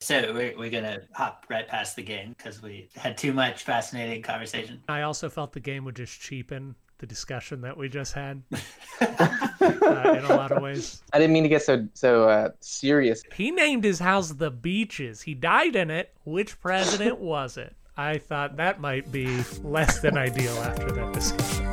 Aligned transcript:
So 0.00 0.32
we're, 0.34 0.56
we're 0.58 0.70
gonna 0.70 1.00
hop 1.14 1.46
right 1.48 1.66
past 1.66 1.96
the 1.96 2.02
game 2.02 2.34
because 2.36 2.62
we 2.62 2.88
had 2.96 3.16
too 3.16 3.32
much 3.32 3.62
fascinating 3.62 4.22
conversation. 4.22 4.82
I 4.88 5.02
also 5.02 5.28
felt 5.30 5.52
the 5.52 5.60
game 5.60 5.84
would 5.84 5.96
just 5.96 6.20
cheapen 6.20 6.74
the 6.98 7.06
discussion 7.06 7.60
that 7.62 7.76
we 7.76 7.88
just 7.88 8.12
had 8.12 8.42
uh, 9.00 10.14
in 10.18 10.24
a 10.24 10.36
lot 10.36 10.52
of 10.52 10.62
ways. 10.62 11.02
I 11.12 11.18
didn't 11.18 11.32
mean 11.32 11.42
to 11.44 11.48
get 11.48 11.62
so 11.62 11.88
so 11.94 12.28
uh, 12.28 12.50
serious. 12.60 13.22
He 13.34 13.50
named 13.50 13.84
his 13.84 13.98
house 13.98 14.32
the 14.32 14.50
Beaches. 14.50 15.22
He 15.22 15.34
died 15.34 15.76
in 15.76 15.90
it. 15.90 16.14
Which 16.24 16.60
president 16.60 17.18
was 17.20 17.56
it? 17.56 17.74
I 17.96 18.18
thought 18.18 18.58
that 18.58 18.78
might 18.80 19.10
be 19.10 19.42
less 19.62 20.00
than 20.00 20.18
ideal 20.18 20.54
after 20.58 20.92
that 20.92 21.12
discussion. 21.14 21.64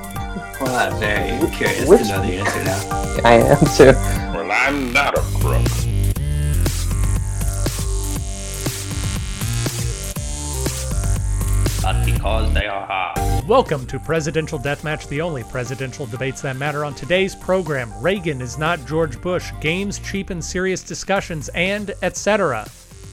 Well, 0.61 0.93
I'm 0.93 0.97
very 0.99 1.51
curious 1.51 1.87
Which- 1.89 2.01
to 2.03 2.07
know 2.07 2.21
the 2.21 2.33
answer 2.37 2.63
now. 2.63 3.21
I 3.25 3.33
am 3.33 3.57
too. 3.75 4.37
Well, 4.37 4.49
I'm 4.49 4.93
not 4.93 5.17
a 5.17 5.21
crook. 5.39 5.67
But 11.83 12.05
because 12.05 12.53
they 12.53 12.65
are 12.65 12.85
hard. 12.87 13.45
Welcome 13.45 13.85
to 13.87 13.99
Presidential 13.99 14.57
Deathmatch, 14.57 15.09
the 15.09 15.19
only 15.19 15.43
presidential 15.43 16.05
debates 16.05 16.41
that 16.41 16.55
matter. 16.55 16.85
On 16.85 16.95
today's 16.95 17.35
program, 17.35 17.91
Reagan 18.01 18.41
is 18.41 18.57
not 18.57 18.87
George 18.87 19.21
Bush, 19.21 19.51
games 19.59 19.99
cheapen 19.99 20.41
serious 20.41 20.81
discussions, 20.81 21.49
and 21.49 21.93
etc. 22.01 22.65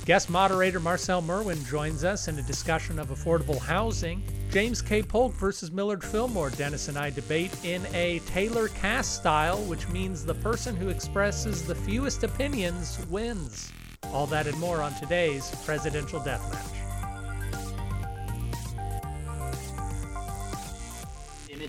Guest 0.04 0.30
moderator 0.30 0.78
Marcel 0.78 1.20
Merwin 1.20 1.64
joins 1.64 2.04
us 2.04 2.28
in 2.28 2.38
a 2.38 2.42
discussion 2.42 3.00
of 3.00 3.08
affordable 3.08 3.58
housing. 3.58 4.22
James 4.52 4.80
K. 4.80 5.02
Polk 5.02 5.32
versus 5.32 5.72
Millard 5.72 6.04
Fillmore. 6.04 6.50
Dennis 6.50 6.86
and 6.86 6.96
I 6.96 7.10
debate 7.10 7.52
in 7.64 7.84
a 7.92 8.20
Taylor 8.20 8.68
cast 8.68 9.16
style, 9.16 9.58
which 9.64 9.88
means 9.88 10.24
the 10.24 10.34
person 10.34 10.76
who 10.76 10.90
expresses 10.90 11.66
the 11.66 11.74
fewest 11.74 12.22
opinions 12.22 13.04
wins. 13.10 13.72
All 14.12 14.28
that 14.28 14.46
and 14.46 14.58
more 14.60 14.80
on 14.80 14.94
today's 14.94 15.50
Presidential 15.64 16.20
Deathmatch. 16.20 16.89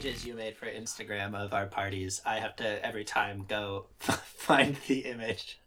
Images 0.04 0.26
you 0.26 0.34
made 0.34 0.58
for 0.58 0.66
Instagram 0.66 1.36
of 1.36 1.54
our 1.54 1.68
parties, 1.68 2.24
I 2.26 2.40
have 2.40 2.56
to 2.56 2.84
every 2.84 3.04
time 3.04 3.46
go 3.48 3.86
find 4.00 4.76
the 4.88 5.02
image 5.02 5.60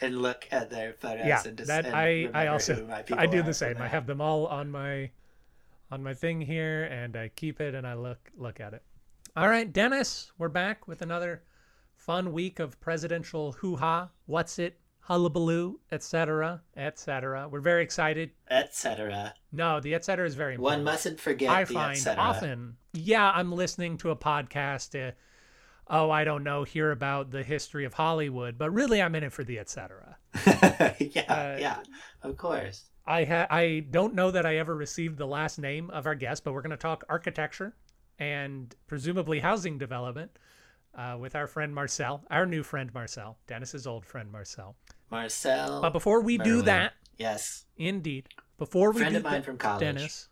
and 0.00 0.20
look 0.20 0.48
at 0.50 0.70
their 0.70 0.92
photos. 0.94 1.24
yeah 1.24 1.40
and 1.46 1.56
just, 1.56 1.68
that 1.68 1.86
and 1.86 1.94
i 1.94 2.28
i 2.34 2.48
also 2.48 2.88
i 3.16 3.26
do 3.26 3.42
the 3.42 3.54
same. 3.54 3.76
I 3.78 3.86
have 3.86 4.08
them 4.08 4.20
all 4.20 4.46
on 4.48 4.72
my 4.72 5.10
on 5.92 6.02
my 6.02 6.14
thing 6.14 6.40
here 6.40 6.84
and 6.84 7.16
i 7.16 7.28
keep 7.28 7.60
it 7.60 7.76
and 7.76 7.86
i 7.86 7.94
look 7.94 8.18
look 8.36 8.58
at 8.58 8.74
it. 8.74 8.82
All 9.36 9.48
right 9.48 9.72
dennis 9.72 10.32
we're 10.36 10.48
back 10.48 10.88
with 10.88 11.00
another 11.00 11.44
fun 11.94 12.32
week 12.32 12.58
of 12.58 12.80
presidential 12.80 13.52
hoo-ha. 13.52 14.08
What's 14.26 14.58
it 14.58 14.80
hullabaloo 15.08 15.78
etc 15.92 16.60
etc 16.76 17.48
we're 17.48 17.60
very 17.60 17.82
excited 17.82 18.30
etc. 18.50 19.32
no 19.52 19.78
the 19.80 19.94
etc 19.94 20.26
is 20.26 20.34
very 20.34 20.56
One 20.56 20.82
mustn't 20.84 21.20
forget 21.20 21.50
i 21.50 21.64
the 21.64 21.74
find 21.74 22.06
often 22.18 22.76
yeah 22.92 23.30
i'm 23.30 23.52
listening 23.52 23.98
to 23.98 24.10
a 24.10 24.16
podcast 24.16 25.08
uh, 25.08 25.12
oh 25.88 26.10
i 26.10 26.24
don't 26.24 26.42
know 26.42 26.64
hear 26.64 26.90
about 26.90 27.30
the 27.30 27.42
history 27.44 27.84
of 27.84 27.94
hollywood 27.94 28.58
but 28.58 28.70
really 28.72 29.00
i'm 29.00 29.14
in 29.14 29.22
it 29.22 29.32
for 29.32 29.44
the 29.44 29.58
etc 29.58 30.16
yeah, 30.98 31.22
Uh, 31.28 31.56
yeah, 31.58 31.78
of 32.22 32.36
course. 32.36 32.84
I 33.06 33.24
ha- 33.24 33.46
I 33.50 33.86
don't 33.90 34.14
know 34.14 34.30
that 34.32 34.44
I 34.44 34.56
ever 34.56 34.74
received 34.74 35.16
the 35.16 35.26
last 35.26 35.58
name 35.58 35.90
of 35.90 36.06
our 36.06 36.14
guest, 36.14 36.42
but 36.44 36.52
we're 36.52 36.60
going 36.62 36.70
to 36.72 36.76
talk 36.76 37.04
architecture 37.08 37.74
and 38.18 38.74
presumably 38.86 39.38
housing 39.40 39.78
development 39.78 40.32
uh, 40.94 41.16
with 41.18 41.36
our 41.36 41.46
friend 41.46 41.74
Marcel, 41.74 42.24
our 42.30 42.44
new 42.46 42.62
friend 42.62 42.92
Marcel, 42.92 43.38
Dennis's 43.46 43.86
old 43.86 44.04
friend 44.04 44.30
Marcel. 44.30 44.74
Marcel. 45.10 45.80
But 45.82 45.90
before 45.92 46.20
we 46.20 46.38
do 46.38 46.62
that, 46.62 46.94
yes, 47.18 47.64
indeed, 47.76 48.28
before 48.58 48.92
we 48.92 49.00
Friend 49.00 49.12
do 49.14 49.18
of 49.18 49.24
mine 49.24 49.32
that, 49.34 49.44
from 49.44 49.58
college. 49.58 49.80
Dennis, 49.80 50.28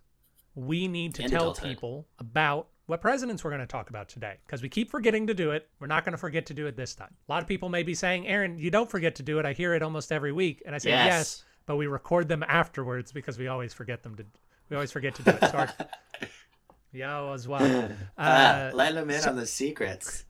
we 0.55 0.89
need 0.89 1.14
to 1.16 1.22
And 1.22 1.33
tell 1.33 1.42
adulthood. 1.42 1.69
people 1.70 2.06
about 2.19 2.69
what 2.86 3.00
presidents 3.00 3.42
we're 3.42 3.50
going 3.50 3.61
to 3.61 3.66
talk 3.66 3.89
about 3.91 4.08
today 4.08 4.36
because 4.47 4.62
we 4.62 4.69
keep 4.69 4.91
forgetting 4.91 5.26
to 5.28 5.34
do 5.34 5.53
it. 5.53 5.69
We're 5.81 5.87
not 5.87 6.04
going 6.04 6.12
to 6.12 6.19
forget 6.19 6.47
to 6.47 6.54
do 6.54 6.66
it 6.66 6.76
this 6.76 6.94
time. 6.94 7.15
A 7.28 7.32
lot 7.32 7.43
of 7.43 7.49
people 7.49 7.69
may 7.69 7.82
be 7.82 7.94
saying, 7.94 8.26
"Aaron, 8.26 8.59
you 8.59 8.71
don't 8.71 8.91
forget 8.91 9.15
to 9.16 9.22
do 9.22 9.38
it." 9.38 9.47
I 9.47 9.53
hear 9.53 9.75
it 9.75 9.82
almost 9.82 10.12
every 10.12 10.32
week, 10.32 10.62
and 10.66 10.75
I 10.75 10.78
say, 10.78 10.91
Yes. 10.91 11.06
"Yes." 11.06 11.44
but 11.66 11.76
we 11.76 11.87
record 11.87 12.28
them 12.28 12.43
afterwards 12.47 13.10
because 13.10 13.38
we 13.38 13.49
always 13.49 13.72
forget 13.72 14.03
them 14.03 14.15
to 14.16 14.25
we 14.69 14.76
always 14.76 14.93
forget 14.93 15.15
to 15.15 15.22
do 15.22 15.31
it. 15.31 15.50
Sorry. 15.50 15.69
yeah, 16.93 17.32
as 17.32 17.49
well. 17.49 17.62
uh, 18.19 18.20
Uh, 18.20 18.70
let 18.75 18.94
them 18.94 19.09
in 19.10 19.25
on 19.25 19.37
the 19.37 19.47
secrets. 19.47 20.25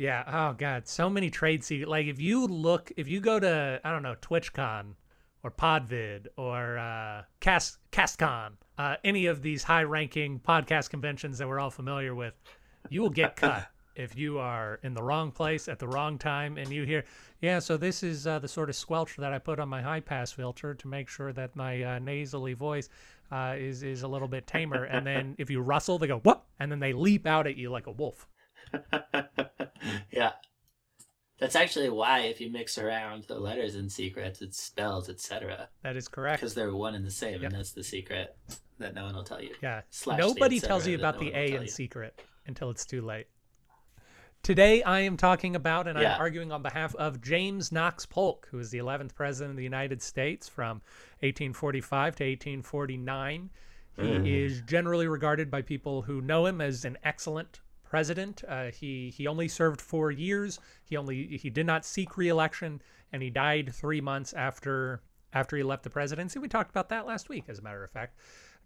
Yeah. 0.00 0.24
Oh 0.26 0.54
god, 0.54 0.88
so 0.88 1.10
many 1.10 1.28
trade 1.28 1.62
secrets. 1.62 1.90
Like 1.90 2.06
if 2.06 2.18
you 2.18 2.46
look, 2.46 2.90
if 2.96 3.06
you 3.06 3.20
go 3.20 3.38
to 3.38 3.78
I 3.84 3.90
don't 3.90 4.02
know 4.02 4.14
TwitchCon 4.22 4.94
or 5.42 5.50
Podvid 5.50 6.26
or 6.38 6.78
uh, 6.78 7.24
Cast 7.40 7.76
CastCon, 7.92 8.52
uh, 8.78 8.96
any 9.04 9.26
of 9.26 9.42
these 9.42 9.62
high-ranking 9.62 10.40
podcast 10.40 10.88
conventions 10.88 11.36
that 11.36 11.46
we're 11.46 11.60
all 11.60 11.70
familiar 11.70 12.14
with, 12.14 12.32
you 12.88 13.02
will 13.02 13.10
get 13.10 13.36
cut. 13.36 13.68
If 13.96 14.16
you 14.16 14.38
are 14.38 14.78
in 14.82 14.94
the 14.94 15.02
wrong 15.02 15.30
place 15.32 15.68
at 15.68 15.78
the 15.78 15.88
wrong 15.88 16.16
time 16.16 16.56
and 16.56 16.70
you 16.70 16.84
hear, 16.84 17.04
yeah, 17.42 17.58
so 17.58 17.76
this 17.76 18.02
is 18.02 18.26
uh, 18.26 18.38
the 18.38 18.48
sort 18.48 18.70
of 18.70 18.76
squelch 18.76 19.16
that 19.16 19.32
I 19.32 19.38
put 19.38 19.58
on 19.58 19.68
my 19.68 19.82
high 19.82 20.00
pass 20.00 20.32
filter 20.32 20.74
to 20.74 20.88
make 20.88 21.08
sure 21.08 21.32
that 21.34 21.54
my 21.54 21.82
uh, 21.82 21.98
nasally 21.98 22.54
voice 22.54 22.88
uh, 23.30 23.56
is 23.58 23.82
is 23.82 24.02
a 24.02 24.08
little 24.08 24.28
bit 24.28 24.46
tamer. 24.46 24.84
And 24.84 25.06
then 25.06 25.34
if 25.36 25.50
you 25.50 25.60
rustle, 25.60 25.98
they 25.98 26.06
go 26.06 26.20
what? 26.20 26.44
And 26.60 26.72
then 26.72 26.78
they 26.78 26.94
leap 26.94 27.26
out 27.26 27.46
at 27.46 27.56
you 27.56 27.70
like 27.70 27.88
a 27.88 27.92
wolf. 27.92 28.26
yeah. 30.10 30.32
That's 31.38 31.56
actually 31.56 31.88
why 31.88 32.20
if 32.20 32.40
you 32.40 32.50
mix 32.50 32.76
around 32.76 33.24
the 33.24 33.38
letters 33.38 33.74
in 33.74 33.88
secrets, 33.88 34.42
it 34.42 34.54
spells 34.54 35.08
etc. 35.08 35.68
That 35.82 35.96
is 35.96 36.06
correct. 36.06 36.40
Because 36.40 36.54
they're 36.54 36.74
one 36.74 36.94
and 36.94 37.04
the 37.06 37.10
same, 37.10 37.34
Yep. 37.42 37.42
and 37.44 37.54
that's 37.54 37.72
the 37.72 37.84
secret 37.84 38.36
that 38.78 38.94
no 38.94 39.04
one 39.04 39.14
will 39.14 39.24
tell 39.24 39.42
you. 39.42 39.54
Yeah. 39.62 39.80
Slash 39.90 40.18
Nobody 40.18 40.60
tells 40.60 40.86
you 40.86 40.96
about 40.98 41.14
no 41.14 41.20
the 41.20 41.30
A 41.36 41.54
in 41.54 41.62
you. 41.62 41.68
secret 41.68 42.20
until 42.46 42.68
it's 42.70 42.84
too 42.84 43.00
late. 43.00 43.26
Today, 44.42 44.82
I 44.82 45.00
am 45.00 45.16
talking 45.18 45.54
about, 45.54 45.86
and 45.86 45.98
Yeah. 45.98 46.14
I'm 46.14 46.20
arguing 46.20 46.50
on 46.52 46.62
behalf 46.62 46.94
of 46.96 47.20
James 47.20 47.72
Knox 47.72 48.06
Polk, 48.06 48.48
who 48.50 48.58
is 48.58 48.70
the 48.70 48.78
11th 48.78 49.14
president 49.14 49.50
of 49.50 49.56
the 49.58 49.62
United 49.62 50.00
States 50.02 50.48
from 50.48 50.80
1845 51.20 52.16
to 52.16 52.24
1849. 52.24 53.50
He 53.96 54.02
Mm-hmm. 54.02 54.26
is 54.26 54.62
generally 54.62 55.08
regarded 55.08 55.50
by 55.50 55.60
people 55.62 56.02
who 56.02 56.20
know 56.22 56.46
him 56.46 56.60
as 56.62 56.84
an 56.86 56.96
excellent 57.04 57.60
president. 57.90 58.42
Uh, 58.48 58.70
he 58.70 59.10
he 59.10 59.26
only 59.26 59.48
served 59.48 59.80
four 59.80 60.10
years. 60.10 60.60
He 60.84 60.96
only 60.96 61.36
he 61.36 61.50
did 61.50 61.66
not 61.66 61.84
seek 61.84 62.16
re-election, 62.16 62.80
and 63.12 63.22
he 63.22 63.28
died 63.28 63.74
three 63.74 64.00
months 64.00 64.32
after 64.32 65.02
after 65.32 65.56
he 65.56 65.62
left 65.62 65.82
the 65.82 65.90
presidency. 65.90 66.38
We 66.38 66.48
talked 66.48 66.70
about 66.70 66.88
that 66.88 67.06
last 67.06 67.28
week, 67.28 67.44
as 67.48 67.58
a 67.58 67.62
matter 67.62 67.84
of 67.84 67.90
fact. 67.90 68.16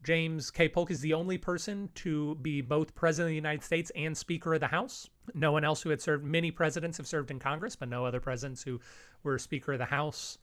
James 0.02 0.50
K. 0.50 0.68
Polk 0.68 0.90
is 0.90 1.00
the 1.00 1.14
only 1.14 1.38
person 1.38 1.88
to 1.94 2.34
be 2.36 2.60
both 2.60 2.94
president 2.94 3.28
of 3.28 3.30
the 3.30 3.36
United 3.36 3.64
States 3.64 3.90
and 3.96 4.14
Speaker 4.14 4.52
of 4.52 4.60
the 4.60 4.66
House. 4.66 5.08
No 5.32 5.50
one 5.50 5.64
else 5.64 5.80
who 5.80 5.88
had 5.88 6.02
served, 6.02 6.24
many 6.24 6.50
presidents 6.50 6.98
have 6.98 7.06
served 7.06 7.30
in 7.30 7.38
Congress, 7.38 7.74
but 7.74 7.88
no 7.88 8.04
other 8.04 8.20
presidents 8.20 8.62
who 8.62 8.78
were 9.22 9.38
Speaker 9.38 9.72
of 9.72 9.78
the 9.78 9.86
House 9.86 10.36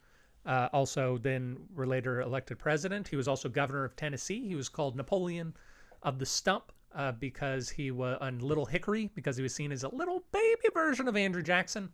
uh, 0.47 0.69
also 0.73 1.19
then 1.19 1.57
were 1.75 1.85
later 1.85 2.21
elected 2.21 2.57
president. 2.57 3.07
He 3.07 3.15
was 3.15 3.27
also 3.27 3.49
governor 3.49 3.83
of 3.83 3.95
Tennessee. 3.95 4.47
He 4.47 4.55
was 4.55 4.69
called 4.69 4.95
Napoleon 4.95 5.53
of 6.01 6.17
the 6.17 6.25
Stump 6.25 6.71
uh, 6.95 7.11
because 7.13 7.69
he 7.69 7.91
was 7.91 8.17
on 8.21 8.39
Little 8.39 8.65
Hickory, 8.65 9.09
because 9.15 9.37
he 9.37 9.43
was 9.43 9.53
seen 9.53 9.71
as 9.71 9.83
a 9.83 9.89
little 9.89 10.23
baby 10.31 10.69
version 10.73 11.07
of 11.07 11.15
Andrew 11.15 11.41
Jackson. 11.41 11.89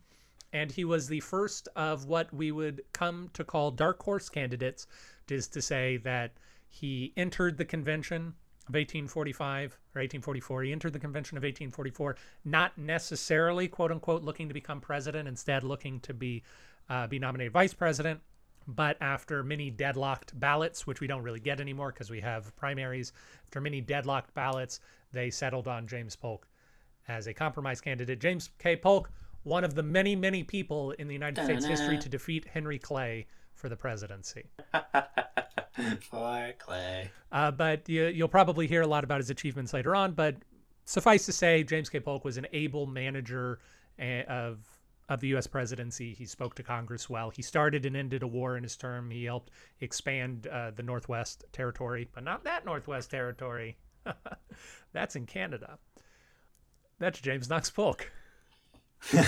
And 0.52 0.72
he 0.72 0.84
was 0.84 1.08
the 1.08 1.20
first 1.20 1.68
of 1.76 2.06
what 2.06 2.32
we 2.32 2.52
would 2.52 2.82
come 2.92 3.30
to 3.34 3.44
call 3.44 3.70
dark 3.70 4.02
horse 4.02 4.28
candidates, 4.28 4.86
is 5.28 5.46
to 5.48 5.60
say 5.60 5.98
that 5.98 6.32
he 6.68 7.12
entered 7.16 7.58
the 7.58 7.64
convention 7.64 8.34
of 8.68 8.74
1845 8.74 9.72
or 9.94 10.00
1844. 10.00 10.62
He 10.62 10.72
entered 10.72 10.92
the 10.92 10.98
convention 10.98 11.36
of 11.36 11.42
1844, 11.42 12.16
not 12.44 12.76
necessarily 12.76 13.68
quote 13.68 13.90
unquote 13.90 14.22
looking 14.22 14.48
to 14.48 14.54
become 14.54 14.80
president, 14.80 15.28
instead 15.28 15.64
looking 15.64 16.00
to 16.00 16.14
be 16.14 16.42
uh, 16.88 17.06
be 17.06 17.18
nominated 17.18 17.52
vice 17.52 17.74
president. 17.74 18.20
But 18.66 18.98
after 19.00 19.42
many 19.42 19.70
deadlocked 19.70 20.38
ballots, 20.38 20.86
which 20.86 21.00
we 21.00 21.06
don't 21.06 21.22
really 21.22 21.40
get 21.40 21.60
anymore 21.60 21.90
because 21.90 22.10
we 22.10 22.20
have 22.20 22.54
primaries, 22.56 23.12
after 23.44 23.62
many 23.62 23.80
deadlocked 23.80 24.34
ballots, 24.34 24.80
they 25.12 25.30
settled 25.30 25.68
on 25.68 25.86
James 25.86 26.16
Polk 26.16 26.46
as 27.08 27.26
a 27.26 27.34
compromise 27.34 27.80
candidate. 27.80 28.20
James 28.20 28.50
K. 28.58 28.76
Polk, 28.76 29.10
one 29.42 29.64
of 29.64 29.74
the 29.74 29.82
many, 29.82 30.14
many 30.14 30.42
people 30.42 30.92
in 30.92 31.08
the 31.08 31.14
United 31.14 31.44
States 31.44 31.64
history 31.64 31.98
to 31.98 32.08
defeat 32.08 32.46
Henry 32.52 32.78
Clay 32.78 33.26
for 33.54 33.68
the 33.68 33.76
presidency. 33.76 34.44
For 36.10 36.52
Clay. 36.58 37.10
Uh, 37.30 37.52
but 37.52 37.88
you, 37.88 38.06
you'll 38.06 38.26
probably 38.26 38.66
hear 38.66 38.82
a 38.82 38.86
lot 38.86 39.04
about 39.04 39.18
his 39.18 39.30
achievements 39.30 39.72
later 39.72 39.94
on. 39.94 40.12
But 40.12 40.36
suffice 40.84 41.24
to 41.26 41.32
say, 41.32 41.62
James 41.62 41.88
K. 41.88 42.00
Polk 42.00 42.24
was 42.24 42.36
an 42.36 42.46
able 42.52 42.86
manager 42.86 43.60
eh, 43.98 44.22
of 44.22 44.58
of 45.08 45.20
the 45.20 45.28
U.S. 45.28 45.46
presidency. 45.46 46.12
He 46.12 46.26
spoke 46.26 46.54
to 46.56 46.62
Congress 46.62 47.08
well. 47.08 47.30
He 47.30 47.40
started 47.40 47.86
and 47.86 47.96
ended 47.96 48.22
a 48.22 48.26
war 48.26 48.56
in 48.56 48.62
his 48.62 48.76
term. 48.76 49.10
He 49.10 49.24
helped 49.24 49.50
expand 49.80 50.46
uh, 50.46 50.72
the 50.72 50.82
Northwest 50.82 51.44
Territory, 51.52 52.08
but 52.12 52.24
not 52.24 52.44
that 52.44 52.66
Northwest 52.66 53.10
Territory. 53.10 53.78
That's 54.92 55.16
in 55.16 55.26
Canada. 55.26 55.78
That's 56.98 57.20
James 57.20 57.48
Knox 57.48 57.70
Polk. 57.70 58.10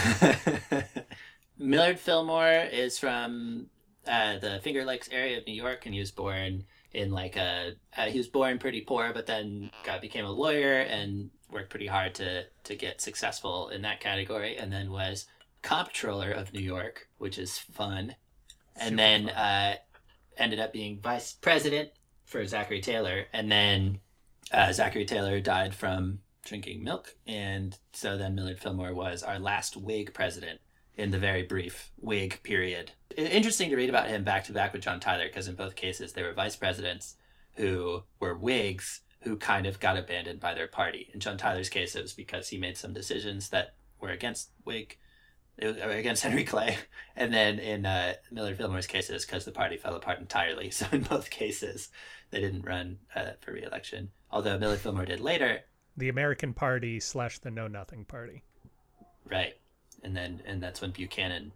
Millard 1.59 1.99
Fillmore 1.99 2.69
is 2.73 2.99
from 2.99 3.67
uh, 4.07 4.39
the 4.39 4.61
Finger 4.63 4.85
Lakes 4.85 5.09
area 5.13 5.39
of 5.39 5.47
New 5.47 5.55
York, 5.55 5.85
and 5.85 5.95
he 5.95 6.01
was 6.01 6.11
born 6.11 6.65
in 6.93 7.11
like 7.13 7.37
a. 7.37 7.75
Uh, 7.97 8.07
he 8.07 8.19
was 8.19 8.29
born 8.29 8.59
pretty 8.59 8.81
poor, 8.81 9.13
but 9.13 9.27
then 9.27 9.71
got 9.85 10.01
became 10.01 10.25
a 10.25 10.31
lawyer 10.31 10.81
and 10.81 11.31
worked 11.51 11.71
pretty 11.71 11.87
hard 11.87 12.15
to 12.17 12.45
to 12.65 12.75
get 12.75 13.01
successful 13.01 13.69
in 13.69 13.83
that 13.83 14.01
category, 14.01 14.57
and 14.57 14.73
then 14.73 14.91
was 14.91 15.27
comptroller 15.63 16.31
of 16.31 16.53
New 16.53 16.61
York, 16.61 17.09
which 17.19 17.39
is 17.39 17.59
fun, 17.59 18.17
and 18.77 18.91
Super 18.91 18.97
then 18.97 19.27
fun. 19.27 19.37
uh, 19.37 19.75
ended 20.39 20.59
up 20.59 20.73
being 20.73 20.99
vice 21.01 21.33
president 21.33 21.91
for 22.25 22.45
Zachary 22.47 22.81
Taylor, 22.81 23.27
and 23.33 23.53
then 23.53 24.01
uh, 24.53 24.73
Zachary 24.73 25.05
Taylor 25.05 25.41
died 25.41 25.75
from 25.75 26.21
drinking 26.45 26.83
milk, 26.83 27.15
and 27.27 27.79
so 27.93 28.17
then 28.17 28.35
Millard 28.35 28.59
Fillmore 28.59 28.95
was 28.95 29.23
our 29.23 29.39
last 29.39 29.77
Whig 29.77 30.13
president 30.15 30.61
in 30.97 31.11
the 31.11 31.19
very 31.19 31.43
brief 31.43 31.93
Whig 31.97 32.41
period. 32.43 32.93
Interesting 33.17 33.71
to 33.71 33.77
read 33.77 33.89
about 33.89 34.09
him 34.09 34.25
back 34.25 34.45
to 34.45 34.53
back 34.53 34.73
with 34.73 34.83
John 34.83 35.01
Tyler, 35.01 35.27
because 35.27 35.49
in 35.49 35.55
both 35.55 35.77
cases 35.77 36.13
they 36.13 36.23
were 36.23 36.33
vice 36.33 36.57
presidents 36.57 37.17
who 37.55 38.03
were 38.19 38.35
Whigs 38.35 39.01
who 39.23 39.37
kind 39.37 39.67
of 39.67 39.81
got 39.81 39.99
abandoned 39.99 40.41
by 40.41 40.55
their 40.55 40.67
party. 40.67 41.11
In 41.13 41.21
John 41.21 41.37
Tyler's 41.37 41.69
case, 41.69 41.95
it 41.95 42.03
was 42.03 42.15
because 42.15 42.49
he 42.49 42.59
made 42.59 42.77
some 42.77 42.93
decisions 42.93 43.51
that 43.51 43.75
were 44.01 44.09
against 44.09 44.51
Whig, 44.65 44.99
it 45.59 45.67
was, 45.67 45.77
or 45.77 45.91
against 45.91 46.23
Henry 46.23 46.45
Clay, 46.45 46.79
and 47.17 47.33
then 47.33 47.59
in 47.59 47.85
uh, 47.85 48.15
Millard 48.31 48.57
Fillmore's 48.57 48.87
case, 48.87 49.11
it's 49.11 49.27
because 49.27 49.45
the 49.45 49.53
party 49.53 49.77
fell 49.77 49.95
apart 49.95 50.21
entirely. 50.21 50.71
So 50.81 50.87
in 50.93 51.03
both 51.03 51.31
cases, 51.31 51.89
they 52.31 52.41
didn't 52.41 52.67
run 52.67 52.99
uh, 53.15 53.33
for 53.41 53.53
re-election. 53.53 54.11
Although 54.33 54.59
Millard 54.59 54.81
Fillmore 54.81 55.05
did 55.07 55.21
later, 55.21 55.61
The 55.97 56.09
American 56.09 56.55
Party 56.55 57.01
slash 57.01 57.39
the 57.39 57.51
Know 57.51 57.67
Nothing 57.69 58.05
Party. 58.05 58.43
right? 59.29 59.55
And 60.03 60.17
then 60.17 60.41
and 60.47 60.63
that's 60.63 60.81
when 60.81 60.93
Buchanan 60.93 61.53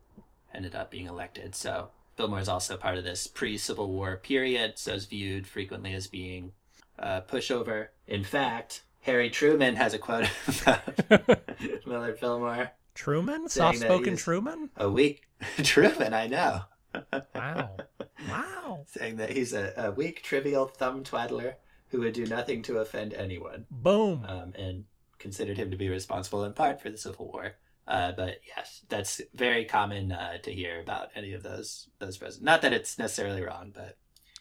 ended 0.54 0.74
up 0.74 0.90
being 0.90 1.06
elected. 1.06 1.54
So 1.54 1.88
Fillmore 2.16 2.40
is 2.40 2.48
also 2.48 2.76
part 2.76 2.98
of 2.98 3.04
this 3.04 3.26
pre-Civil 3.26 3.88
War 3.88 4.16
period, 4.16 4.74
so 4.78 4.92
is 4.94 5.06
viewed 5.06 5.46
frequently 5.46 5.94
as 5.94 6.06
being 6.06 6.52
a 6.98 7.22
pushover. 7.22 7.88
In 8.06 8.22
fact, 8.24 8.82
Harry 9.00 9.30
Truman 9.30 9.76
has 9.76 9.94
a 9.94 9.98
quote 9.98 10.28
about 10.62 10.82
Millard 11.86 12.18
Fillmore. 12.18 12.70
Truman? 12.94 13.48
Soft 13.48 13.78
spoken 13.78 14.16
Truman? 14.16 14.70
A 14.76 14.88
weak 14.88 15.22
Truman, 15.62 16.12
I 16.14 16.26
know. 16.26 16.62
Wow. 17.34 17.76
wow. 18.28 18.84
saying 18.86 19.16
that 19.16 19.30
he's 19.30 19.52
a, 19.52 19.72
a 19.76 19.90
weak, 19.90 20.22
trivial 20.22 20.66
thumb 20.66 21.02
twaddler 21.02 21.56
who 21.94 22.00
would 22.00 22.12
do 22.12 22.26
nothing 22.26 22.60
to 22.60 22.78
offend 22.78 23.14
anyone, 23.14 23.66
Boom. 23.70 24.24
um, 24.26 24.52
and 24.58 24.84
considered 25.18 25.56
him 25.56 25.70
to 25.70 25.76
be 25.76 25.88
responsible 25.88 26.42
in 26.44 26.52
part 26.52 26.80
for 26.80 26.90
the 26.90 26.98
Civil 26.98 27.30
War. 27.32 27.52
Uh, 27.86 28.10
but 28.12 28.40
yes, 28.56 28.80
that's 28.88 29.20
very 29.34 29.64
common 29.64 30.10
uh, 30.10 30.38
to 30.38 30.50
hear 30.52 30.80
about 30.80 31.10
any 31.14 31.32
of 31.34 31.42
those 31.44 31.88
those 32.00 32.16
presidents. 32.18 32.44
Not 32.44 32.62
that 32.62 32.72
it's 32.72 32.98
necessarily 32.98 33.42
wrong, 33.42 33.70
but 33.72 33.96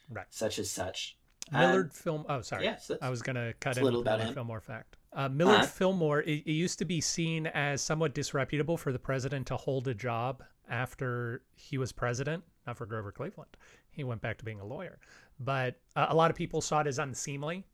Right. 0.09 0.25
such 0.31 0.57
as 0.57 0.71
such. 0.71 1.15
Um, 1.51 1.59
Millard 1.61 1.93
Film. 1.93 2.25
Oh, 2.27 2.41
sorry. 2.41 2.63
yes, 2.63 2.89
I 3.01 3.09
was 3.09 3.21
going 3.21 3.35
to 3.35 3.53
cut 3.59 3.75
that's 3.75 3.77
a 3.77 3.81
in 3.81 3.85
little 3.85 4.01
about 4.01 4.19
Millard. 4.19 4.33
Fillmore 4.33 4.61
fact. 4.61 4.95
Uh, 5.13 5.29
Millard 5.29 5.57
Uh-huh. 5.57 5.65
Fillmore, 5.67 6.21
it, 6.21 6.43
it 6.45 6.51
used 6.53 6.79
to 6.79 6.85
be 6.85 7.01
seen 7.01 7.45
as 7.47 7.81
somewhat 7.81 8.15
disreputable 8.15 8.77
for 8.77 8.91
the 8.91 8.97
president 8.99 9.45
to 9.47 9.57
hold 9.57 9.87
a 9.87 9.93
job 9.93 10.41
after 10.69 11.43
he 11.55 11.77
was 11.77 11.91
president, 11.91 12.43
not 12.65 12.77
for 12.77 12.85
Grover 12.87 13.11
Cleveland. 13.11 13.55
He 13.91 14.03
went 14.03 14.21
back 14.21 14.37
to 14.39 14.45
being 14.45 14.59
a 14.59 14.65
lawyer. 14.65 14.97
But 15.43 15.79
uh, 15.95 16.07
a 16.09 16.15
lot 16.15 16.31
of 16.31 16.37
people 16.37 16.61
saw 16.61 16.81
it 16.81 16.87
as 16.87 16.99
unseemly. 16.99 17.65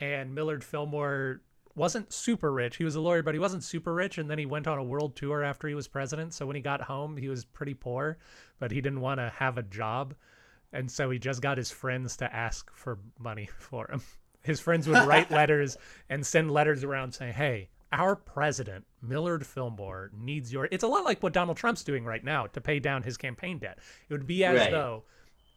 And 0.00 0.34
Millard 0.34 0.62
Fillmore 0.62 1.40
wasn't 1.74 2.12
super 2.12 2.52
rich. 2.52 2.76
He 2.76 2.84
was 2.84 2.94
a 2.96 3.00
lawyer, 3.00 3.22
but 3.22 3.34
he 3.34 3.40
wasn't 3.40 3.64
super 3.64 3.92
rich. 3.94 4.18
And 4.18 4.30
then 4.30 4.38
he 4.38 4.46
went 4.46 4.66
on 4.66 4.78
a 4.78 4.82
world 4.84 5.16
tour 5.16 5.42
after 5.42 5.68
he 5.68 5.74
was 5.74 5.88
president. 5.88 6.34
So 6.34 6.46
when 6.46 6.56
he 6.56 6.62
got 6.62 6.80
home, 6.82 7.16
he 7.16 7.28
was 7.28 7.44
pretty 7.44 7.74
poor, 7.74 8.18
but 8.58 8.70
he 8.70 8.80
didn't 8.80 9.00
want 9.00 9.18
to 9.18 9.32
have 9.36 9.58
a 9.58 9.62
job. 9.62 10.14
And 10.72 10.90
so 10.90 11.10
he 11.10 11.18
just 11.18 11.40
got 11.40 11.56
his 11.56 11.70
friends 11.70 12.16
to 12.18 12.32
ask 12.34 12.70
for 12.74 12.98
money 13.18 13.48
for 13.58 13.90
him. 13.90 14.02
His 14.42 14.60
friends 14.60 14.88
would 14.88 15.06
write 15.06 15.30
letters 15.32 15.76
and 16.08 16.24
send 16.24 16.50
letters 16.50 16.84
around 16.84 17.12
saying, 17.12 17.32
Hey, 17.34 17.70
our 17.90 18.14
president, 18.14 18.84
Millard 19.02 19.46
Fillmore, 19.46 20.10
needs 20.16 20.52
your. 20.52 20.68
It's 20.70 20.84
a 20.84 20.88
lot 20.88 21.04
like 21.04 21.22
what 21.22 21.32
Donald 21.32 21.56
Trump's 21.56 21.82
doing 21.84 22.04
right 22.04 22.22
now 22.22 22.46
to 22.48 22.60
pay 22.60 22.78
down 22.78 23.02
his 23.02 23.16
campaign 23.16 23.58
debt. 23.58 23.78
It 24.08 24.12
would 24.12 24.26
be 24.26 24.44
as 24.44 24.58
Right. 24.58 24.70
though, 24.70 25.04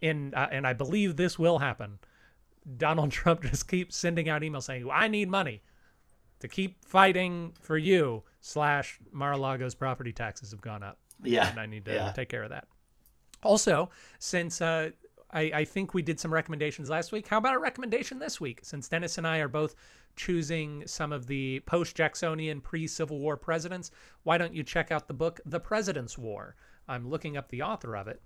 in 0.02 0.34
uh, 0.34 0.50
and 0.52 0.66
I 0.68 0.74
believe 0.74 1.16
this 1.16 1.38
will 1.40 1.60
happen, 1.60 2.00
Donald 2.78 3.12
Trump 3.12 3.44
just 3.44 3.68
keeps 3.68 3.96
sending 3.96 4.30
out 4.30 4.42
emails 4.42 4.64
saying, 4.64 4.90
I 4.92 5.08
need 5.08 5.30
money 5.30 5.62
to 6.40 6.48
keep 6.48 6.84
fighting 6.84 7.54
for 7.62 7.78
you, 7.78 8.24
slash, 8.40 9.00
Mar 9.12 9.34
a 9.34 9.38
Lago's 9.38 9.76
property 9.76 10.12
taxes 10.12 10.52
have 10.52 10.62
gone 10.62 10.82
up 10.82 10.98
yeah, 11.24 11.50
and 11.50 11.60
I 11.60 11.66
need 11.66 11.86
to 11.86 11.94
yeah. 11.94 12.12
take 12.12 12.30
care 12.30 12.44
of 12.44 12.50
that. 12.50 12.68
Also, 13.44 13.90
since 14.20 14.62
uh, 14.62 14.92
I, 15.32 15.42
I 15.54 15.66
think 15.66 15.94
we 15.94 16.02
did 16.02 16.20
some 16.20 16.34
recommendations 16.34 16.90
last 16.90 17.12
week, 17.12 17.28
how 17.28 17.38
about 17.38 17.56
a 17.56 17.60
recommendation 17.60 18.20
this 18.20 18.40
week? 18.40 18.60
Since 18.64 18.90
Dennis 18.90 19.18
and 19.18 19.28
I 19.28 19.40
are 19.40 19.48
both 19.48 19.76
choosing 20.16 20.84
some 20.86 21.12
of 21.12 21.28
the 21.28 21.62
post 21.62 21.96
Jacksonian, 21.96 22.62
pre 22.62 22.88
Civil 22.88 23.20
War 23.20 23.38
presidents, 23.38 23.92
why 24.24 24.38
don't 24.38 24.54
you 24.54 24.64
check 24.64 24.92
out 24.92 25.08
the 25.08 25.14
book, 25.14 25.40
The 25.46 25.60
President's 25.60 26.18
War? 26.18 26.56
I'm 26.88 27.10
looking 27.10 27.38
up 27.38 27.50
the 27.50 27.62
author 27.62 27.96
of 27.96 28.08
it. 28.08 28.22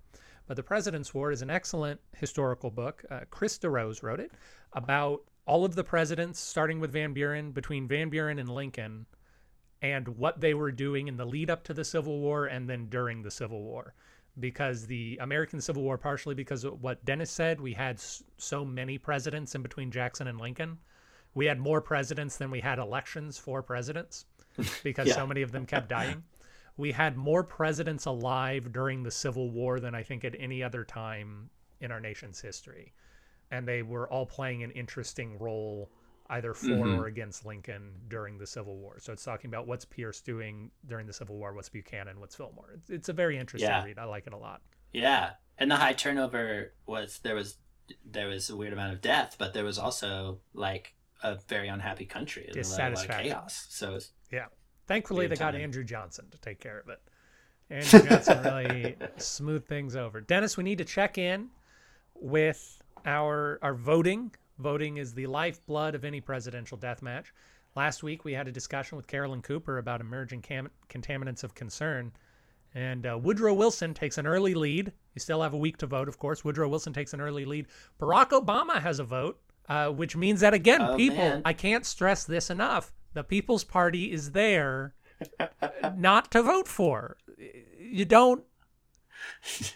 But 0.46 0.56
The 0.56 0.62
President's 0.62 1.12
War 1.12 1.30
is 1.32 1.42
an 1.42 1.50
excellent 1.50 2.00
historical 2.16 2.70
book. 2.70 3.04
Uh, 3.10 3.20
Chris 3.30 3.58
DeRose 3.58 4.02
wrote 4.02 4.20
it 4.20 4.30
about 4.72 5.22
all 5.46 5.64
of 5.64 5.74
the 5.74 5.84
presidents, 5.84 6.38
starting 6.40 6.80
with 6.80 6.92
Van 6.92 7.12
Buren, 7.12 7.52
between 7.52 7.86
Van 7.88 8.08
Buren 8.10 8.38
and 8.38 8.48
Lincoln, 8.48 9.06
and 9.82 10.08
what 10.08 10.40
they 10.40 10.54
were 10.54 10.72
doing 10.72 11.08
in 11.08 11.16
the 11.16 11.24
lead 11.26 11.50
up 11.50 11.62
to 11.64 11.74
the 11.74 11.84
Civil 11.84 12.20
War 12.20 12.46
and 12.46 12.68
then 12.68 12.86
during 12.88 13.22
the 13.22 13.30
Civil 13.30 13.62
War. 13.62 13.94
Because 14.38 14.86
the 14.86 15.18
American 15.20 15.60
Civil 15.60 15.82
War, 15.82 15.96
partially 15.96 16.34
because 16.34 16.64
of 16.64 16.82
what 16.82 17.04
Dennis 17.04 17.30
said, 17.30 17.60
we 17.60 17.72
had 17.72 17.98
so 18.36 18.64
many 18.64 18.98
presidents 18.98 19.54
in 19.54 19.62
between 19.62 19.90
Jackson 19.90 20.26
and 20.26 20.38
Lincoln. 20.40 20.78
We 21.34 21.46
had 21.46 21.58
more 21.58 21.80
presidents 21.80 22.36
than 22.36 22.50
we 22.50 22.60
had 22.60 22.78
elections 22.78 23.38
for 23.38 23.62
presidents 23.62 24.26
because 24.82 25.08
Yeah. 25.08 25.14
so 25.14 25.26
many 25.26 25.42
of 25.42 25.52
them 25.52 25.64
kept 25.66 25.88
dying. 25.88 26.22
We 26.76 26.92
had 26.92 27.16
more 27.16 27.42
presidents 27.42 28.04
alive 28.06 28.72
during 28.72 29.02
the 29.02 29.10
Civil 29.10 29.50
War 29.50 29.80
than 29.80 29.94
I 29.94 30.02
think 30.02 30.24
at 30.24 30.34
any 30.38 30.62
other 30.62 30.84
time 30.84 31.50
in 31.80 31.90
our 31.90 32.00
nation's 32.00 32.40
history. 32.40 32.92
And 33.50 33.66
they 33.66 33.82
were 33.82 34.08
all 34.10 34.26
playing 34.26 34.62
an 34.62 34.70
interesting 34.72 35.38
role 35.38 35.90
either 36.28 36.52
for 36.54 36.66
Mhm. 36.66 36.98
or 36.98 37.06
against 37.06 37.46
Lincoln 37.46 37.92
during 38.08 38.36
the 38.36 38.46
Civil 38.46 38.76
War. 38.78 38.98
So 38.98 39.12
it's 39.12 39.22
talking 39.24 39.48
about 39.48 39.66
what's 39.68 39.84
Pierce 39.84 40.20
doing 40.20 40.72
during 40.86 41.06
the 41.06 41.12
Civil 41.12 41.36
War, 41.36 41.54
what's 41.54 41.68
Buchanan, 41.68 42.18
what's 42.18 42.34
Fillmore. 42.34 42.72
It's, 42.74 42.90
it's 42.90 43.08
a 43.08 43.12
very 43.12 43.38
interesting 43.38 43.70
Yeah. 43.70 43.84
read. 43.84 43.96
I 43.98 44.04
like 44.04 44.26
it 44.26 44.32
a 44.32 44.36
lot. 44.36 44.60
Yeah, 44.92 45.34
and 45.58 45.70
the 45.70 45.76
high 45.76 45.92
turnover 45.92 46.74
was 46.86 47.20
there 47.20 47.34
was 47.36 47.58
there 48.04 48.26
was 48.26 48.50
a 48.50 48.56
weird 48.56 48.72
amount 48.72 48.92
of 48.92 49.00
death, 49.00 49.36
but 49.38 49.54
there 49.54 49.62
was 49.62 49.78
also 49.78 50.40
like 50.52 50.96
a 51.22 51.36
very 51.36 51.68
unhappy 51.68 52.04
country 52.04 52.48
and 52.48 52.56
a 52.56 52.68
lot- 52.68 52.92
of 52.94 53.08
chaos. 53.08 53.66
So 53.70 54.00
Yeah. 54.32 54.46
Thankfully, 54.86 55.26
Good 55.26 55.32
they 55.32 55.40
got. 55.40 55.54
Andrew 55.54 55.84
Johnson 55.84 56.26
to 56.30 56.38
take 56.38 56.60
care 56.60 56.78
of 56.78 56.88
it. 56.88 57.00
Andrew 57.70 58.08
Johnson 58.08 58.42
really 58.44 58.96
smoothed 59.16 59.66
things 59.66 59.96
over. 59.96 60.20
Dennis, 60.20 60.56
we 60.56 60.62
need 60.64 60.78
to 60.78 60.84
check 60.84 61.18
in 61.18 61.48
with 62.14 62.80
our 63.04 63.58
our 63.62 63.74
voting. 63.74 64.32
Voting 64.58 64.96
is 64.96 65.12
the 65.12 65.26
lifeblood 65.26 65.94
of 65.94 66.04
any 66.04 66.20
presidential 66.20 66.76
death 66.78 67.02
match. 67.02 67.32
Last 67.74 68.02
week, 68.02 68.24
we 68.24 68.32
had 68.32 68.48
a 68.48 68.52
discussion 68.52 68.96
with 68.96 69.06
Carolyn 69.06 69.42
Cooper 69.42 69.76
about 69.78 70.00
emerging 70.00 70.40
cam- 70.42 70.70
contaminants 70.88 71.44
of 71.44 71.54
concern. 71.54 72.10
And 72.74 73.06
uh, 73.06 73.18
Woodrow 73.22 73.52
Wilson 73.54 73.92
takes 73.92 74.16
an 74.18 74.26
early 74.26 74.54
lead. 74.54 74.92
You 75.14 75.20
still 75.20 75.42
have 75.42 75.52
a 75.52 75.58
week 75.58 75.76
to 75.78 75.86
vote, 75.86 76.08
of 76.08 76.18
course. 76.18 76.42
Woodrow 76.44 76.68
Wilson 76.68 76.92
takes 76.94 77.12
an 77.12 77.20
early 77.20 77.44
lead. 77.44 77.66
Barack 78.00 78.30
Obama 78.30 78.80
has 78.80 78.98
a 78.98 79.04
vote, 79.04 79.38
uh, 79.68 79.88
which 79.88 80.16
means 80.16 80.40
that, 80.40 80.54
again, 80.54 80.80
Oh, 80.82 80.96
people, 80.96 81.16
man. 81.18 81.42
I 81.44 81.52
can't 81.52 81.84
stress 81.84 82.24
this 82.24 82.48
enough. 82.50 82.92
The 83.16 83.24
People's 83.24 83.64
Party 83.64 84.12
is 84.12 84.32
there 84.32 84.94
not 85.96 86.30
to 86.32 86.42
vote 86.42 86.68
for. 86.68 87.16
You 87.78 88.04
don't. 88.04 88.44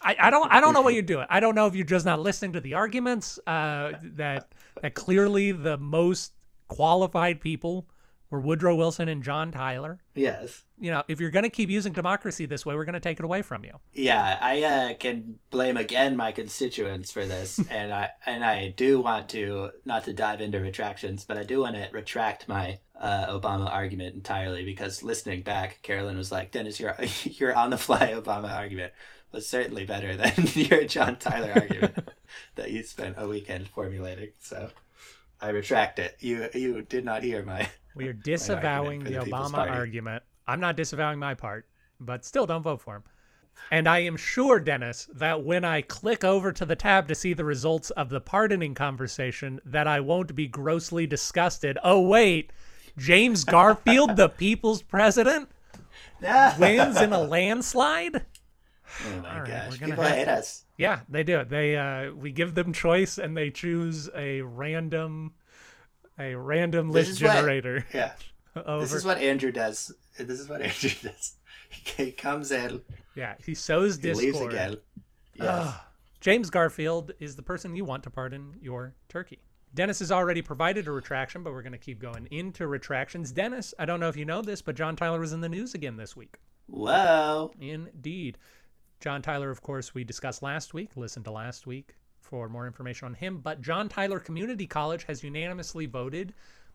I, 0.03 0.15
I 0.21 0.31
don't 0.31 0.53
I 0.53 0.61
don't 0.61 0.75
know 0.75 0.83
what 0.83 0.93
you're 0.93 1.03
doing. 1.03 1.27
I 1.31 1.41
don't 1.41 1.55
know 1.55 1.67
if 1.67 1.75
you're 1.75 1.87
just 1.87 2.05
not 2.05 2.21
listening 2.21 2.53
to 2.53 2.61
the 2.61 2.75
arguments. 2.75 3.39
Uh, 3.47 3.93
that 4.03 4.53
that 4.83 4.95
clearly 4.95 5.53
the 5.53 5.79
most 5.79 6.35
qualified 6.69 7.41
people 7.41 7.89
were 8.31 8.41
Woodrow 8.41 8.77
Wilson 8.77 9.09
and 9.09 9.23
John 9.23 9.51
Tyler. 9.51 9.99
yes, 10.15 10.63
You 10.79 10.93
know, 10.93 11.03
if 11.09 11.21
you're 11.21 11.31
going 11.31 11.43
to 11.43 11.51
keep 11.51 11.69
using 11.69 11.93
democracy 11.93 12.47
this 12.47 12.65
way, 12.65 12.77
we're 12.77 12.85
going 12.85 12.95
to 12.95 13.01
take 13.01 13.19
it 13.19 13.25
away 13.25 13.43
from 13.43 13.65
you. 13.65 13.73
yeah. 13.93 14.39
I 14.41 14.63
uh, 14.63 14.95
can 14.95 15.39
blame 15.51 15.77
again 15.77 16.17
my 16.17 16.31
constituents 16.33 17.11
for 17.11 17.27
this, 17.27 17.61
and 17.71 17.93
I 17.93 18.11
and 18.25 18.45
I 18.45 18.69
do 18.77 19.01
want 19.01 19.29
to 19.31 19.71
not 19.85 20.05
to 20.05 20.13
dive 20.13 20.41
into 20.41 20.61
retractions, 20.61 21.25
but 21.25 21.37
I 21.37 21.43
do 21.43 21.61
want 21.61 21.75
to 21.75 21.89
retract 21.93 22.49
my 22.49 22.79
uh, 22.99 23.27
Obama 23.27 23.69
argument 23.69 24.15
entirely 24.15 24.65
because 24.65 25.03
listening 25.03 25.43
back, 25.43 25.83
Carolyn 25.83 26.17
was 26.17 26.31
like, 26.31 26.53
"Dennis, 26.53 26.79
your 26.79 26.97
your 27.25 27.55
on 27.55 27.71
the 27.71 27.79
fly 27.79 28.13
Obama 28.13 28.53
argument 28.55 28.93
was 29.33 29.49
certainly 29.49 29.85
better 29.85 30.17
than 30.17 30.33
your 30.55 30.85
John 30.85 31.17
Tyler 31.17 31.53
argument 31.55 32.09
that 32.55 32.71
you 32.71 32.85
spent 32.85 33.17
a 33.19 33.27
weekend 33.27 33.69
formulating." 33.69 34.31
So. 34.39 34.71
I 35.43 35.49
retract 35.49 35.99
it. 35.99 36.17
You 36.21 36.51
you 36.53 36.83
did 36.83 37.03
not 37.03 37.23
hear 37.23 37.43
my 37.43 37.67
We 37.95 38.09
are 38.09 38.13
disavowing 38.25 39.05
the 39.05 39.11
the 39.11 39.17
Obama 39.19 39.59
argument. 39.71 40.23
I'm 40.47 40.61
not 40.61 40.77
disavowing 40.77 41.19
my 41.19 41.35
part, 41.35 41.67
but 41.99 42.25
still 42.25 42.47
don't 42.47 42.63
vote 42.63 42.81
for 42.81 42.97
him. 42.97 43.05
And 43.71 43.89
I 43.89 44.01
am 44.01 44.17
sure, 44.17 44.59
Dennis, 44.59 45.09
that 45.15 45.45
when 45.45 45.65
I 45.65 45.83
click 45.83 46.25
over 46.25 46.51
to 46.53 46.65
the 46.65 46.77
tab 46.77 47.09
to 47.09 47.15
see 47.15 47.35
the 47.35 47.45
results 47.45 47.91
of 47.91 48.09
the 48.09 48.21
pardoning 48.21 48.75
conversation, 48.75 49.61
that 49.65 49.87
I 49.87 50.01
won't 50.01 50.35
be 50.35 50.49
grossly 50.49 51.07
disgusted. 51.07 51.79
Oh, 51.85 52.01
wait, 52.01 52.53
James 52.97 53.45
Garfield, 53.45 54.17
the 54.17 54.29
people's 54.39 54.83
president, 54.83 55.51
wins 56.59 57.01
in 57.01 57.13
a 57.13 57.21
landslide? 57.21 58.25
Oh 59.07 59.21
my 59.23 59.41
All 59.41 59.47
gosh, 59.47 59.79
people 59.79 60.03
hate 60.05 60.29
us. 60.29 60.65
Yeah, 60.77 61.01
they 61.09 61.23
do. 61.23 61.41
It. 61.41 61.49
They 61.49 61.77
uh 61.77 62.13
we 62.13 62.33
give 62.33 62.55
them 62.55 62.73
choice 62.73 63.19
and 63.19 63.37
they 63.37 63.51
choose 63.51 64.11
a 64.17 64.41
random 64.41 65.35
a 66.21 66.35
random 66.37 66.91
list 66.91 67.11
is 67.11 67.23
what- 67.23 67.33
generator 67.35 67.85
Yeah, 67.95 68.13
over 68.55 68.81
this 68.83 68.93
is 68.93 69.05
what 69.05 69.19
Andrew 69.19 69.51
does. 69.53 69.93
This 70.19 70.39
is 70.41 70.49
what 70.49 70.61
Andrew 70.63 70.91
does. 71.03 71.35
He 71.97 72.13
comes 72.13 72.51
in, 72.53 72.81
Yeah, 73.15 73.35
he 73.45 73.55
sows 73.55 73.97
he 73.97 74.03
discord. 74.03 74.35
leaves 74.35 74.41
again. 74.55 74.77
Yes. 75.35 75.75
James 76.21 76.51
Garfield 76.51 77.13
is 77.21 77.37
the 77.37 77.43
person 77.43 77.75
you 77.75 77.85
want 77.85 78.03
to 78.03 78.11
pardon 78.11 78.55
your 78.61 78.95
turkey. 79.09 79.39
Dennis 79.73 80.01
has 80.01 80.11
already 80.13 80.43
provided 80.43 80.89
a 80.89 80.91
retraction, 80.93 81.43
but 81.45 81.53
we're 81.53 81.63
going 81.63 81.73
to 81.73 81.79
keep 81.79 82.01
going 82.01 82.27
into 82.33 82.67
retractions. 82.67 83.31
Dennis, 83.33 83.73
I 83.79 83.85
don't 83.87 84.01
know 84.01 84.09
if 84.09 84.17
you 84.17 84.25
know 84.25 84.43
this, 84.43 84.61
but 84.61 84.75
John 84.75 84.97
Tyler 84.97 85.21
was 85.21 85.33
in 85.33 85.41
the 85.41 85.49
news 85.49 85.75
again 85.75 85.97
this 85.97 86.17
week. 86.17 86.39
Whoa. 86.67 87.53
Indeed. 87.61 88.37
John 88.99 89.23
Tyler, 89.23 89.49
of 89.51 89.63
course, 89.63 89.95
we 89.95 90.03
discussed 90.05 90.43
last 90.43 90.75
week. 90.75 90.91
Listen 90.97 91.23
to 91.23 91.31
last 91.31 91.67
week 91.67 91.95
for 92.21 92.49
more 92.49 92.67
information 92.67 93.07
on 93.07 93.15
him. 93.15 93.39
But 93.39 93.61
John 93.61 93.89
Tyler 93.89 94.21
Community 94.21 94.67
College 94.67 95.05
has 95.05 95.23
unanimously 95.25 95.87
voted 95.87 96.35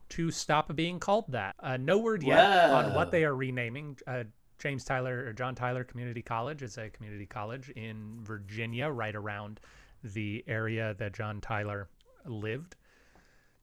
to 0.10 0.32
stop 0.32 0.76
being 0.76 1.00
called 1.00 1.26
that. 1.30 1.56
Uh, 1.60 1.78
no 1.78 1.98
word 1.98 2.24
yet 2.24 2.70
on 2.70 2.94
what 2.94 3.12
they 3.12 3.24
are 3.24 3.36
renaming. 3.36 3.98
Uh, 4.06 4.24
James 4.58 4.86
Tyler 4.86 5.26
or 5.28 5.34
John 5.34 5.56
Tyler 5.56 5.84
Community 5.84 6.22
College 6.22 6.62
is 6.62 6.78
a 6.78 6.90
community 6.90 7.26
college 7.26 7.70
in 7.70 8.20
Virginia, 8.22 8.90
right 8.90 9.16
around 9.16 9.60
the 10.04 10.44
area 10.48 10.96
that 11.00 11.14
John 11.14 11.42
Tyler 11.42 11.90
lived. 12.26 12.76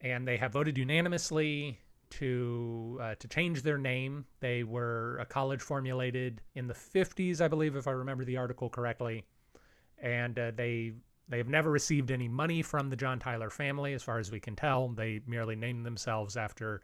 And 0.00 0.26
they 0.26 0.36
have 0.36 0.52
voted 0.52 0.76
unanimously 0.76 1.78
to 2.10 2.98
uh, 3.00 3.14
to 3.16 3.28
change 3.28 3.62
their 3.62 3.78
name. 3.78 4.26
They 4.40 4.64
were 4.64 5.18
a 5.18 5.24
college 5.24 5.62
formulated 5.62 6.42
in 6.54 6.66
the 6.66 6.74
50s, 6.74 7.40
I 7.40 7.48
believe, 7.48 7.76
if 7.76 7.86
I 7.86 7.92
remember 7.92 8.24
the 8.24 8.36
article 8.36 8.68
correctly, 8.68 9.24
and 9.98 10.38
uh, 10.38 10.50
they 10.54 10.92
they 11.32 11.38
have 11.38 11.48
never 11.48 11.70
received 11.70 12.10
any 12.10 12.28
money 12.28 12.60
from 12.60 12.90
the 12.90 12.96
John 12.96 13.18
Tyler 13.18 13.48
family, 13.48 13.94
as 13.94 14.02
far 14.02 14.18
as 14.18 14.30
we 14.30 14.38
can 14.38 14.54
tell. 14.54 14.88
They 14.88 15.20
merely 15.26 15.56
named 15.56 15.86
themselves 15.86 16.36
after 16.36 16.82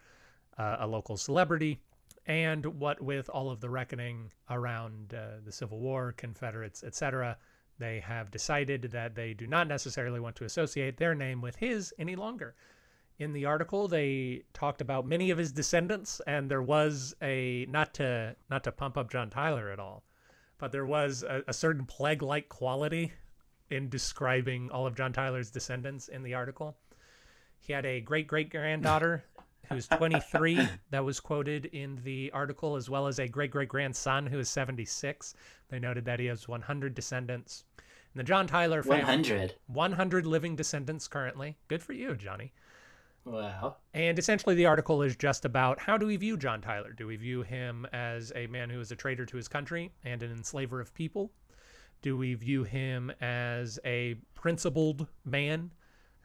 uh, 0.56 0.78
a 0.80 0.86
local 0.86 1.18
celebrity. 1.18 1.80
And 2.26 2.64
what 2.64 3.00
with 3.00 3.28
all 3.28 3.50
of 3.50 3.60
the 3.60 3.68
reckoning 3.68 4.32
around 4.48 5.12
uh, 5.12 5.40
the 5.44 5.52
Civil 5.52 5.80
War, 5.80 6.14
Confederates, 6.16 6.82
etc., 6.82 7.36
they 7.78 8.00
have 8.00 8.30
decided 8.30 8.82
that 8.92 9.14
they 9.14 9.34
do 9.34 9.46
not 9.46 9.68
necessarily 9.68 10.18
want 10.18 10.36
to 10.36 10.44
associate 10.44 10.96
their 10.96 11.14
name 11.14 11.42
with 11.42 11.56
his 11.56 11.92
any 11.98 12.16
longer 12.16 12.54
in 13.18 13.32
the 13.32 13.44
article 13.44 13.88
they 13.88 14.42
talked 14.52 14.80
about 14.80 15.06
many 15.06 15.30
of 15.30 15.38
his 15.38 15.52
descendants 15.52 16.20
and 16.26 16.50
there 16.50 16.62
was 16.62 17.14
a 17.22 17.66
not 17.68 17.92
to 17.94 18.34
not 18.50 18.62
to 18.64 18.72
pump 18.72 18.96
up 18.96 19.10
john 19.10 19.28
tyler 19.28 19.70
at 19.70 19.80
all 19.80 20.04
but 20.58 20.72
there 20.72 20.86
was 20.86 21.22
a, 21.22 21.42
a 21.48 21.52
certain 21.52 21.84
plague 21.84 22.22
like 22.22 22.48
quality 22.48 23.12
in 23.70 23.88
describing 23.88 24.70
all 24.70 24.86
of 24.86 24.96
john 24.96 25.12
tyler's 25.12 25.50
descendants 25.50 26.08
in 26.08 26.22
the 26.22 26.34
article 26.34 26.76
he 27.58 27.72
had 27.72 27.84
a 27.84 28.00
great 28.00 28.26
great 28.26 28.50
granddaughter 28.50 29.24
who's 29.68 29.86
23 29.86 30.68
that 30.90 31.04
was 31.04 31.20
quoted 31.20 31.66
in 31.66 32.00
the 32.04 32.30
article 32.32 32.76
as 32.76 32.88
well 32.88 33.06
as 33.06 33.18
a 33.18 33.28
great 33.28 33.50
great 33.50 33.68
grandson 33.68 34.26
who 34.26 34.38
is 34.38 34.48
76 34.48 35.34
they 35.68 35.78
noted 35.78 36.04
that 36.04 36.20
he 36.20 36.26
has 36.26 36.48
100 36.48 36.94
descendants 36.94 37.64
and 37.76 38.20
the 38.20 38.24
john 38.24 38.46
tyler 38.46 38.82
family 38.82 39.00
100. 39.00 39.54
100 39.66 40.26
living 40.26 40.56
descendants 40.56 41.08
currently 41.08 41.56
good 41.68 41.82
for 41.82 41.92
you 41.92 42.14
johnny 42.14 42.52
Wow. 43.24 43.76
and 43.92 44.18
essentially, 44.18 44.54
the 44.54 44.66
article 44.66 45.02
is 45.02 45.14
just 45.14 45.44
about 45.44 45.78
how 45.80 45.98
do 45.98 46.06
we 46.06 46.16
view 46.16 46.36
John 46.36 46.60
Tyler? 46.62 46.92
Do 46.92 47.06
we 47.06 47.16
view 47.16 47.42
him 47.42 47.86
as 47.92 48.32
a 48.34 48.46
man 48.46 48.70
who 48.70 48.80
is 48.80 48.90
a 48.90 48.96
traitor 48.96 49.26
to 49.26 49.36
his 49.36 49.48
country 49.48 49.92
and 50.04 50.22
an 50.22 50.30
enslaver 50.30 50.80
of 50.80 50.94
people? 50.94 51.30
Do 52.02 52.16
we 52.16 52.34
view 52.34 52.64
him 52.64 53.10
as 53.20 53.78
a 53.84 54.14
principled 54.34 55.06
man 55.24 55.72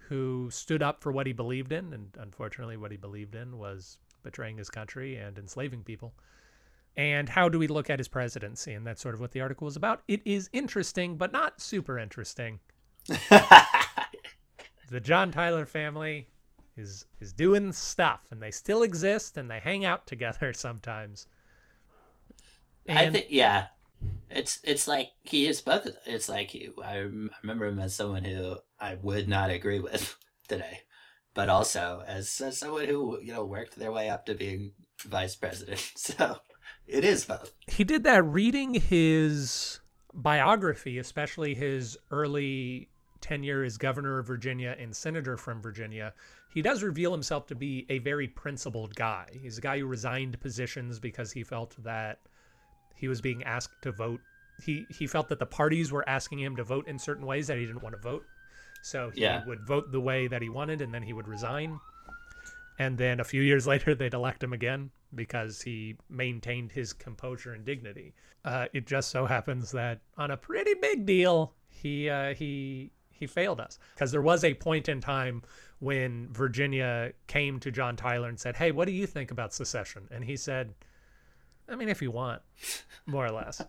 who 0.08 0.50
stood 0.52 0.84
up 0.84 1.02
for 1.02 1.12
what 1.12 1.28
he 1.28 1.34
believed 1.34 1.72
in? 1.72 1.94
And 1.94 2.10
unfortunately, 2.20 2.78
what 2.78 2.92
he 2.92 2.98
believed 2.98 3.36
in 3.36 3.58
was 3.58 3.98
betraying 4.22 4.58
his 4.58 4.70
country 4.70 5.16
and 5.16 5.38
enslaving 5.38 5.84
people. 5.84 6.14
And 6.96 7.28
how 7.28 7.50
do 7.50 7.58
we 7.58 7.68
look 7.68 7.90
at 7.90 8.00
his 8.00 8.08
presidency? 8.08 8.74
And 8.74 8.86
that's 8.86 9.02
sort 9.02 9.16
of 9.16 9.22
what 9.22 9.32
the 9.32 9.42
article 9.42 9.66
was 9.66 9.76
about. 9.76 10.04
It 10.08 10.22
is 10.26 10.50
interesting, 10.54 11.18
but 11.18 11.32
not 11.32 11.60
super 11.60 11.98
interesting. 11.98 12.60
The 14.94 15.00
John 15.00 15.32
Tyler 15.32 15.66
family 15.66 16.28
is 16.78 17.08
is 17.20 17.34
doing 17.34 17.72
stuff 17.72 18.20
and 18.30 18.40
they 18.40 18.52
still 18.52 18.84
exist 18.84 19.38
and 19.38 19.50
they 19.50 19.60
hang 19.60 19.86
out 19.86 20.06
together 20.06 20.54
sometimes. 20.56 21.26
I 22.88 23.10
think 23.10 23.26
yeah, 23.30 23.68
it's 24.30 24.60
it's 24.64 24.88
like 24.88 25.12
he 25.22 25.46
is 25.48 25.62
both. 25.62 25.88
It's 26.06 26.30
like 26.30 26.50
he, 26.52 26.70
I 26.84 26.98
remember 27.42 27.68
him 27.68 27.80
as 27.80 27.96
someone 27.96 28.24
who 28.24 28.58
I 28.80 28.96
would 28.96 29.28
not 29.28 29.50
agree 29.50 29.80
with 29.80 30.18
today, 30.48 30.82
but 31.34 31.50
also 31.50 32.04
as, 32.08 32.42
as 32.42 32.58
someone 32.58 32.86
who 32.86 33.20
you 33.22 33.34
know 33.34 33.46
worked 33.46 33.76
their 33.76 33.92
way 33.92 34.10
up 34.10 34.26
to 34.26 34.34
being 34.34 34.72
vice 35.02 35.36
president. 35.36 35.92
So 35.98 36.38
it 36.88 37.04
is 37.06 37.26
both. 37.26 37.54
he 37.68 37.84
did 37.84 38.04
that 38.04 38.24
reading 38.24 38.74
his 38.74 39.80
biography, 40.14 40.98
especially 40.98 41.56
his 41.56 41.98
early 42.12 42.90
tenure 43.22 43.64
as 43.64 43.78
governor 43.78 44.20
of 44.20 44.28
Virginia 44.28 44.76
and 44.78 44.96
senator 44.96 45.38
from 45.38 45.62
Virginia. 45.62 46.14
He 46.54 46.62
does 46.62 46.84
reveal 46.84 47.12
himself 47.12 47.48
to 47.48 47.56
be 47.56 47.86
a 47.90 48.00
very 48.00 48.28
principled 48.28 48.96
guy. 48.96 49.28
He's 49.42 49.58
a 49.58 49.62
guy 49.62 49.80
who 49.80 49.88
resigned 49.88 50.40
positions 50.40 51.00
because 51.00 51.32
he 51.32 51.44
felt 51.44 51.76
that 51.84 52.20
he 52.96 53.08
was 53.08 53.22
being 53.22 53.44
asked 53.44 53.82
to 53.82 53.92
vote. 53.92 54.22
He 54.62 54.86
he 54.90 55.08
felt 55.08 55.30
that 55.30 55.40
the 55.40 55.46
parties 55.46 55.92
were 55.92 56.08
asking 56.08 56.40
him 56.40 56.56
to 56.58 56.64
vote 56.64 56.88
in 56.88 57.00
certain 57.00 57.26
ways 57.26 57.48
that 57.48 57.58
he 57.58 57.66
didn't 57.66 57.82
want 57.84 57.96
to 57.96 58.02
vote. 58.02 58.28
So 58.82 59.10
he 59.12 59.22
Yeah. 59.22 59.44
would 59.46 59.62
vote 59.62 59.92
the 59.92 60.02
way 60.02 60.28
that 60.28 60.42
he 60.42 60.50
wanted 60.50 60.82
and 60.82 60.94
then 60.94 61.04
he 61.04 61.14
would 61.14 61.28
resign. 61.28 61.80
And 62.80 62.98
then 62.98 63.20
a 63.20 63.24
few 63.24 63.42
years 63.52 63.66
later, 63.68 63.96
they'd 63.96 64.14
elect 64.14 64.44
him 64.44 64.54
again 64.54 64.92
because 65.16 65.62
he 65.62 65.96
maintained 66.10 66.72
his 66.72 66.92
composure 66.94 67.54
and 67.54 67.64
dignity. 67.66 68.14
Uh, 68.44 68.66
it 68.74 68.86
just 68.88 69.10
so 69.10 69.26
happens 69.26 69.72
that 69.72 70.00
on 70.18 70.32
a 70.32 70.38
pretty 70.38 70.74
big 70.76 71.06
deal, 71.06 71.54
he 71.70 72.10
uh, 72.10 72.34
he 72.34 72.92
he 73.12 73.28
failed 73.28 73.60
us 73.60 73.80
because 73.96 74.12
there 74.12 74.22
was 74.22 74.44
a 74.44 74.54
point 74.54 74.90
in 74.90 75.00
time 75.00 75.42
when 75.80 76.28
Virginia 76.32 77.14
came 77.28 77.60
to 77.60 77.72
John 77.72 77.96
Tyler 77.96 78.28
and 78.28 78.40
said, 78.40 78.56
"Hey, 78.58 78.72
what 78.72 78.86
do 78.86 78.92
you 78.92 79.06
think 79.08 79.32
about 79.32 79.54
secession?" 79.54 80.08
And 80.12 80.24
he 80.26 80.36
said, 80.36 80.74
"I 81.70 81.76
mean, 81.76 81.90
if 81.90 82.02
you 82.02 82.12
want, 82.12 82.42
more 83.06 83.26
or 83.26 83.32
less." 83.32 83.62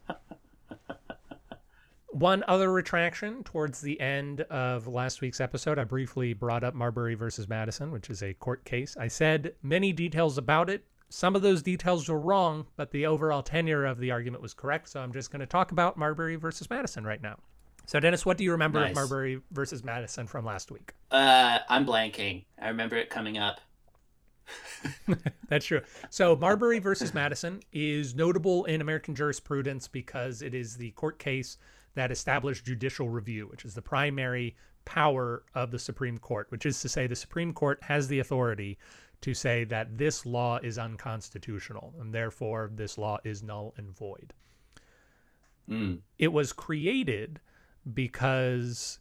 One 2.11 2.45
other 2.47 2.71
retraction 2.71 3.43
towards 3.43 3.81
the 3.81 4.01
end 4.01 4.43
of 4.43 4.87
last 4.87 5.21
week's 5.21 5.41
episode, 5.41 5.81
I 5.81 5.85
briefly 5.85 6.33
brought 6.33 6.63
up 6.63 6.73
Marbury 6.73 7.15
versus 7.17 7.49
Madison, 7.49 7.91
which 7.91 8.09
is 8.09 8.23
a 8.23 8.35
court 8.35 8.65
case. 8.65 8.97
I 8.97 9.09
said 9.09 9.55
many 9.65 9.93
details 9.93 10.39
about 10.39 10.71
it. 10.71 10.85
Some 11.09 11.35
of 11.35 11.43
those 11.43 11.61
details 11.61 12.09
were 12.09 12.21
wrong, 12.21 12.67
but 12.77 12.93
the 12.93 13.07
overall 13.07 13.43
tenure 13.43 13.85
of 13.85 13.99
the 13.99 14.13
argument 14.13 14.43
was 14.43 14.55
correct. 14.55 14.89
So 14.91 15.01
I'm 15.01 15.13
just 15.13 15.33
going 15.33 15.41
to 15.41 15.47
talk 15.47 15.73
about 15.73 15.97
Marbury 15.97 16.37
versus 16.37 16.71
Madison 16.71 17.05
right 17.05 17.21
now. 17.21 17.37
So, 17.87 17.99
Dennis, 17.99 18.25
what 18.25 18.39
do 18.39 18.45
you 18.45 18.53
remember 18.53 18.79
Nice. 18.81 18.91
of 18.91 18.95
Marbury 18.95 19.41
versus 19.51 19.83
Madison 19.83 20.27
from 20.29 20.45
last 20.45 20.71
week? 20.71 20.95
Uh, 21.11 21.59
I'm 21.69 21.85
blanking. 21.85 22.45
I 22.61 22.69
remember 22.69 22.95
it 22.97 23.11
coming 23.11 23.39
up. 23.39 23.61
That's 25.49 25.67
true. 25.67 25.81
So 26.11 26.37
Marbury 26.37 26.79
versus 26.79 27.15
Madison 27.15 27.61
is 27.73 28.15
notable 28.15 28.65
in 28.65 28.81
American 28.81 29.15
jurisprudence 29.15 29.89
because 29.89 30.43
it 30.43 30.55
is 30.55 30.77
the 30.77 30.91
court 30.93 31.19
case 31.19 31.59
that 31.95 32.11
established 32.11 32.65
judicial 32.65 33.09
review, 33.09 33.47
which 33.47 33.65
is 33.65 33.75
the 33.75 33.83
primary 33.83 34.57
power 34.85 35.45
of 35.55 35.71
the 35.71 35.79
Supreme 35.79 36.19
Court, 36.19 36.47
which 36.51 36.67
is 36.67 36.81
to 36.81 36.89
say 36.89 37.07
the 37.07 37.17
Supreme 37.17 37.53
Court 37.53 37.79
has 37.83 38.09
the 38.09 38.19
authority 38.19 38.79
to 39.23 39.33
say 39.33 39.65
that 39.65 39.97
this 39.97 40.27
law 40.27 40.59
is 40.63 40.79
unconstitutional 40.79 41.95
and 41.99 42.13
therefore 42.13 42.71
this 42.75 42.99
law 42.99 43.19
is 43.25 43.43
null 43.43 43.73
and 43.77 43.97
void. 43.97 44.35
Mm. 45.69 46.01
It 46.19 46.33
was 46.33 46.53
created 46.53 47.41
because 47.95 48.99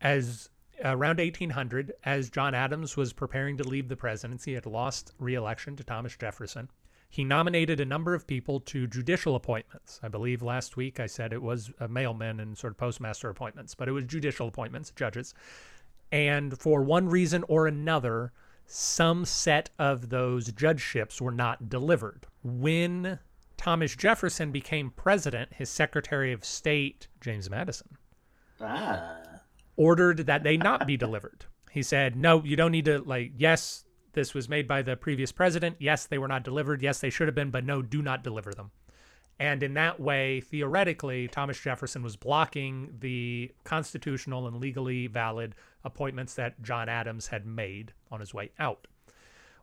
as 0.00 0.48
around 0.84 1.18
1800 1.18 1.92
as 2.04 2.30
John 2.30 2.54
Adams 2.54 2.96
was 2.96 3.12
preparing 3.12 3.56
to 3.56 3.64
leave 3.64 3.88
the 3.88 3.96
presidency 3.96 4.54
had 4.54 4.66
lost 4.66 5.12
re-election 5.18 5.76
to 5.76 5.84
Thomas 5.84 6.16
Jefferson. 6.16 6.68
He 7.08 7.24
nominated 7.24 7.80
a 7.80 7.84
number 7.84 8.14
of 8.14 8.26
people 8.26 8.60
to 8.60 8.86
judicial 8.86 9.36
appointments. 9.36 10.00
I 10.02 10.08
believe 10.08 10.42
last 10.42 10.76
week 10.76 11.00
I 11.00 11.06
said 11.06 11.32
it 11.32 11.42
was 11.42 11.70
uh, 11.80 11.86
mailmen 11.86 12.42
and 12.42 12.58
sort 12.58 12.72
of 12.72 12.78
postmaster 12.78 13.30
appointments 13.30 13.74
but 13.74 13.88
it 13.88 13.92
was 13.92 14.04
judicial 14.04 14.48
appointments 14.48 14.90
judges. 14.94 15.34
And 16.12 16.58
for 16.58 16.82
one 16.82 17.08
reason 17.08 17.44
or 17.48 17.66
another 17.66 18.32
some 18.66 19.24
set 19.24 19.70
of 19.78 20.08
those 20.08 20.52
judgeships 20.52 21.20
were 21.20 21.32
not 21.32 21.68
delivered. 21.68 22.26
When 22.42 23.20
Thomas 23.56 23.94
Jefferson 23.94 24.50
became 24.50 24.90
president, 24.90 25.54
his 25.54 25.70
Secretary 25.70 26.32
of 26.32 26.44
State, 26.44 27.08
James 27.20 27.48
Madison, 27.48 27.96
Ah. 28.60 29.35
Ordered 29.76 30.26
that 30.26 30.42
they 30.42 30.56
not 30.56 30.86
be 30.86 30.96
delivered. 30.96 31.44
He 31.70 31.82
said, 31.82 32.16
no, 32.16 32.42
you 32.42 32.56
don't 32.56 32.72
need 32.72 32.86
to, 32.86 32.98
like, 33.00 33.32
yes, 33.36 33.84
this 34.12 34.32
was 34.32 34.48
made 34.48 34.66
by 34.66 34.82
the 34.82 34.96
previous 34.96 35.30
president. 35.30 35.76
Yes, 35.78 36.06
they 36.06 36.18
were 36.18 36.28
not 36.28 36.42
delivered. 36.42 36.82
Yes, 36.82 37.00
they 37.00 37.10
should 37.10 37.28
have 37.28 37.34
been, 37.34 37.50
but 37.50 37.64
no, 37.64 37.82
do 37.82 38.00
not 38.00 38.24
deliver 38.24 38.52
them. 38.52 38.70
And 39.38 39.62
in 39.62 39.74
that 39.74 40.00
way, 40.00 40.40
theoretically, 40.40 41.28
Thomas 41.28 41.60
Jefferson 41.60 42.02
was 42.02 42.16
blocking 42.16 42.96
the 43.00 43.52
constitutional 43.64 44.46
and 44.46 44.56
legally 44.56 45.06
valid 45.06 45.54
appointments 45.84 46.34
that 46.34 46.62
John 46.62 46.88
Adams 46.88 47.26
had 47.26 47.44
made 47.44 47.92
on 48.10 48.20
his 48.20 48.32
way 48.32 48.50
out. 48.58 48.86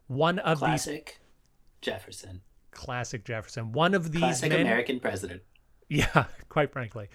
One 0.06 0.38
of 0.40 0.60
these 0.60 0.68
Classic 0.68 1.20
Jefferson. 1.82 2.42
classic 2.72 3.26
Jefferson, 3.26 3.72
one 3.72 3.96
of 3.96 4.12
these 4.12 4.22
Classic 4.22 4.50
men, 4.50 4.62
American 4.62 5.00
president. 5.00 5.42
yeah, 5.90 6.26
quite 6.50 6.72
frankly. 6.72 7.10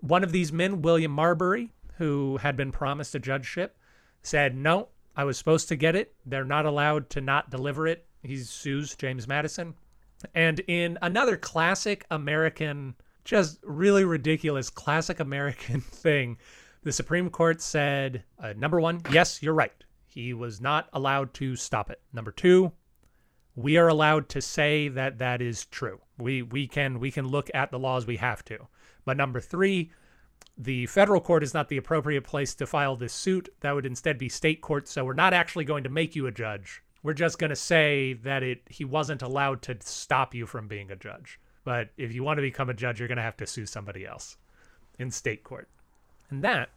One 0.00 0.24
of 0.24 0.32
these 0.32 0.52
men, 0.52 0.82
William 0.82 1.12
Marbury, 1.12 1.70
who 1.98 2.38
had 2.38 2.56
been 2.56 2.72
promised 2.72 3.14
a 3.14 3.18
judgeship, 3.18 3.76
said, 4.22 4.56
No, 4.56 4.88
I 5.16 5.24
was 5.24 5.38
supposed 5.38 5.68
to 5.68 5.76
get 5.76 5.96
it. 5.96 6.14
They're 6.24 6.44
not 6.44 6.66
allowed 6.66 7.10
to 7.10 7.20
not 7.20 7.50
deliver 7.50 7.86
it. 7.86 8.06
He 8.22 8.36
sues 8.38 8.94
James 8.96 9.26
Madison. 9.26 9.74
And 10.34 10.60
in 10.60 10.98
another 11.02 11.36
classic 11.36 12.06
American, 12.10 12.94
just 13.24 13.58
really 13.62 14.04
ridiculous 14.04 14.70
classic 14.70 15.20
American 15.20 15.80
thing, 15.82 16.38
the 16.82 16.92
Supreme 16.92 17.30
Court 17.30 17.60
said, 17.60 18.24
uh, 18.38 18.54
number 18.56 18.80
one, 18.80 19.02
yes, 19.10 19.42
you're 19.42 19.54
right. 19.54 19.72
He 20.06 20.32
was 20.32 20.60
not 20.60 20.88
allowed 20.92 21.34
to 21.34 21.56
stop 21.56 21.90
it. 21.90 22.00
Number 22.12 22.32
two, 22.32 22.72
we 23.54 23.76
are 23.76 23.88
allowed 23.88 24.28
to 24.30 24.40
say 24.40 24.88
that 24.88 25.18
that 25.18 25.40
is 25.40 25.66
true. 25.66 26.00
We 26.18 26.42
we 26.42 26.66
can 26.66 27.00
we 27.00 27.10
can 27.10 27.26
look 27.26 27.50
at 27.54 27.70
the 27.70 27.78
laws 27.78 28.06
we 28.06 28.16
have 28.16 28.44
to. 28.46 28.68
But 29.06 29.16
number 29.16 29.40
3, 29.40 29.90
the 30.58 30.86
federal 30.86 31.20
court 31.20 31.42
is 31.42 31.52
not 31.54 31.68
the 31.68 31.76
appropriate 31.76 32.22
place 32.24 32.54
to 32.54 32.66
file 32.66 32.96
this 32.96 33.12
suit. 33.12 33.48
That 33.60 33.74
would 33.74 33.86
instead 33.86 34.18
be 34.18 34.28
state 34.28 34.60
court, 34.60 34.88
so 34.88 35.04
we're 35.04 35.12
not 35.14 35.34
actually 35.34 35.64
going 35.64 35.84
to 35.84 35.90
make 35.90 36.16
you 36.16 36.26
a 36.26 36.32
judge. 36.32 36.82
We're 37.02 37.12
just 37.12 37.38
going 37.38 37.50
to 37.50 37.56
say 37.56 38.14
that 38.24 38.42
it 38.42 38.62
he 38.68 38.84
wasn't 38.84 39.22
allowed 39.22 39.62
to 39.62 39.76
stop 39.80 40.34
you 40.34 40.46
from 40.46 40.66
being 40.66 40.90
a 40.90 40.96
judge. 40.96 41.38
But 41.64 41.90
if 41.96 42.14
you 42.14 42.22
want 42.24 42.38
to 42.38 42.42
become 42.42 42.70
a 42.70 42.74
judge, 42.74 42.98
you're 42.98 43.08
going 43.08 43.16
to 43.16 43.22
have 43.22 43.36
to 43.38 43.46
sue 43.46 43.66
somebody 43.66 44.06
else 44.06 44.36
in 44.98 45.10
state 45.10 45.44
court. 45.44 45.68
And 46.30 46.42
that 46.42 46.70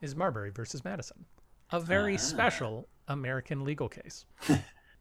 is 0.00 0.16
Marbury 0.16 0.50
versus 0.50 0.84
Madison. 0.84 1.24
A 1.70 1.78
very 1.80 2.14
Ah. 2.14 2.18
special 2.18 2.88
American 3.08 3.64
legal 3.64 3.88
case. 3.88 4.24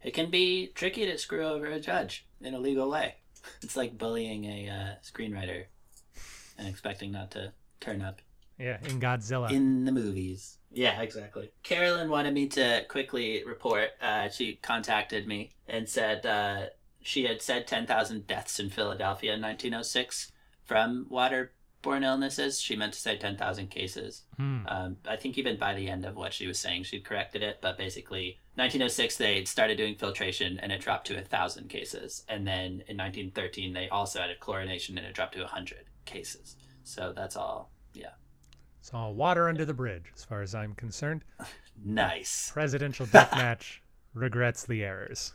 It 0.04 0.14
can 0.14 0.30
be 0.30 0.68
tricky 0.76 1.06
to 1.08 1.18
screw 1.18 1.44
over 1.44 1.66
a 1.66 1.80
judge 1.80 2.28
in 2.40 2.54
a 2.54 2.60
legal 2.60 2.90
way. 2.90 3.16
It's 3.64 3.76
like 3.76 3.98
bullying 3.98 4.46
a 4.46 4.70
uh, 4.70 4.96
screenwriter 5.04 5.66
and 6.58 6.68
expecting 6.68 7.12
not 7.12 7.32
to 7.32 7.52
turn 7.80 8.02
up 8.02 8.22
Yeah, 8.58 8.78
in 8.84 9.00
Godzilla. 9.00 9.52
in 9.52 9.86
the 9.86 9.92
movies. 9.92 10.58
Yeah, 10.72 11.02
exactly. 11.02 11.52
Carolyn 11.64 12.10
wanted 12.10 12.34
me 12.34 12.48
to 12.50 12.86
quickly 12.90 13.44
report. 13.46 13.92
Uh, 14.02 14.30
she 14.30 14.56
contacted 14.56 15.28
me 15.28 15.52
and 15.68 15.88
said 15.88 16.26
uh, 16.26 16.66
she 17.02 17.24
had 17.24 17.42
said 17.42 17.68
10,000 17.68 18.28
deaths 18.28 18.60
in 18.60 18.70
Philadelphia 18.70 19.34
in 19.34 19.42
1906 19.42 20.32
from 20.66 21.08
waterborne 21.10 22.04
illnesses. 22.04 22.60
She 22.60 22.76
meant 22.76 22.94
to 22.94 23.00
say 23.00 23.18
10,000 23.18 23.68
cases. 23.70 24.24
Hmm. 24.36 24.68
Um, 24.68 24.98
I 25.08 25.16
think 25.16 25.38
even 25.38 25.58
by 25.58 25.74
the 25.74 25.90
end 25.90 26.06
of 26.06 26.16
what 26.16 26.34
she 26.34 26.48
was 26.48 26.60
saying, 26.60 26.84
she'd 26.84 27.06
corrected 27.06 27.42
it. 27.42 27.60
But 27.62 27.78
basically, 27.78 28.40
1906 28.56 29.16
they 29.18 29.46
started 29.46 29.78
doing 29.78 29.96
filtration 29.96 30.60
and 30.60 30.72
it 30.72 30.82
dropped 30.82 31.08
to 31.08 31.18
a 31.18 31.22
thousand 31.22 31.70
cases, 31.70 32.24
and 32.28 32.46
then 32.46 32.84
in 32.88 32.98
1913 32.98 33.74
they 33.74 33.88
also 33.90 34.20
added 34.20 34.40
chlorination 34.42 34.90
and 34.98 35.00
it 35.06 35.14
dropped 35.14 35.36
to 35.36 35.46
hundred 35.48 35.86
cases. 36.06 36.58
So 36.88 37.12
that's 37.14 37.36
all. 37.36 37.70
Yeah, 37.94 38.12
It's 38.80 38.94
all 38.94 39.14
water 39.14 39.50
under 39.50 39.66
the 39.66 39.74
bridge, 39.74 40.06
as 40.16 40.24
far 40.24 40.42
as 40.42 40.56
I'm 40.56 40.74
concerned. 40.76 41.26
nice. 41.86 42.50
Presidential 42.54 43.06
deathmatch 43.08 43.80
regrets 44.14 44.66
the 44.66 44.86
errors. 44.86 45.34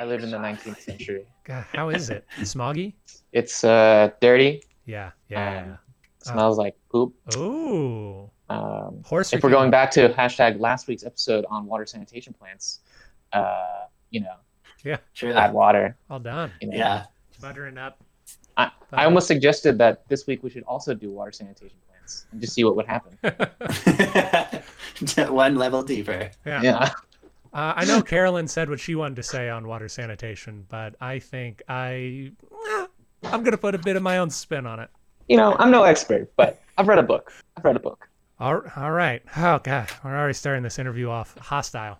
I 0.00 0.04
lived 0.04 0.24
in 0.24 0.30
the 0.32 0.36
19th 0.38 0.80
century. 0.80 1.26
God, 1.44 1.64
how 1.72 1.90
is 1.90 2.10
it? 2.10 2.26
Smoggy? 2.40 2.94
It's 3.32 3.62
uh, 3.62 4.10
dirty. 4.20 4.64
Yeah, 4.84 5.12
yeah. 5.28 5.60
Um, 5.62 5.78
Smells 6.22 6.58
like 6.58 6.74
poop. 6.90 7.14
Ooh, 7.36 8.28
Um, 8.48 9.00
horse. 9.04 9.32
if 9.32 9.44
we're 9.44 9.50
going 9.50 9.70
back 9.70 9.92
to 9.92 10.08
hashtag 10.08 10.58
last 10.58 10.88
week's 10.88 11.04
episode 11.04 11.44
on 11.48 11.66
water 11.66 11.86
sanitation 11.86 12.32
plants, 12.32 12.80
uh, 13.32 13.84
you 14.10 14.20
know, 14.20 14.34
True. 15.14 15.32
add 15.32 15.52
water. 15.52 15.96
all 16.10 16.20
done. 16.20 16.52
You 16.60 16.68
know. 16.68 16.76
Yeah. 16.76 17.04
Buttering 17.40 17.78
up. 17.78 17.98
I, 18.56 18.70
I 18.92 19.04
almost 19.04 19.26
suggested 19.26 19.78
that 19.78 20.08
this 20.08 20.26
week 20.26 20.42
we 20.42 20.50
should 20.50 20.64
also 20.64 20.94
do 20.94 21.10
water 21.10 21.32
sanitation 21.32 21.76
plants 21.88 22.26
and 22.32 22.40
just 22.40 22.54
see 22.54 22.64
what 22.64 22.76
would 22.76 22.86
happen. 22.86 23.18
One 25.34 25.56
level 25.56 25.82
deeper. 25.82 26.30
yeah. 26.46 26.62
Yeah. 26.62 26.90
Uh, 27.52 27.72
I 27.76 27.84
know 27.86 28.02
Carolyn 28.02 28.48
said 28.48 28.68
what 28.68 28.80
she 28.80 28.94
wanted 28.94 29.16
to 29.16 29.22
say 29.22 29.48
on 29.48 29.66
water 29.66 29.88
sanitation, 29.88 30.66
but 30.68 30.94
I 31.00 31.18
think 31.18 31.62
I, 31.68 32.30
eh, 32.68 32.86
I'm 33.24 33.42
gonna 33.42 33.56
put 33.56 33.74
a 33.74 33.78
bit 33.78 33.96
of 33.96 34.02
my 34.02 34.18
own 34.18 34.28
spin 34.28 34.66
on 34.66 34.78
it. 34.78 34.90
You 35.28 35.38
know, 35.38 35.56
I'm 35.58 35.70
no 35.70 35.84
expert, 35.84 36.30
but 36.36 36.60
I've 36.76 36.86
read 36.86 36.98
a 36.98 37.02
book. 37.02 37.32
I've 37.56 37.64
read 37.64 37.76
a 37.76 37.80
book. 37.80 38.08
All, 38.38 38.60
all 38.76 38.90
right. 38.90 39.22
Oh 39.38 39.58
God, 39.62 39.88
we're 40.04 40.14
already 40.14 40.34
starting 40.34 40.62
this 40.62 40.78
interview 40.78 41.08
off 41.08 41.34
hostile. 41.38 41.98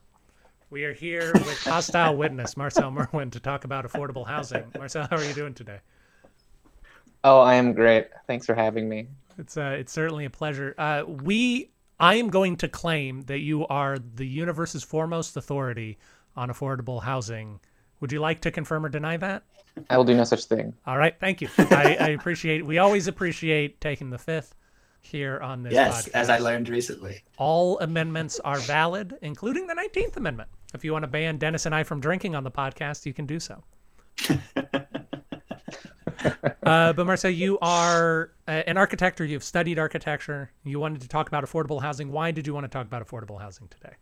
We 0.68 0.84
are 0.84 0.92
here 0.92 1.32
with 1.32 1.62
hostile 1.62 2.16
witness 2.16 2.56
Marcel 2.56 2.90
Merwin 2.90 3.30
to 3.30 3.40
talk 3.40 3.62
about 3.62 3.84
affordable 3.84 4.26
housing. 4.26 4.64
Marcel, 4.76 5.06
how 5.08 5.16
are 5.16 5.24
you 5.24 5.32
doing 5.32 5.54
today? 5.54 5.78
Oh, 7.22 7.38
I 7.38 7.54
am 7.54 7.72
great. 7.72 8.08
Thanks 8.26 8.46
for 8.46 8.54
having 8.54 8.88
me. 8.88 9.06
It's 9.38 9.56
uh, 9.56 9.76
it's 9.78 9.92
certainly 9.92 10.24
a 10.24 10.30
pleasure. 10.30 10.74
Uh, 10.76 11.04
we, 11.06 11.70
I 12.00 12.16
am 12.16 12.30
going 12.30 12.56
to 12.56 12.68
claim 12.68 13.22
that 13.22 13.38
you 13.38 13.64
are 13.68 13.98
the 13.98 14.26
universe's 14.26 14.82
foremost 14.82 15.36
authority 15.36 15.98
on 16.34 16.48
affordable 16.48 17.02
housing. 17.02 17.60
Would 18.00 18.10
you 18.10 18.18
like 18.18 18.40
to 18.40 18.50
confirm 18.50 18.84
or 18.84 18.88
deny 18.88 19.16
that? 19.18 19.44
I 19.88 19.96
will 19.96 20.04
do 20.04 20.14
no 20.14 20.24
such 20.24 20.46
thing. 20.46 20.74
All 20.84 20.98
right, 20.98 21.14
thank 21.20 21.40
you. 21.40 21.48
I, 21.58 21.96
I 22.00 22.08
appreciate. 22.08 22.66
We 22.66 22.78
always 22.78 23.06
appreciate 23.06 23.80
taking 23.80 24.10
the 24.10 24.18
fifth 24.18 24.54
here 25.06 25.40
on 25.40 25.62
this. 25.62 25.72
Yes, 25.72 26.08
podcast. 26.08 26.10
as 26.14 26.30
I 26.30 26.38
learned 26.38 26.68
recently. 26.68 27.22
all 27.38 27.78
amendments 27.80 28.40
are 28.40 28.58
valid, 28.58 29.16
including 29.22 29.66
the 29.66 29.74
19th 29.74 30.16
Amendment. 30.16 30.50
If 30.74 30.84
you 30.84 30.92
want 30.92 31.04
to 31.04 31.08
ban 31.08 31.38
Dennis 31.38 31.66
and 31.66 31.74
I 31.74 31.82
from 31.84 32.00
drinking 32.00 32.34
on 32.34 32.44
the 32.44 32.50
podcast, 32.50 33.06
you 33.06 33.14
can 33.14 33.26
do 33.26 33.40
so. 33.40 33.62
uh, 36.62 36.92
but 36.92 37.06
Marcel, 37.06 37.30
you 37.30 37.58
are 37.60 38.32
uh, 38.48 38.62
an 38.66 38.76
architect, 38.76 39.20
or 39.20 39.24
you've 39.24 39.44
studied 39.44 39.78
architecture. 39.78 40.50
You 40.64 40.80
wanted 40.80 41.00
to 41.02 41.08
talk 41.08 41.28
about 41.28 41.44
affordable 41.44 41.80
housing. 41.80 42.10
Why 42.10 42.30
did 42.30 42.46
you 42.46 42.54
want 42.54 42.64
to 42.64 42.68
talk 42.68 42.86
about 42.86 43.06
affordable 43.06 43.40
housing 43.40 43.68
today? 43.68 43.94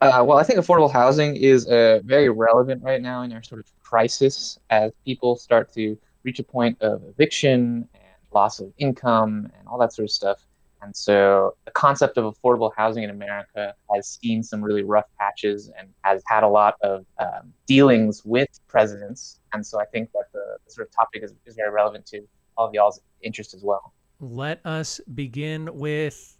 Uh, 0.00 0.24
well, 0.26 0.38
I 0.38 0.44
think 0.44 0.58
affordable 0.58 0.92
housing 0.92 1.36
is 1.36 1.66
uh, 1.66 2.00
very 2.04 2.28
relevant 2.28 2.82
right 2.82 3.02
now 3.02 3.22
in 3.22 3.32
our 3.32 3.42
sort 3.42 3.60
of 3.60 3.66
crisis 3.82 4.58
as 4.70 4.92
people 5.04 5.36
start 5.36 5.72
to 5.74 5.98
reach 6.22 6.38
a 6.38 6.44
point 6.44 6.80
of 6.80 7.02
eviction 7.04 7.88
and 7.94 8.07
loss 8.32 8.60
of 8.60 8.72
income 8.78 9.50
and 9.58 9.68
all 9.68 9.78
that 9.78 9.92
sort 9.92 10.04
of 10.04 10.10
stuff. 10.10 10.46
And 10.80 10.94
so 10.94 11.56
the 11.64 11.72
concept 11.72 12.18
of 12.18 12.32
affordable 12.32 12.70
housing 12.76 13.02
in 13.02 13.10
America 13.10 13.74
has 13.92 14.18
seen 14.22 14.42
some 14.42 14.62
really 14.62 14.84
rough 14.84 15.06
patches 15.18 15.70
and 15.76 15.88
has 16.02 16.22
had 16.26 16.44
a 16.44 16.48
lot 16.48 16.74
of 16.82 17.04
um, 17.18 17.52
dealings 17.66 18.24
with 18.24 18.48
presidents. 18.68 19.40
And 19.52 19.66
so 19.66 19.80
I 19.80 19.86
think 19.86 20.12
that 20.12 20.26
the, 20.32 20.58
sort 20.68 20.86
of 20.86 20.94
topic 20.94 21.24
is, 21.24 21.34
is 21.46 21.56
very 21.56 21.70
relevant 21.70 22.06
to 22.06 22.20
all 22.56 22.68
of 22.68 22.74
y'all's 22.74 23.00
interest 23.22 23.54
as 23.54 23.64
well. 23.64 23.92
Let 24.20 24.64
us 24.64 25.00
begin 25.14 25.68
with 25.72 26.34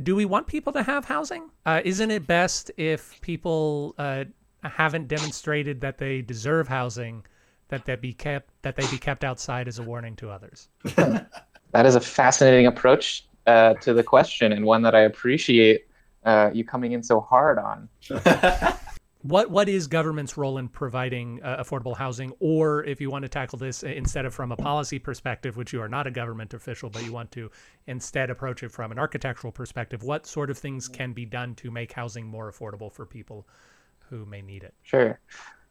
do 0.00 0.14
we 0.14 0.24
want 0.24 0.46
people 0.46 0.72
to 0.74 0.82
have 0.84 1.04
housing? 1.04 1.50
Uh, 1.66 1.80
isn't 1.84 2.12
it 2.12 2.24
best 2.24 2.70
if 2.76 3.20
people 3.20 3.96
uh, 3.98 4.24
haven't 4.62 5.08
demonstrated 5.08 5.80
that 5.80 5.98
they 5.98 6.22
deserve 6.22 6.68
housing, 6.68 7.24
that 7.68 7.84
they 7.84 7.96
be 7.96 8.12
kept 8.12 8.50
that 8.62 8.76
they 8.76 8.86
be 8.90 8.98
kept 8.98 9.24
outside 9.24 9.68
as 9.68 9.78
a 9.78 9.82
warning 9.82 10.16
to 10.16 10.30
others? 10.30 10.68
That 11.72 11.84
is 11.84 11.96
a 11.96 12.00
fascinating 12.00 12.66
approach 12.66 13.26
uh, 13.46 13.74
to 13.74 13.92
the 13.92 14.02
question 14.02 14.52
and 14.52 14.64
one 14.64 14.82
that 14.82 14.94
I 14.94 15.00
appreciate 15.00 15.86
uh, 16.24 16.50
you 16.52 16.64
coming 16.64 16.92
in 16.92 17.02
so 17.02 17.20
hard 17.20 17.58
on. 17.58 17.88
What 19.22 19.50
what 19.50 19.68
is 19.68 19.88
government's 19.88 20.36
role 20.36 20.58
in 20.58 20.68
providing 20.68 21.42
uh, 21.42 21.62
affordable 21.62 21.96
housing, 21.96 22.32
or 22.38 22.84
if 22.84 23.00
you 23.00 23.10
want 23.10 23.24
to 23.24 23.28
tackle 23.28 23.58
this 23.58 23.82
instead 23.82 24.24
of 24.24 24.32
from 24.32 24.52
a 24.52 24.56
policy 24.56 25.00
perspective, 25.00 25.56
which 25.56 25.72
you 25.72 25.82
are 25.82 25.88
not 25.88 26.06
a 26.06 26.10
government 26.12 26.54
official, 26.54 26.88
but 26.88 27.04
you 27.04 27.12
want 27.12 27.32
to 27.32 27.50
instead 27.88 28.30
approach 28.30 28.62
it 28.62 28.70
from 28.70 28.92
an 28.92 28.98
architectural 28.98 29.52
perspective, 29.52 30.04
what 30.04 30.24
sort 30.24 30.50
of 30.50 30.56
things 30.56 30.86
can 30.86 31.12
be 31.12 31.24
done 31.26 31.56
to 31.56 31.68
make 31.68 31.90
housing 31.90 32.28
more 32.28 32.50
affordable 32.50 32.92
for 32.92 33.04
people 33.04 33.44
who 34.08 34.24
may 34.24 34.40
need 34.40 34.62
it? 34.62 34.72
Sure. 34.82 35.18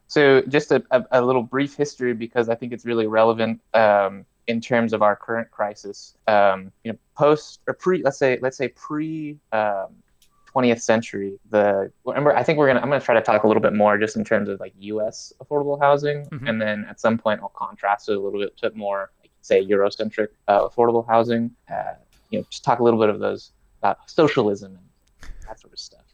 So 0.08 0.40
just 0.42 0.72
a, 0.72 0.82
a, 0.90 1.04
a 1.12 1.22
little 1.22 1.42
brief 1.42 1.76
history 1.76 2.14
because 2.14 2.48
I 2.48 2.54
think 2.54 2.72
it's 2.72 2.84
really 2.84 3.06
relevant 3.06 3.60
um, 3.74 4.24
in 4.46 4.60
terms 4.60 4.92
of 4.92 5.02
our 5.02 5.14
current 5.14 5.50
crisis. 5.50 6.16
Um, 6.26 6.72
you 6.82 6.92
know, 6.92 6.98
post 7.16 7.60
or 7.66 7.74
pre, 7.74 8.02
let's 8.02 8.18
say 8.18 8.38
let's 8.40 8.56
say 8.56 8.68
pre 8.68 9.36
um, 9.52 9.88
20th 10.54 10.80
century, 10.80 11.38
the 11.50 11.92
remember 12.06 12.34
I 12.34 12.42
think 12.42 12.58
we're 12.58 12.68
gonna 12.68 12.80
I'm 12.80 12.88
gonna 12.88 13.00
try 13.02 13.14
to 13.14 13.20
talk 13.20 13.44
a 13.44 13.46
little 13.46 13.60
bit 13.62 13.74
more 13.74 13.98
just 13.98 14.16
in 14.16 14.24
terms 14.24 14.48
of 14.48 14.58
like 14.60 14.72
U.S. 14.78 15.32
affordable 15.42 15.78
housing, 15.78 16.24
Mhm. 16.26 16.48
and 16.48 16.60
then 16.60 16.86
at 16.88 16.98
some 16.98 17.18
point 17.18 17.40
I'll 17.42 17.50
contrast 17.54 18.08
it 18.08 18.16
a 18.16 18.20
little 18.20 18.40
bit 18.40 18.56
to 18.58 18.70
more 18.74 19.10
like 19.20 19.30
say 19.42 19.62
Eurocentric 19.64 20.28
uh, 20.48 20.66
affordable 20.66 21.06
housing. 21.06 21.50
Uh, 21.70 21.94
you 22.30 22.38
know, 22.38 22.46
just 22.50 22.64
talk 22.64 22.78
a 22.80 22.82
little 22.82 22.98
bit 22.98 23.10
of 23.10 23.20
those 23.20 23.52
about 23.82 24.10
socialism 24.10 24.78
and 25.22 25.30
that 25.46 25.60
sort 25.60 25.72
of 25.74 25.78
stuff. 25.78 26.04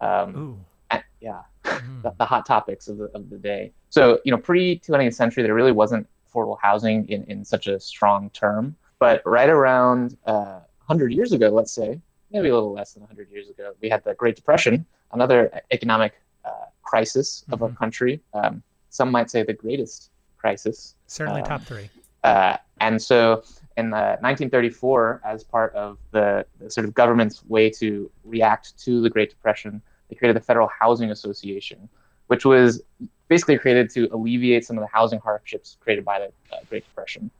Um, 0.00 0.36
Ooh. 0.36 0.58
and- 0.90 1.04
yeah, 1.20 1.42
Mm. 1.68 2.02
the, 2.02 2.14
the 2.18 2.24
hot 2.24 2.46
topics 2.46 2.88
of 2.88 2.98
the, 2.98 3.04
of 3.14 3.30
the 3.30 3.36
day. 3.38 3.72
So, 3.90 4.20
you 4.24 4.32
know, 4.32 4.38
pre 4.38 4.78
20th 4.80 5.14
century, 5.14 5.42
there 5.42 5.54
really 5.54 5.72
wasn't 5.72 6.06
affordable 6.28 6.58
housing 6.60 7.08
in, 7.08 7.24
in 7.24 7.44
such 7.44 7.66
a 7.66 7.78
strong 7.80 8.30
term. 8.30 8.76
But 8.98 9.22
right 9.24 9.48
around 9.48 10.16
uh, 10.26 10.60
100 10.86 11.12
years 11.12 11.32
ago, 11.32 11.48
let's 11.48 11.72
say, 11.72 12.00
maybe 12.30 12.48
a 12.48 12.54
little 12.54 12.72
less 12.72 12.92
than 12.92 13.02
100 13.02 13.30
years 13.30 13.48
ago, 13.48 13.74
we 13.80 13.88
had 13.88 14.02
the 14.04 14.14
Great 14.14 14.36
Depression, 14.36 14.84
another 15.12 15.60
economic 15.70 16.14
uh, 16.44 16.50
crisis 16.82 17.44
of 17.52 17.62
our 17.62 17.68
Mhm. 17.70 17.76
country. 17.76 18.20
Um, 18.34 18.62
some 18.90 19.10
might 19.10 19.30
say 19.30 19.42
the 19.42 19.52
greatest 19.52 20.10
crisis. 20.36 20.94
Certainly 21.06 21.42
um, 21.42 21.46
top 21.48 21.62
three. 21.62 21.90
Uh, 22.24 22.56
and 22.80 23.00
so 23.00 23.42
in 23.76 23.92
uh, 23.94 24.16
1934, 24.20 25.20
as 25.24 25.44
part 25.44 25.74
of 25.74 25.98
the, 26.10 26.44
the 26.58 26.70
sort 26.70 26.84
of 26.86 26.94
government's 26.94 27.44
way 27.46 27.70
to 27.70 28.10
react 28.24 28.78
to 28.84 29.00
the 29.00 29.10
Great 29.10 29.30
Depression, 29.30 29.80
they 30.08 30.16
created 30.16 30.36
the 30.36 30.44
Federal 30.44 30.68
Housing 30.68 31.10
Association, 31.10 31.88
which 32.28 32.44
was 32.44 32.82
basically 33.28 33.58
created 33.58 33.90
to 33.90 34.08
alleviate 34.12 34.64
some 34.64 34.78
of 34.78 34.82
the 34.82 34.88
housing 34.92 35.18
hardships 35.20 35.76
created 35.80 36.04
by 36.04 36.18
the 36.18 36.26
uh, 36.54 36.60
Great 36.68 36.84
Depression. 36.84 37.30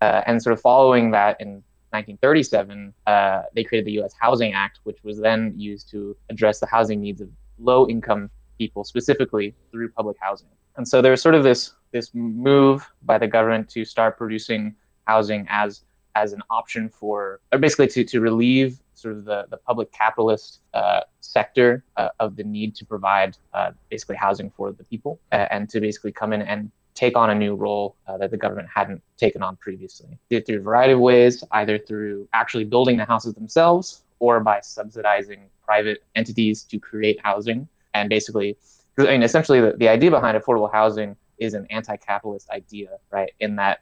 Uh, 0.00 0.22
and 0.26 0.42
sort 0.42 0.52
of 0.52 0.60
following 0.60 1.10
that 1.10 1.40
in 1.40 1.62
1937, 1.90 2.92
uh, 3.06 3.42
they 3.54 3.64
created 3.64 3.86
the 3.86 3.92
U.S. 3.92 4.12
Housing 4.20 4.52
Act, 4.52 4.80
which 4.84 4.98
was 5.02 5.18
then 5.18 5.54
used 5.56 5.88
to 5.90 6.16
address 6.28 6.60
the 6.60 6.66
housing 6.66 7.00
needs 7.00 7.20
of 7.20 7.28
low-income 7.58 8.28
people, 8.58 8.84
specifically 8.84 9.54
through 9.70 9.90
public 9.90 10.16
housing. 10.20 10.48
And 10.76 10.86
so 10.86 11.00
there 11.00 11.12
was 11.12 11.22
sort 11.22 11.34
of 11.34 11.42
this 11.42 11.72
this 11.92 12.10
move 12.12 12.86
by 13.02 13.16
the 13.16 13.26
government 13.26 13.70
to 13.70 13.84
start 13.84 14.18
producing 14.18 14.74
housing 15.06 15.46
as 15.48 15.84
as 16.14 16.32
an 16.32 16.42
option 16.50 16.88
for, 16.88 17.40
or 17.52 17.58
basically 17.58 17.86
to, 17.88 18.04
to 18.04 18.20
relieve 18.20 18.80
sort 18.96 19.14
of 19.16 19.24
the, 19.24 19.46
the 19.50 19.56
public 19.56 19.92
capitalist 19.92 20.60
uh, 20.74 21.00
sector 21.20 21.84
uh, 21.96 22.08
of 22.18 22.36
the 22.36 22.44
need 22.44 22.74
to 22.76 22.84
provide 22.84 23.36
uh, 23.54 23.70
basically 23.90 24.16
housing 24.16 24.50
for 24.50 24.72
the 24.72 24.84
people 24.84 25.20
uh, 25.32 25.46
and 25.50 25.68
to 25.68 25.80
basically 25.80 26.12
come 26.12 26.32
in 26.32 26.42
and 26.42 26.70
take 26.94 27.16
on 27.16 27.28
a 27.30 27.34
new 27.34 27.54
role 27.54 27.94
uh, 28.08 28.16
that 28.16 28.30
the 28.30 28.36
government 28.36 28.68
hadn't 28.74 29.02
taken 29.18 29.42
on 29.42 29.54
previously. 29.56 30.18
Through 30.30 30.42
a 30.48 30.58
variety 30.58 30.94
of 30.94 31.00
ways, 31.00 31.44
either 31.52 31.78
through 31.78 32.26
actually 32.32 32.64
building 32.64 32.96
the 32.96 33.04
houses 33.04 33.34
themselves 33.34 34.02
or 34.18 34.40
by 34.40 34.60
subsidizing 34.60 35.42
private 35.62 36.02
entities 36.14 36.62
to 36.64 36.78
create 36.78 37.20
housing. 37.22 37.68
And 37.92 38.08
basically, 38.08 38.56
I 38.98 39.04
mean, 39.04 39.22
essentially, 39.22 39.60
the, 39.60 39.74
the 39.76 39.88
idea 39.88 40.10
behind 40.10 40.40
affordable 40.40 40.72
housing 40.72 41.16
is 41.38 41.52
an 41.52 41.66
anti-capitalist 41.68 42.48
idea, 42.50 42.88
right? 43.10 43.30
In 43.40 43.56
that, 43.56 43.80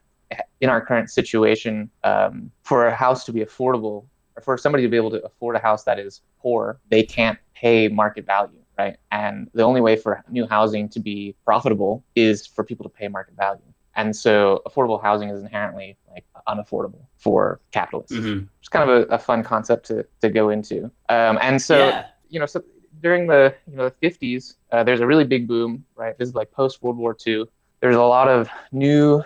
in 0.61 0.69
our 0.69 0.85
current 0.85 1.09
situation, 1.11 1.89
um, 2.03 2.51
for 2.63 2.89
a 2.89 2.95
house 2.95 3.25
to 3.27 3.33
be 3.33 3.41
affordable, 3.41 3.99
or 3.99 4.14
for 4.43 4.59
somebody 4.59 4.83
to 4.83 4.89
be 4.89 4.97
able 4.97 5.11
to 5.11 5.25
afford 5.25 5.57
a 5.57 5.59
house 5.59 5.85
that 5.85 5.99
is 5.99 6.23
poor, 6.41 6.81
they 6.91 7.03
can't 7.03 7.39
pay 7.55 7.89
market 7.89 8.27
value, 8.27 8.59
right? 8.79 8.97
And 9.11 9.51
the 9.55 9.63
only 9.63 9.81
way 9.81 9.97
for 9.97 10.23
new 10.29 10.47
housing 10.47 10.89
to 10.91 11.01
be 11.01 11.35
profitable 11.45 12.05
is 12.15 12.47
for 12.47 12.65
people 12.65 12.85
to 12.85 12.91
pay 12.91 13.09
market 13.09 13.37
value. 13.37 13.63
And 13.97 14.15
so, 14.15 14.63
affordable 14.67 15.01
housing 15.01 15.29
is 15.29 15.41
inherently 15.41 15.97
like 16.11 16.25
unaffordable 16.49 17.07
for 17.17 17.61
capitalists. 17.71 18.13
Mhm. 18.13 18.49
It's 18.59 18.69
kind 18.69 18.91
of 18.91 19.09
a, 19.09 19.15
a 19.15 19.19
fun 19.19 19.45
concept 19.45 19.87
to, 19.87 20.05
to 20.21 20.29
go 20.29 20.51
into. 20.51 20.91
Um, 21.09 21.39
and 21.41 21.63
so, 21.63 21.79
yeah. 21.79 22.07
you 22.29 22.41
know, 22.41 22.47
so 22.47 22.65
during 23.01 23.27
the 23.27 23.55
you 23.71 23.77
know 23.77 23.89
the 23.89 24.09
50s, 24.11 24.55
uh, 24.73 24.83
there's 24.83 25.01
a 25.01 25.07
really 25.07 25.25
big 25.25 25.47
boom, 25.47 25.85
right? 25.95 26.17
This 26.19 26.29
is 26.29 26.35
like 26.35 26.51
post 26.51 26.83
World 26.83 26.97
War 26.97 27.17
II. 27.25 27.45
There's 27.81 27.97
a 27.97 28.03
lot 28.03 28.29
of 28.29 28.49
new 28.73 29.23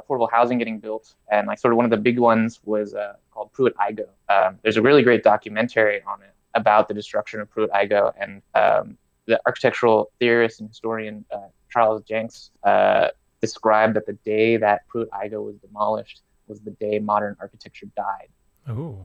affordable 0.00 0.30
housing 0.30 0.58
getting 0.58 0.78
built, 0.78 1.14
and 1.30 1.46
like 1.46 1.58
sort 1.58 1.72
of 1.72 1.76
one 1.76 1.84
of 1.84 1.90
the 1.90 1.96
big 1.96 2.18
ones 2.18 2.60
was 2.64 2.94
uh, 2.94 3.14
called 3.32 3.52
Pruitt-Igoe. 3.52 4.08
Um, 4.28 4.58
there's 4.62 4.76
a 4.76 4.82
really 4.82 5.02
great 5.02 5.22
documentary 5.22 6.02
on 6.02 6.22
it 6.22 6.32
about 6.54 6.88
the 6.88 6.94
destruction 6.94 7.40
of 7.40 7.50
Pruitt-Igoe, 7.50 8.12
and 8.20 8.42
um, 8.54 8.96
the 9.26 9.40
architectural 9.46 10.10
theorist 10.18 10.60
and 10.60 10.68
historian 10.68 11.24
uh, 11.32 11.48
Charles 11.70 12.02
Jencks 12.02 12.50
uh, 12.62 13.08
described 13.40 13.94
that 13.96 14.06
the 14.06 14.12
day 14.24 14.56
that 14.56 14.86
Pruitt-Igoe 14.88 15.44
was 15.44 15.56
demolished 15.56 16.22
was 16.46 16.60
the 16.60 16.70
day 16.72 16.98
modern 16.98 17.36
architecture 17.40 17.86
died 17.96 18.28
Ooh. 18.70 19.04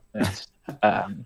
um, 0.82 1.24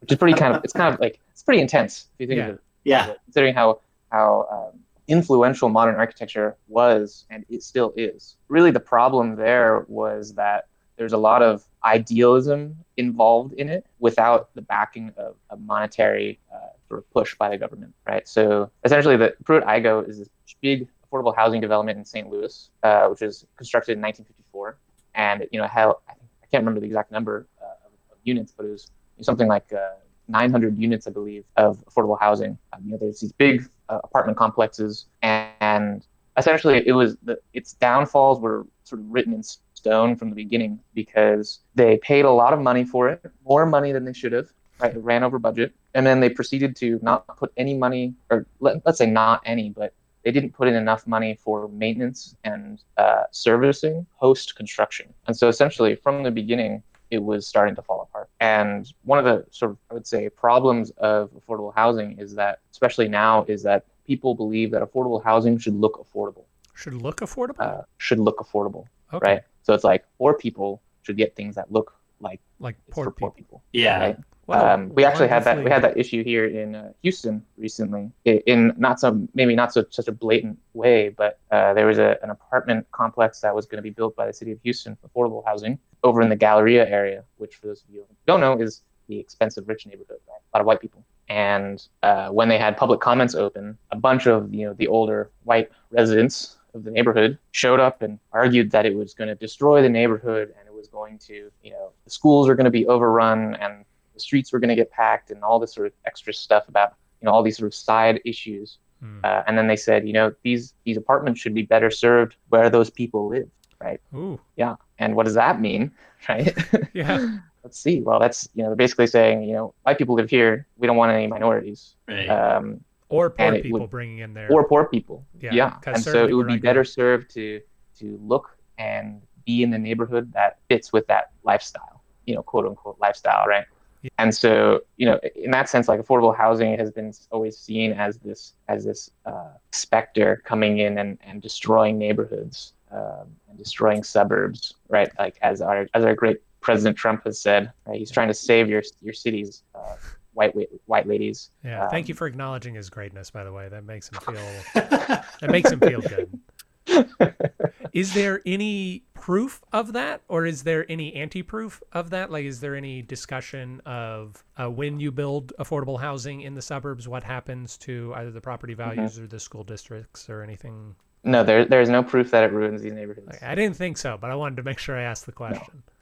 which 0.00 0.12
is 0.12 0.18
pretty 0.18 0.38
kind 0.38 0.54
of 0.54 0.62
it's 0.64 0.72
kind 0.72 0.94
of 0.94 1.00
like 1.00 1.18
it's 1.32 1.42
pretty 1.42 1.60
intense 1.60 2.06
if 2.14 2.20
you 2.20 2.26
think 2.28 2.38
Yeah. 2.38 2.48
of 2.48 2.54
it, 2.54 2.60
Yeah. 2.84 3.14
considering 3.24 3.54
how 3.54 3.80
how 4.10 4.70
um, 4.72 4.80
influential 5.08 5.68
modern 5.68 5.96
architecture 5.96 6.56
was 6.68 7.26
and 7.30 7.44
it 7.48 7.62
still 7.62 7.92
is. 7.96 8.36
Really, 8.48 8.70
the 8.70 8.80
problem 8.80 9.36
there 9.36 9.84
was 9.88 10.34
that 10.34 10.68
there's 10.96 11.12
a 11.12 11.18
lot 11.18 11.42
of 11.42 11.64
idealism 11.84 12.76
involved 12.96 13.54
in 13.54 13.68
it 13.68 13.86
without 14.00 14.54
the 14.54 14.62
backing 14.62 15.12
of 15.16 15.36
a 15.50 15.56
monetary 15.56 16.38
uh, 16.52 16.58
sort 16.88 16.98
of 16.98 17.10
push 17.10 17.36
by 17.36 17.48
the 17.48 17.56
government, 17.56 17.94
right? 18.06 18.26
So 18.28 18.70
essentially, 18.84 19.16
the 19.16 19.34
Pruitt-Igoe 19.44 20.08
is 20.08 20.18
this 20.18 20.28
big 20.60 20.88
affordable 21.10 21.34
housing 21.34 21.60
development 21.60 21.98
in 21.98 22.04
St. 22.04 22.28
Louis, 22.28 22.70
uh, 22.82 23.06
which 23.08 23.20
was 23.20 23.46
constructed 23.56 23.92
in 23.92 24.02
1954, 24.02 24.76
and 25.14 25.46
you 25.52 25.58
know, 25.58 25.64
I, 25.64 25.88
I 25.88 26.46
can't 26.50 26.62
remember 26.62 26.80
the 26.80 26.86
exact 26.86 27.12
number 27.12 27.46
uh, 27.62 27.86
of, 27.86 27.92
of 28.12 28.18
units, 28.24 28.52
but 28.54 28.66
it 28.66 28.70
was 28.70 28.90
something 29.22 29.48
like 29.48 29.72
uh, 29.72 29.94
900 30.28 30.76
units, 30.78 31.06
I 31.06 31.10
believe, 31.10 31.44
of 31.56 31.82
affordable 31.86 32.18
housing. 32.20 32.58
Um, 32.72 32.82
you 32.84 32.92
know, 32.92 32.98
there's 32.98 33.20
these 33.20 33.32
big 33.32 33.68
uh, 33.88 34.00
apartment 34.04 34.38
complexes, 34.38 35.06
and, 35.22 35.50
and 35.60 36.06
essentially, 36.36 36.86
it 36.86 36.92
was 36.92 37.16
the, 37.22 37.38
its 37.52 37.74
downfalls 37.74 38.40
were 38.40 38.66
sort 38.84 39.00
of 39.00 39.06
written 39.10 39.32
in 39.32 39.42
stone 39.42 40.16
from 40.16 40.30
the 40.30 40.34
beginning 40.34 40.80
because 40.94 41.60
they 41.74 41.98
paid 41.98 42.24
a 42.24 42.30
lot 42.30 42.52
of 42.52 42.60
money 42.60 42.84
for 42.84 43.08
it, 43.08 43.20
more 43.44 43.66
money 43.66 43.92
than 43.92 44.04
they 44.04 44.12
should 44.12 44.32
have. 44.32 44.48
Right, 44.80 44.94
it 44.94 45.02
ran 45.02 45.24
over 45.24 45.40
budget, 45.40 45.74
and 45.94 46.06
then 46.06 46.20
they 46.20 46.30
proceeded 46.30 46.76
to 46.76 47.00
not 47.02 47.26
put 47.36 47.52
any 47.56 47.74
money, 47.76 48.14
or 48.30 48.46
let, 48.60 48.80
let's 48.86 48.98
say 48.98 49.06
not 49.06 49.42
any, 49.44 49.70
but 49.70 49.92
they 50.22 50.30
didn't 50.30 50.52
put 50.52 50.68
in 50.68 50.74
enough 50.74 51.04
money 51.04 51.36
for 51.42 51.66
maintenance 51.68 52.36
and 52.44 52.80
uh, 52.96 53.24
servicing 53.32 54.06
post 54.20 54.54
construction. 54.54 55.12
And 55.26 55.36
so 55.36 55.48
essentially, 55.48 55.96
from 55.96 56.22
the 56.22 56.30
beginning, 56.30 56.84
it 57.10 57.22
was 57.22 57.46
starting 57.46 57.74
to 57.76 57.82
fall 57.82 58.02
apart. 58.02 58.28
And 58.40 58.92
one 59.04 59.18
of 59.18 59.24
the 59.24 59.46
sort 59.50 59.72
of, 59.72 59.78
I 59.90 59.94
would 59.94 60.06
say, 60.06 60.28
problems 60.28 60.90
of 60.98 61.30
affordable 61.32 61.74
housing 61.74 62.18
is 62.18 62.34
that, 62.34 62.60
especially 62.70 63.08
now, 63.08 63.44
is 63.48 63.62
that 63.62 63.84
people 64.06 64.34
believe 64.34 64.70
that 64.72 64.82
affordable 64.82 65.22
housing 65.22 65.58
should 65.58 65.74
look 65.74 65.96
affordable, 66.04 66.44
Should 66.74 66.94
look 66.94 67.18
affordable. 67.20 67.60
uh, 67.60 67.82
should 67.98 68.18
look 68.18 68.38
affordable, 68.38 68.84
okay. 69.12 69.32
right? 69.34 69.42
So 69.62 69.74
it's 69.74 69.84
like 69.84 70.04
poor 70.18 70.34
people 70.34 70.80
should 71.02 71.16
get 71.16 71.34
things 71.36 71.54
that 71.56 71.70
look 71.72 71.94
like 72.20 72.40
Like 72.58 72.76
poor 72.90 73.04
for 73.04 73.10
poor 73.10 73.30
people. 73.30 73.58
people. 73.58 73.62
Yeah. 73.72 74.00
Right? 74.00 74.16
Um, 74.48 74.94
we 74.94 75.04
actually 75.04 75.28
had 75.28 75.44
that. 75.44 75.62
We 75.62 75.70
had 75.70 75.82
that 75.82 75.96
issue 75.98 76.24
here 76.24 76.46
in 76.46 76.74
uh, 76.74 76.92
Houston 77.02 77.44
recently, 77.56 78.10
in 78.24 78.72
not 78.78 78.98
some 78.98 79.28
maybe 79.34 79.54
not 79.54 79.72
so 79.72 79.84
such 79.90 80.08
a 80.08 80.12
blatant 80.12 80.58
way, 80.72 81.10
but 81.10 81.38
uh, 81.50 81.74
there 81.74 81.86
was 81.86 81.98
a, 81.98 82.16
an 82.22 82.30
apartment 82.30 82.86
complex 82.92 83.40
that 83.40 83.54
was 83.54 83.66
going 83.66 83.76
to 83.76 83.82
be 83.82 83.90
built 83.90 84.16
by 84.16 84.26
the 84.26 84.32
city 84.32 84.52
of 84.52 84.58
Houston, 84.62 84.96
affordable 85.06 85.44
housing, 85.44 85.78
over 86.02 86.22
in 86.22 86.30
the 86.30 86.36
Galleria 86.36 86.88
area, 86.88 87.24
which 87.36 87.56
for 87.56 87.66
those 87.66 87.82
of 87.82 87.90
you 87.90 88.04
who 88.08 88.14
don't 88.26 88.40
know 88.40 88.58
is 88.58 88.82
the 89.08 89.18
expensive 89.18 89.68
rich 89.68 89.86
neighborhood, 89.86 90.18
right? 90.28 90.40
A 90.52 90.56
lot 90.56 90.60
of 90.60 90.66
white 90.66 90.80
people. 90.80 91.04
And 91.28 91.86
uh, 92.02 92.28
when 92.30 92.48
they 92.48 92.58
had 92.58 92.76
public 92.76 93.00
comments 93.00 93.34
open, 93.34 93.76
a 93.90 93.96
bunch 93.96 94.26
of 94.26 94.52
you 94.54 94.66
know 94.66 94.72
the 94.72 94.88
older 94.88 95.30
white 95.44 95.70
residents 95.90 96.56
of 96.74 96.84
the 96.84 96.90
neighborhood 96.90 97.38
showed 97.52 97.80
up 97.80 98.02
and 98.02 98.18
argued 98.32 98.70
that 98.70 98.86
it 98.86 98.94
was 98.94 99.14
going 99.14 99.28
to 99.28 99.34
destroy 99.34 99.82
the 99.82 99.88
neighborhood 99.88 100.54
and 100.58 100.66
it 100.66 100.72
was 100.72 100.88
going 100.88 101.18
to 101.18 101.50
you 101.62 101.70
know 101.70 101.90
the 102.04 102.10
schools 102.10 102.48
are 102.48 102.54
going 102.54 102.64
to 102.64 102.70
be 102.70 102.86
overrun 102.86 103.54
and 103.56 103.84
the 104.18 104.22
streets 104.22 104.52
were 104.52 104.58
going 104.58 104.68
to 104.68 104.74
get 104.82 104.90
packed 104.90 105.30
and 105.30 105.42
all 105.42 105.58
this 105.58 105.72
sort 105.74 105.86
of 105.86 105.92
extra 106.06 106.32
stuff 106.32 106.68
about 106.68 106.94
you 107.20 107.26
know 107.26 107.32
all 107.32 107.42
these 107.42 107.56
sort 107.56 107.66
of 107.66 107.74
side 107.74 108.20
issues 108.24 108.78
Hmm. 109.00 109.20
uh, 109.22 109.42
and 109.46 109.56
then 109.56 109.68
they 109.68 109.76
said 109.76 110.06
you 110.08 110.12
know 110.12 110.32
these 110.42 110.74
these 110.84 110.96
apartments 110.96 111.40
should 111.40 111.54
be 111.54 111.62
better 111.62 111.88
served 111.88 112.34
where 112.48 112.68
those 112.68 112.90
people 112.90 113.28
live 113.28 113.48
right 113.80 114.00
Ooh. 114.12 114.40
Yeah. 114.56 114.74
and 114.98 115.14
what 115.14 115.24
does 115.24 115.34
that 115.34 115.60
mean 115.60 115.92
right 116.28 116.52
Yeah. 116.94 117.38
let's 117.62 117.78
see 117.78 118.00
well 118.00 118.18
that's 118.18 118.48
you 118.56 118.64
know 118.64 118.74
basically 118.74 119.06
saying 119.06 119.44
you 119.44 119.52
know 119.52 119.72
white 119.84 119.98
people 119.98 120.16
live 120.16 120.28
here 120.28 120.66
we 120.78 120.88
don't 120.88 120.96
want 120.96 121.12
any 121.12 121.28
minorities 121.28 121.94
Right. 122.08 122.28
um, 122.28 122.80
Or 123.08 123.30
poor 123.30 123.52
people 123.62 123.78
would- 123.80 123.90
bringing 123.90 124.18
in 124.18 124.34
their. 124.34 124.50
or 124.52 124.66
poor 124.66 124.86
people 124.86 125.24
Yeah, 125.40 125.52
yeah, 125.54 125.70
'cause 125.82 125.94
and 125.94 126.02
so 126.04 126.26
it 126.26 126.32
would 126.34 126.48
be 126.48 126.54
I 126.54 126.56
go- 126.56 126.68
better 126.68 126.82
served 126.84 127.30
to 127.34 127.60
to 128.00 128.18
look 128.32 128.46
and 128.78 129.22
be 129.46 129.62
in 129.62 129.70
the 129.70 129.78
neighborhood 129.78 130.32
that 130.32 130.58
fits 130.68 130.92
with 130.92 131.06
that 131.06 131.30
lifestyle 131.44 132.02
you 132.26 132.34
know 132.34 132.42
quote 132.42 132.66
unquote 132.66 132.98
lifestyle 132.98 133.46
right 133.46 133.66
Yeah. 134.02 134.10
and 134.18 134.34
so 134.34 134.80
you 134.96 135.06
know 135.06 135.18
in 135.34 135.50
that 135.50 135.68
sense 135.68 135.88
like 135.88 136.00
affordable 136.00 136.36
housing 136.36 136.78
has 136.78 136.90
been 136.90 137.12
always 137.30 137.58
seen 137.58 137.92
as 137.92 138.18
this 138.18 138.54
as 138.68 138.84
this 138.84 139.10
uh, 139.26 139.52
specter 139.72 140.40
coming 140.44 140.78
in 140.78 140.98
and, 140.98 141.18
and 141.22 141.42
destroying 141.42 141.98
neighborhoods 141.98 142.74
um, 142.92 143.26
and 143.48 143.58
destroying 143.58 144.04
suburbs 144.04 144.74
right 144.88 145.10
like 145.18 145.36
as 145.42 145.60
our 145.60 145.88
as 145.94 146.04
our 146.04 146.14
great 146.14 146.38
president 146.60 146.96
trump 146.96 147.24
has 147.24 147.40
said 147.40 147.72
right 147.86 147.98
he's 147.98 148.10
trying 148.10 148.28
to 148.28 148.34
save 148.34 148.68
your 148.68 148.82
your 149.02 149.14
cities 149.14 149.62
uh, 149.74 149.96
white 150.38 150.54
white 150.86 151.06
ladies. 151.06 151.50
Yeah, 151.64 151.84
um, 151.84 151.90
thank 151.90 152.08
you 152.08 152.14
for 152.14 152.26
acknowledging 152.26 152.74
his 152.74 152.88
greatness. 152.88 153.30
By 153.30 153.44
the 153.44 153.52
way, 153.52 153.68
that 153.68 153.84
makes 153.84 154.08
him 154.08 154.20
feel 154.20 154.34
that 154.74 155.50
makes 155.50 155.70
him 155.70 155.80
feel 155.80 156.00
good. 156.00 156.40
is 157.92 158.14
there 158.14 158.40
any 158.46 159.04
proof 159.14 159.60
of 159.72 159.92
that, 159.92 160.22
or 160.28 160.46
is 160.46 160.62
there 160.62 160.84
any 160.90 161.14
anti-proof 161.14 161.82
of 161.92 162.10
that? 162.10 162.30
Like, 162.30 162.44
is 162.44 162.60
there 162.60 162.74
any 162.74 163.02
discussion 163.02 163.80
of 163.86 164.44
uh, 164.56 164.70
when 164.70 165.00
you 165.00 165.12
build 165.12 165.52
affordable 165.58 166.00
housing 166.00 166.40
in 166.40 166.54
the 166.54 166.62
suburbs, 166.62 167.08
what 167.08 167.24
happens 167.24 167.76
to 167.78 168.12
either 168.14 168.30
the 168.30 168.40
property 168.40 168.74
mm-hmm. 168.74 168.94
values 168.94 169.14
mm 169.14 169.20
-hmm. 169.20 169.24
or 169.24 169.28
the 169.28 169.40
school 169.40 169.64
districts 169.64 170.28
or 170.30 170.42
anything? 170.42 170.94
No, 171.24 171.44
there 171.44 171.64
there's 171.66 171.88
no 171.88 172.02
proof 172.02 172.30
that 172.30 172.44
it 172.44 172.52
ruins 172.52 172.82
these 172.82 172.94
neighborhoods. 172.94 173.42
I 173.42 173.54
didn't 173.54 173.76
think 173.76 173.98
so, 173.98 174.16
but 174.16 174.30
I 174.30 174.34
wanted 174.34 174.56
to 174.56 174.62
make 174.62 174.78
sure 174.78 174.96
I 174.96 175.04
asked 175.04 175.26
the 175.26 175.32
question. 175.32 175.74
No. 175.74 175.92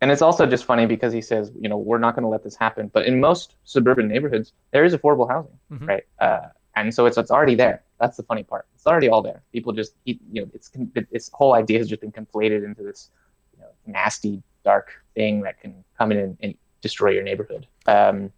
And 0.00 0.10
it's 0.10 0.22
also 0.22 0.46
just 0.46 0.64
funny 0.64 0.86
because 0.86 1.12
he 1.12 1.22
says, 1.22 1.52
you 1.54 1.68
know, 1.68 1.78
we're 1.78 1.98
not 1.98 2.16
going 2.16 2.24
to 2.24 2.28
let 2.28 2.42
this 2.42 2.56
happen. 2.56 2.90
But 2.92 3.06
in 3.06 3.20
most 3.20 3.54
suburban 3.62 4.08
neighborhoods, 4.08 4.52
there 4.72 4.84
is 4.84 4.92
affordable 4.94 5.28
housing, 5.28 5.58
mm 5.70 5.78
-hmm. 5.78 5.88
right? 5.88 6.04
Uh, 6.18 6.48
and 6.74 6.92
so 6.94 7.06
it's 7.06 7.16
it's 7.16 7.30
already 7.30 7.56
there. 7.56 7.82
That's 8.02 8.16
the 8.16 8.24
funny 8.24 8.42
part. 8.42 8.66
It's 8.74 8.84
already 8.84 9.08
all 9.08 9.22
there. 9.22 9.42
People 9.52 9.72
just, 9.72 9.94
you 10.04 10.18
know, 10.32 10.50
it's 10.52 10.72
this 11.12 11.30
whole 11.32 11.54
idea 11.54 11.78
has 11.78 11.88
just 11.88 12.00
been 12.00 12.10
conflated 12.10 12.64
into 12.64 12.82
this, 12.82 13.10
you 13.54 13.60
know, 13.60 13.68
nasty, 13.86 14.42
dark 14.64 14.90
thing 15.14 15.40
that 15.42 15.60
can 15.60 15.84
come 15.96 16.10
in 16.10 16.18
and, 16.18 16.36
and 16.42 16.54
destroy 16.80 17.10
your 17.10 17.22
neighborhood. 17.22 17.68
Um, 17.86 18.32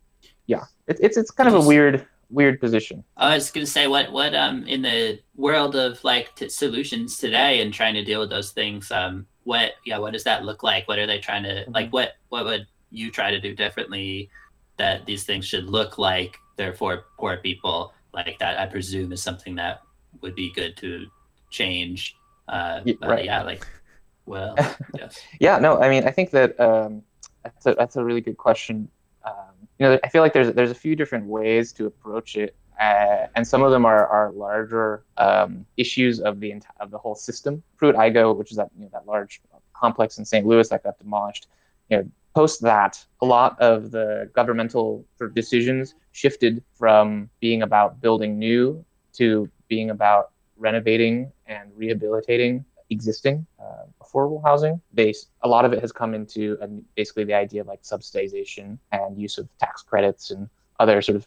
yeah, 0.46 0.64
it, 0.87 0.98
it's 1.00 1.16
it's 1.16 1.31
kind 1.31 1.48
of 1.48 1.55
a 1.55 1.66
weird 1.66 2.07
weird 2.29 2.61
position. 2.61 3.05
I 3.16 3.37
was 3.37 3.50
going 3.50 3.64
to 3.64 3.72
say 3.72 3.87
what 3.87 4.12
what 4.12 4.35
um 4.35 4.64
in 4.64 4.83
the 4.83 5.20
world 5.35 5.77
of 5.77 6.05
like 6.05 6.29
solutions 6.48 7.16
today 7.16 7.62
and 7.62 7.72
trying 7.72 7.94
to 7.94 8.05
deal 8.05 8.20
with 8.20 8.31
those 8.31 8.50
things 8.50 8.90
um 8.90 9.27
what 9.44 9.72
yeah 9.87 9.98
what 9.98 10.12
does 10.12 10.24
that 10.24 10.44
look 10.44 10.62
like 10.62 10.87
what 10.88 10.98
are 10.98 11.07
they 11.07 11.18
trying 11.18 11.42
to 11.44 11.55
mm-hmm. 11.55 11.72
like 11.72 11.90
what 11.90 12.12
what 12.29 12.44
would 12.44 12.66
you 12.90 13.11
try 13.11 13.31
to 13.31 13.40
do 13.40 13.55
differently 13.55 14.29
that 14.77 15.07
these 15.07 15.24
things 15.24 15.46
should 15.46 15.64
look 15.64 15.98
like 15.98 16.37
therefore 16.57 17.07
poor 17.18 17.37
people 17.38 17.92
like 18.14 18.38
that 18.38 18.59
i 18.59 18.66
presume 18.66 19.12
is 19.12 19.22
something 19.22 19.55
that 19.55 19.83
would 20.20 20.35
be 20.35 20.50
good 20.53 20.77
to 20.77 21.07
change 21.50 22.16
uh 22.48 22.81
yeah, 22.85 22.94
right. 23.03 23.24
yeah 23.24 23.42
like 23.42 23.66
well 24.27 24.55
yes 24.98 25.20
yeah 25.40 25.59
no 25.59 25.79
i 25.81 25.88
mean 25.88 26.05
i 26.05 26.11
think 26.11 26.31
that 26.31 26.59
um 26.61 27.03
that's 27.42 27.66
a, 27.66 27.74
that's 27.74 27.96
a 27.96 28.05
really 28.05 28.20
good 28.20 28.37
question 28.37 28.88
um, 29.24 29.55
you 29.79 29.87
know 29.87 29.98
i 30.05 30.09
feel 30.09 30.22
like 30.22 30.33
there's 30.33 30.53
there's 30.55 30.70
a 30.70 30.74
few 30.74 30.96
different 30.96 31.27
ways 31.27 31.72
to 31.72 31.87
approach 31.87 32.37
it 32.37 32.57
uh, 32.81 33.29
and 33.37 33.46
some 33.46 33.62
of 33.62 33.70
them 33.70 33.87
are, 33.87 34.07
are 34.09 34.33
larger 34.33 35.05
um, 35.16 35.64
issues 35.77 36.20
of 36.20 36.40
the 36.40 36.55
of 36.81 36.90
the 36.90 36.98
whole 36.98 37.14
system. 37.14 37.62
Pruitt-Igoe, 37.77 38.37
which 38.37 38.50
is 38.50 38.57
that 38.57 38.70
you 38.77 38.85
know, 38.85 38.90
that 38.92 39.07
large 39.07 39.40
complex 39.72 40.18
in 40.18 40.24
St. 40.24 40.44
Louis 40.44 40.68
that 40.70 40.83
got 40.83 40.98
demolished, 40.98 41.46
you 41.88 41.98
know, 41.98 42.11
post 42.35 42.62
that, 42.62 43.05
a 43.23 43.27
lot 43.27 43.61
of 43.61 43.90
the 43.90 44.31
governmental 44.35 45.05
sort 45.18 45.31
of 45.31 45.35
decisions 45.35 45.94
shifted 46.12 46.62
from 46.75 47.31
being 47.40 47.62
about 47.62 48.01
building 48.01 48.38
new 48.38 48.85
to 49.14 49.49
being 49.68 49.90
about 49.90 50.31
renovating 50.57 51.31
and 51.47 51.70
rehabilitating 51.77 52.64
existing 52.90 53.47
uh, 53.61 53.85
affordable 54.03 54.42
housing. 54.42 54.81
A 54.99 55.49
lot 55.49 55.64
of 55.64 55.73
it 55.73 55.81
has 55.81 55.92
come 55.92 56.14
into 56.14 56.59
uh, 56.61 56.66
basically 56.97 57.25
the 57.25 57.35
idea 57.35 57.61
of 57.61 57.66
like 57.66 57.83
subsidization 57.83 58.79
and 58.92 59.18
use 59.18 59.38
of 59.38 59.49
tax 59.59 59.83
credits 59.83 60.31
and 60.31 60.49
other 60.81 61.01
sort 61.03 61.16
of 61.16 61.27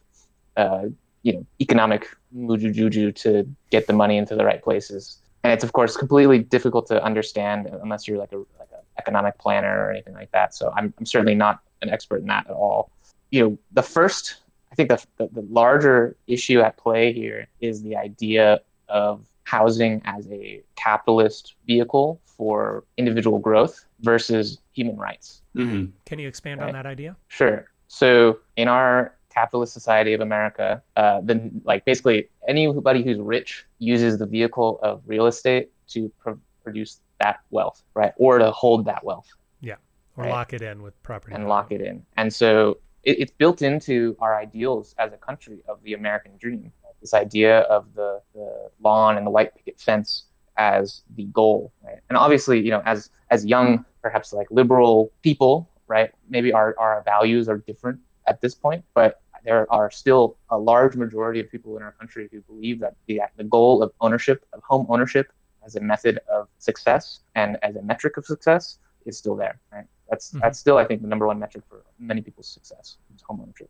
uh, 0.57 0.85
you 1.23 1.33
know 1.33 1.45
economic 1.61 2.07
muju 2.35 2.73
juju 2.73 3.11
to 3.11 3.47
get 3.69 3.87
the 3.87 3.93
money 3.93 4.17
into 4.17 4.35
the 4.35 4.45
right 4.45 4.63
places. 4.63 5.17
And 5.43 5.53
it's 5.53 5.63
of 5.63 5.73
course 5.73 5.95
completely 5.95 6.39
difficult 6.39 6.87
to 6.87 7.03
understand 7.03 7.67
unless 7.83 8.07
you're 8.07 8.17
like 8.17 8.33
a 8.33 8.43
economic 8.97 9.37
planner 9.37 9.85
or 9.85 9.91
anything 9.91 10.13
like 10.13 10.31
that. 10.31 10.53
So 10.53 10.73
I'm, 10.75 10.93
I'm 10.97 11.05
certainly 11.05 11.35
not 11.35 11.61
an 11.81 11.89
expert 11.89 12.17
in 12.17 12.27
that 12.27 12.47
at 12.47 12.53
all. 12.53 12.91
You 13.31 13.43
know, 13.43 13.57
the 13.73 13.83
first 13.83 14.37
I 14.71 14.75
think 14.75 14.89
the, 14.89 15.03
the, 15.17 15.41
the 15.41 15.47
larger 15.49 16.15
issue 16.27 16.59
at 16.59 16.77
play 16.77 17.13
here 17.13 17.47
is 17.61 17.81
the 17.81 17.95
idea 17.95 18.61
of 18.89 19.25
housing 19.43 20.01
as 20.05 20.27
a 20.29 20.61
capitalist 20.75 21.55
vehicle 21.65 22.19
for 22.25 22.83
individual 22.97 23.39
growth 23.39 23.85
versus 24.01 24.59
human 24.73 24.97
rights. 24.97 25.41
Mm-hmm. 25.55 25.91
Can 26.05 26.19
you 26.19 26.27
expand 26.27 26.61
right? 26.61 26.67
on 26.67 26.73
that 26.73 26.85
idea? 26.85 27.15
Sure. 27.27 27.67
So 27.87 28.39
in 28.57 28.67
our 28.67 29.15
capitalist 29.33 29.73
society 29.73 30.13
of 30.13 30.21
America, 30.21 30.81
uh, 30.95 31.21
then 31.23 31.61
like 31.63 31.85
basically 31.85 32.29
anybody 32.47 33.03
who's 33.03 33.19
rich 33.19 33.65
uses 33.79 34.17
the 34.17 34.25
vehicle 34.25 34.79
of 34.83 35.01
real 35.05 35.27
estate 35.27 35.71
to 35.89 36.11
pro- 36.19 36.39
produce 36.67 37.01
that 37.19 37.37
wealth, 37.49 37.83
right, 37.93 38.13
or 38.17 38.39
to 38.39 38.51
hold 38.51 38.85
that 38.85 39.03
wealth. 39.03 39.27
Yeah, 39.61 39.75
or 40.15 40.23
right? 40.23 40.31
lock 40.31 40.53
it 40.53 40.61
in 40.61 40.81
with 40.81 41.01
property. 41.03 41.35
And 41.35 41.47
lock 41.47 41.71
it 41.71 41.81
in, 41.81 42.05
and 42.17 42.33
so 42.33 42.79
it, 43.03 43.19
it's 43.21 43.31
built 43.31 43.61
into 43.61 44.15
our 44.19 44.35
ideals 44.35 44.95
as 44.97 45.13
a 45.13 45.17
country 45.17 45.59
of 45.67 45.81
the 45.83 45.93
American 45.93 46.33
dream. 46.37 46.71
This 47.01 47.13
idea 47.13 47.59
of 47.75 47.93
the, 47.93 48.21
the 48.33 48.71
lawn 48.81 49.17
and 49.17 49.25
the 49.25 49.29
white 49.29 49.55
picket 49.55 49.79
fence 49.79 50.25
as 50.57 51.03
the 51.15 51.25
goal, 51.25 51.71
right? 51.83 51.99
And 52.09 52.17
obviously, 52.17 52.59
you 52.59 52.71
know, 52.71 52.81
as 52.85 53.09
as 53.29 53.45
young, 53.45 53.85
perhaps 54.01 54.33
like 54.33 54.47
liberal 54.49 55.11
people, 55.21 55.69
right? 55.87 56.11
Maybe 56.29 56.51
our, 56.51 56.75
our 56.77 57.03
values 57.03 57.47
are 57.49 57.59
different 57.59 57.99
at 58.27 58.41
this 58.41 58.55
point, 58.55 58.83
but 58.93 59.21
there 59.47 59.71
are 59.71 59.89
still 59.89 60.37
a 60.49 60.57
large 60.57 60.95
majority 60.95 61.39
of 61.39 61.49
people 61.49 61.77
in 61.77 61.83
our 61.83 61.93
country 61.93 62.27
who 62.31 62.41
believe 62.41 62.79
that 62.79 62.95
the, 63.05 63.21
the 63.37 63.43
goal 63.43 63.81
of 63.81 63.91
ownership, 64.01 64.45
of 64.53 64.61
home 64.63 64.85
ownership, 64.89 65.31
as 65.67 65.75
a 65.75 65.81
method 65.81 66.19
of 66.31 66.47
success 66.57 67.19
and 67.35 67.57
as 67.61 67.75
a 67.75 67.81
metric 67.81 68.17
of 68.17 68.25
success 68.25 68.79
is 69.05 69.17
still 69.17 69.35
there. 69.35 69.59
Right? 69.71 69.85
That's 70.09 70.29
mm-hmm. 70.29 70.39
that's 70.39 70.57
still, 70.57 70.77
I 70.77 70.85
think, 70.85 71.01
the 71.01 71.07
number 71.07 71.27
one 71.27 71.37
metric 71.37 71.65
for 71.69 71.83
many 71.99 72.21
people's 72.21 72.47
success 72.47 72.97
is 73.13 73.21
home 73.21 73.41
ownership, 73.41 73.69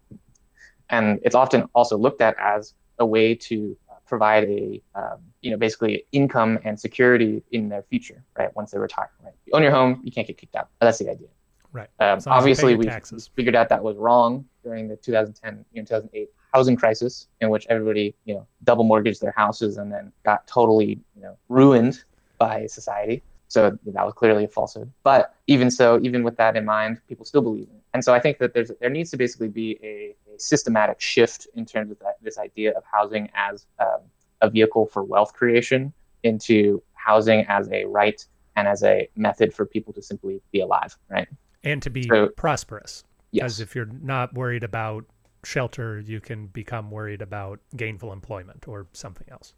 and 0.90 1.20
it's 1.24 1.36
often 1.36 1.68
also 1.74 1.98
looked 1.98 2.22
at 2.22 2.36
as 2.40 2.74
a 3.00 3.06
way 3.06 3.36
to 3.36 3.76
provide 4.06 4.46
a 4.46 4.82
um, 4.96 5.20
you 5.42 5.52
know 5.52 5.58
basically 5.58 6.06
income 6.12 6.60
and 6.64 6.80
security 6.80 7.44
in 7.52 7.70
their 7.70 7.84
future, 7.84 8.24
right? 8.38 8.56
Once 8.56 8.72
they 8.72 8.80
retire, 8.80 9.12
right? 9.24 9.34
You 9.46 9.54
own 9.54 9.64
your 9.64 9.72
home, 9.72 10.02
you 10.04 10.12
can't 10.12 10.28
get 10.28 10.38
kicked 10.38 10.56
out. 10.56 10.70
That's 10.80 11.00
the 11.00 11.10
idea. 11.10 11.28
Right. 11.74 11.90
Um, 12.00 12.20
obviously, 12.28 12.76
we 12.76 12.90
figured 13.36 13.56
out 13.56 13.70
that 13.70 13.84
was 13.84 13.98
wrong 13.98 14.46
during 14.64 14.88
the 14.88 14.96
2010, 14.96 15.66
you 15.74 15.82
know, 15.82 15.86
2008 15.86 16.30
housing 16.58 16.76
crisis, 16.76 17.28
in 17.42 17.50
which 17.50 17.66
everybody, 17.70 18.16
you 18.26 18.34
know, 18.34 18.48
double 18.64 18.84
mortgaged 18.84 19.22
their 19.22 19.34
houses 19.44 19.78
and 19.78 19.92
then 19.92 20.12
got 20.24 20.48
totally, 20.48 21.00
you 21.16 21.22
know, 21.22 21.38
ruined 21.50 22.04
by 22.38 22.66
society. 22.66 23.22
So 23.48 23.78
that 23.86 24.06
was 24.06 24.14
clearly 24.14 24.44
a 24.44 24.48
falsehood. 24.48 24.92
But 25.04 25.34
even 25.48 25.70
so, 25.72 26.00
even 26.02 26.24
with 26.24 26.36
that 26.38 26.58
in 26.58 26.66
mind, 26.66 27.00
people 27.08 27.26
still 27.26 27.42
believe 27.42 27.68
in 27.70 27.76
it. 27.76 27.84
And 27.94 28.04
so 28.04 28.14
I 28.14 28.20
think 28.20 28.40
that 28.40 28.54
there's 28.54 28.72
there 28.82 28.90
needs 28.90 29.12
to 29.12 29.18
basically 29.18 29.48
be 29.48 29.80
a, 29.82 30.16
a 30.34 30.40
systematic 30.40 31.00
shift 31.00 31.48
in 31.56 31.66
terms 31.66 31.92
of 31.92 32.00
that, 32.00 32.16
this 32.22 32.38
idea 32.38 32.72
of 32.72 32.84
housing 32.92 33.30
as 33.36 33.66
um, 33.80 34.02
a 34.42 34.50
vehicle 34.50 34.86
for 34.88 35.04
wealth 35.04 35.34
creation 35.34 35.94
into 36.24 36.82
housing 36.94 37.46
as 37.48 37.70
a 37.72 37.86
right 37.86 38.26
and 38.56 38.68
as 38.68 38.84
a 38.84 39.08
method 39.16 39.54
for 39.54 39.66
people 39.66 39.94
to 39.94 40.02
simply 40.02 40.42
be 40.52 40.60
alive, 40.60 40.98
right? 41.10 41.28
and 41.64 41.82
to 41.84 41.90
be 41.90 42.04
so, 42.04 42.30
prosperous. 42.30 43.04
Yes. 43.32 43.44
Because 43.44 43.60
if 43.60 43.76
you're 43.76 43.86
not 43.86 44.34
worried 44.34 44.64
about 44.64 45.06
shelter, 45.44 46.00
you 46.00 46.20
can 46.20 46.48
become 46.48 46.92
worried 46.92 47.22
about 47.22 47.60
gainful 47.76 48.14
employment 48.14 48.68
or 48.68 48.88
something 48.94 49.28
else. 49.32 49.54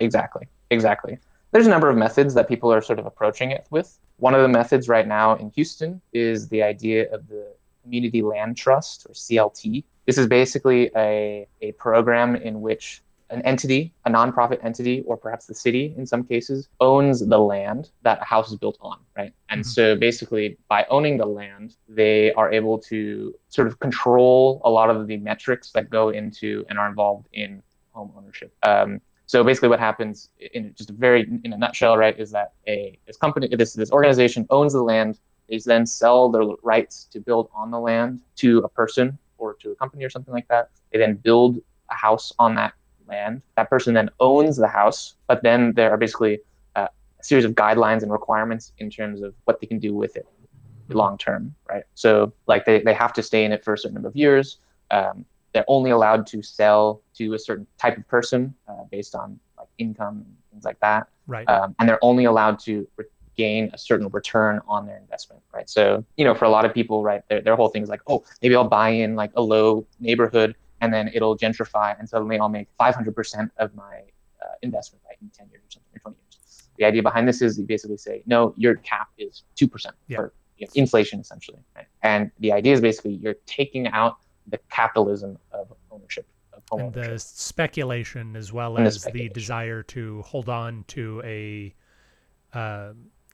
Exactly. 0.00 0.46
Exactly. 0.70 1.18
There's 1.52 1.66
a 1.66 1.70
number 1.70 1.88
of 1.88 1.96
methods 1.96 2.34
that 2.34 2.48
people 2.48 2.72
are 2.72 2.82
sort 2.82 2.98
of 2.98 3.06
approaching 3.06 3.50
it 3.50 3.66
with. 3.70 3.98
One 4.18 4.34
of 4.34 4.42
the 4.42 4.48
methods 4.48 4.88
right 4.88 5.06
now 5.06 5.36
in 5.36 5.50
Houston 5.50 6.00
is 6.12 6.48
the 6.48 6.62
idea 6.62 7.12
of 7.12 7.28
the 7.28 7.54
Community 7.82 8.22
Land 8.22 8.56
Trust 8.56 9.06
or 9.08 9.12
CLT. 9.12 9.84
This 10.06 10.18
is 10.18 10.26
basically 10.26 10.90
a, 10.96 11.46
a 11.62 11.72
program 11.72 12.36
in 12.36 12.60
which 12.60 13.02
an 13.30 13.42
entity, 13.42 13.92
a 14.04 14.10
nonprofit 14.10 14.64
entity, 14.64 15.02
or 15.06 15.16
perhaps 15.16 15.46
the 15.46 15.54
city 15.54 15.94
in 15.96 16.06
some 16.06 16.22
cases, 16.22 16.68
owns 16.80 17.26
the 17.26 17.38
land 17.38 17.90
that 18.02 18.20
a 18.20 18.24
house 18.24 18.50
is 18.50 18.56
built 18.56 18.78
on, 18.80 18.98
right? 19.16 19.32
And 19.48 19.62
mm-hmm. 19.62 19.68
so 19.68 19.96
basically, 19.96 20.56
by 20.68 20.86
owning 20.90 21.18
the 21.18 21.26
land, 21.26 21.76
they 21.88 22.32
are 22.34 22.52
able 22.52 22.78
to 22.90 23.34
sort 23.48 23.66
of 23.68 23.80
control 23.80 24.60
a 24.64 24.70
lot 24.70 24.90
of 24.90 25.06
the 25.06 25.16
metrics 25.16 25.70
that 25.72 25.90
go 25.90 26.10
into 26.10 26.64
and 26.68 26.78
are 26.78 26.88
involved 26.88 27.28
in 27.32 27.62
home 27.92 28.12
ownership. 28.16 28.52
Um, 28.62 29.00
so 29.26 29.42
basically, 29.42 29.70
what 29.70 29.80
happens 29.80 30.28
in 30.38 30.72
just 30.74 30.90
a 30.90 30.92
very 30.92 31.28
in 31.42 31.52
a 31.52 31.58
nutshell, 31.58 31.96
right, 31.96 32.18
is 32.18 32.30
that 32.30 32.52
a 32.68 32.96
this 33.06 33.16
company, 33.16 33.48
this 33.48 33.72
this 33.72 33.90
organization 33.90 34.46
owns 34.50 34.72
the 34.72 34.82
land. 34.82 35.18
They 35.48 35.58
then 35.58 35.86
sell 35.86 36.28
their 36.28 36.42
rights 36.62 37.04
to 37.12 37.20
build 37.20 37.48
on 37.54 37.70
the 37.70 37.78
land 37.78 38.20
to 38.36 38.58
a 38.58 38.68
person 38.68 39.18
or 39.38 39.54
to 39.54 39.72
a 39.72 39.76
company 39.76 40.04
or 40.04 40.10
something 40.10 40.34
like 40.34 40.48
that. 40.48 40.70
They 40.92 40.98
then 40.98 41.14
build 41.14 41.58
a 41.90 41.94
house 41.94 42.32
on 42.38 42.54
that 42.56 42.74
land. 43.08 43.42
That 43.56 43.70
person 43.70 43.94
then 43.94 44.10
owns 44.20 44.56
the 44.56 44.68
house, 44.68 45.14
but 45.26 45.42
then 45.42 45.72
there 45.74 45.90
are 45.90 45.96
basically 45.96 46.40
uh, 46.74 46.88
a 47.20 47.24
series 47.24 47.44
of 47.44 47.52
guidelines 47.52 48.02
and 48.02 48.12
requirements 48.12 48.72
in 48.78 48.90
terms 48.90 49.22
of 49.22 49.34
what 49.44 49.60
they 49.60 49.66
can 49.66 49.78
do 49.78 49.94
with 49.94 50.16
it 50.16 50.26
long 50.88 51.18
term, 51.18 51.54
right? 51.68 51.84
So 51.94 52.32
like 52.46 52.64
they, 52.64 52.80
they 52.80 52.94
have 52.94 53.12
to 53.14 53.22
stay 53.22 53.44
in 53.44 53.52
it 53.52 53.64
for 53.64 53.74
a 53.74 53.78
certain 53.78 53.94
number 53.94 54.08
of 54.08 54.16
years. 54.16 54.58
Um, 54.90 55.24
they're 55.52 55.64
only 55.68 55.90
allowed 55.90 56.26
to 56.28 56.42
sell 56.42 57.00
to 57.14 57.34
a 57.34 57.38
certain 57.38 57.66
type 57.78 57.96
of 57.96 58.06
person 58.08 58.54
uh, 58.68 58.84
based 58.90 59.14
on 59.14 59.38
like 59.58 59.68
income 59.78 60.24
and 60.26 60.36
things 60.52 60.64
like 60.64 60.78
that. 60.80 61.08
Right. 61.26 61.48
Um, 61.48 61.74
and 61.78 61.88
they're 61.88 62.04
only 62.04 62.24
allowed 62.24 62.58
to 62.60 62.86
gain 63.36 63.70
a 63.72 63.78
certain 63.78 64.08
return 64.08 64.60
on 64.68 64.86
their 64.86 64.98
investment, 64.98 65.42
right? 65.52 65.68
So, 65.68 66.04
you 66.16 66.24
know, 66.24 66.34
for 66.34 66.44
a 66.44 66.50
lot 66.50 66.64
of 66.64 66.72
people, 66.72 67.02
right, 67.02 67.22
their, 67.28 67.40
their 67.40 67.56
whole 67.56 67.68
thing 67.68 67.82
is 67.82 67.88
like, 67.88 68.02
oh, 68.06 68.24
maybe 68.42 68.54
I'll 68.54 68.68
buy 68.68 68.90
in 68.90 69.16
like 69.16 69.32
a 69.34 69.42
low 69.42 69.86
neighborhood 70.00 70.54
and 70.80 70.92
then 70.92 71.10
it'll 71.14 71.36
gentrify 71.36 71.98
and 71.98 72.08
suddenly 72.08 72.38
I'll 72.38 72.48
make 72.48 72.68
500% 72.78 73.50
of 73.58 73.74
my 73.74 74.02
uh, 74.42 74.46
investment, 74.62 75.02
right, 75.08 75.16
in 75.20 75.30
10 75.30 75.48
years 75.50 75.62
or 75.66 75.70
something, 75.70 75.90
or 75.96 75.98
20 76.00 76.16
years. 76.16 76.68
The 76.78 76.84
idea 76.84 77.02
behind 77.02 77.26
this 77.26 77.40
is 77.42 77.58
you 77.58 77.64
basically 77.64 77.96
say, 77.96 78.22
no, 78.26 78.54
your 78.56 78.76
cap 78.76 79.08
is 79.18 79.44
2% 79.56 79.86
Yeah. 80.08 80.16
for 80.16 80.32
you 80.58 80.66
know, 80.66 80.72
inflation, 80.74 81.20
essentially. 81.20 81.58
Right? 81.74 81.86
And 82.02 82.30
the 82.40 82.52
idea 82.52 82.74
is 82.74 82.80
basically 82.80 83.12
you're 83.14 83.36
taking 83.46 83.86
out 83.88 84.16
the 84.46 84.58
capitalism 84.70 85.38
of 85.52 85.72
ownership, 85.90 86.26
and 86.72 86.92
the 86.92 87.18
speculation 87.18 88.36
as 88.36 88.52
well 88.52 88.76
And 88.76 88.86
as 88.86 88.94
the 88.94 89.00
speculation. 89.00 89.32
desire 89.32 89.82
to 89.84 90.22
hold 90.22 90.48
on 90.48 90.84
to 90.88 91.22
a 91.24 91.74
uh, 92.54 92.92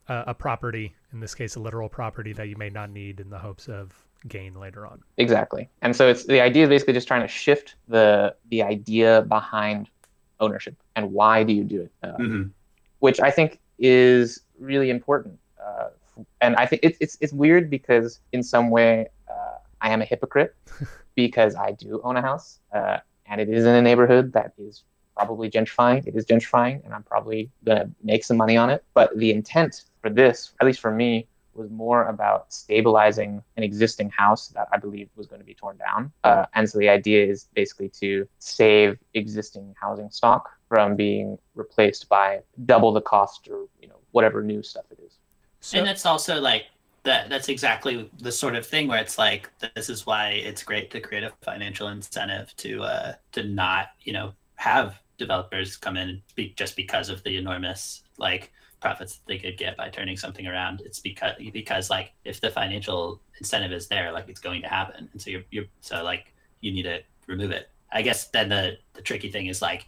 a 0.08 0.24
a 0.28 0.34
property 0.34 0.94
in 1.12 1.20
this 1.20 1.34
case 1.34 1.54
a 1.56 1.60
literal 1.60 1.88
property 1.88 2.32
that 2.32 2.48
you 2.48 2.56
may 2.56 2.70
not 2.70 2.90
need 2.90 3.20
in 3.20 3.30
the 3.30 3.38
hopes 3.38 3.68
of 3.68 3.94
gain 4.28 4.54
later 4.54 4.86
on 4.86 5.00
Exactly. 5.18 5.68
And 5.82 5.94
so 5.94 6.08
it's 6.08 6.24
the 6.26 6.40
idea 6.40 6.64
is 6.64 6.68
basically 6.68 6.94
just 6.94 7.08
trying 7.08 7.22
to 7.22 7.28
shift 7.28 7.76
the 7.88 8.34
the 8.50 8.62
idea 8.62 9.22
behind 9.22 9.88
ownership 10.40 10.76
and 10.96 11.12
why 11.12 11.42
do 11.44 11.52
you 11.52 11.64
do 11.64 11.82
it, 11.82 11.92
uh, 12.02 12.16
Mhm. 12.18 12.50
which 13.00 13.20
I 13.20 13.30
think 13.30 13.60
is 13.78 14.40
really 14.58 14.90
important. 14.90 15.38
Uh, 15.64 15.88
and 16.40 16.56
I 16.56 16.66
think 16.66 16.80
it's 16.82 16.98
it's 17.00 17.16
it's 17.20 17.32
weird 17.32 17.70
because 17.70 18.20
in 18.32 18.42
some 18.42 18.70
way 18.70 19.08
uh, 19.28 19.56
I 19.80 19.90
am 19.90 20.02
a 20.02 20.04
hypocrite 20.04 20.54
because 21.14 21.54
I 21.54 21.72
do 21.72 22.00
own 22.04 22.16
a 22.16 22.22
house 22.22 22.60
uh, 22.74 22.98
and 23.26 23.40
it 23.40 23.48
is 23.48 23.64
in 23.64 23.74
a 23.74 23.82
neighborhood 23.82 24.32
that 24.32 24.52
is 24.58 24.84
probably 25.16 25.50
gentrifying. 25.50 26.06
It 26.06 26.14
is 26.16 26.24
gentrifying, 26.24 26.84
and 26.84 26.94
I'm 26.94 27.02
probably 27.02 27.50
gonna 27.64 27.90
make 28.02 28.24
some 28.24 28.36
money 28.36 28.56
on 28.56 28.70
it. 28.70 28.82
But 28.94 29.16
the 29.16 29.30
intent 29.30 29.84
for 30.00 30.10
this, 30.10 30.52
at 30.60 30.66
least 30.66 30.80
for 30.80 30.90
me, 30.90 31.28
was 31.54 31.70
more 31.70 32.04
about 32.06 32.52
stabilizing 32.52 33.42
an 33.56 33.62
existing 33.62 34.10
house 34.10 34.48
that 34.48 34.68
I 34.72 34.78
believe 34.78 35.08
was 35.16 35.26
going 35.26 35.40
to 35.40 35.46
be 35.46 35.54
torn 35.54 35.76
down. 35.76 36.12
Uh, 36.24 36.46
and 36.54 36.68
so 36.68 36.78
the 36.78 36.88
idea 36.88 37.24
is 37.26 37.48
basically 37.54 37.88
to 38.00 38.26
save 38.38 38.98
existing 39.14 39.74
housing 39.80 40.10
stock 40.10 40.50
from 40.68 40.96
being 40.96 41.38
replaced 41.54 42.08
by 42.08 42.40
double 42.64 42.92
the 42.92 43.00
cost 43.00 43.46
or 43.48 43.66
you 43.80 43.88
know 43.88 43.98
whatever 44.12 44.42
new 44.42 44.62
stuff 44.62 44.84
it 44.90 44.98
is. 45.04 45.18
so 45.60 45.76
and 45.76 45.86
that's 45.86 46.06
also 46.06 46.40
like 46.40 46.64
that 47.02 47.28
that's 47.28 47.48
exactly 47.48 48.10
the 48.20 48.32
sort 48.32 48.54
of 48.54 48.64
thing 48.64 48.88
where 48.88 48.98
it's 48.98 49.18
like 49.18 49.50
this 49.74 49.90
is 49.90 50.06
why 50.06 50.30
it's 50.30 50.62
great 50.62 50.90
to 50.90 51.00
create 51.00 51.24
a 51.24 51.32
financial 51.42 51.88
incentive 51.88 52.54
to 52.56 52.82
uh 52.82 53.12
to 53.32 53.42
not 53.44 53.88
you 54.02 54.12
know 54.12 54.32
have 54.54 54.98
developers 55.18 55.76
come 55.76 55.96
in 55.96 56.22
be, 56.36 56.54
just 56.56 56.74
because 56.76 57.08
of 57.08 57.22
the 57.22 57.36
enormous 57.36 58.02
like 58.16 58.52
profits 58.82 59.14
that 59.16 59.26
they 59.26 59.38
could 59.38 59.56
get 59.56 59.76
by 59.76 59.88
turning 59.88 60.16
something 60.16 60.46
around 60.46 60.82
it's 60.84 60.98
because 60.98 61.34
because 61.52 61.88
like 61.88 62.12
if 62.24 62.40
the 62.40 62.50
financial 62.50 63.20
incentive 63.38 63.72
is 63.72 63.86
there 63.88 64.12
like 64.12 64.28
it's 64.28 64.40
going 64.40 64.60
to 64.62 64.68
happen. 64.68 65.08
And 65.12 65.22
so 65.22 65.30
you're, 65.30 65.42
you're 65.50 65.64
so 65.80 66.02
like 66.02 66.32
you 66.60 66.72
need 66.72 66.82
to 66.82 67.00
remove 67.26 67.52
it. 67.52 67.68
I 67.92 68.02
guess 68.02 68.26
then 68.28 68.48
the 68.48 68.76
the 68.94 69.02
tricky 69.02 69.30
thing 69.30 69.46
is 69.46 69.62
like 69.62 69.86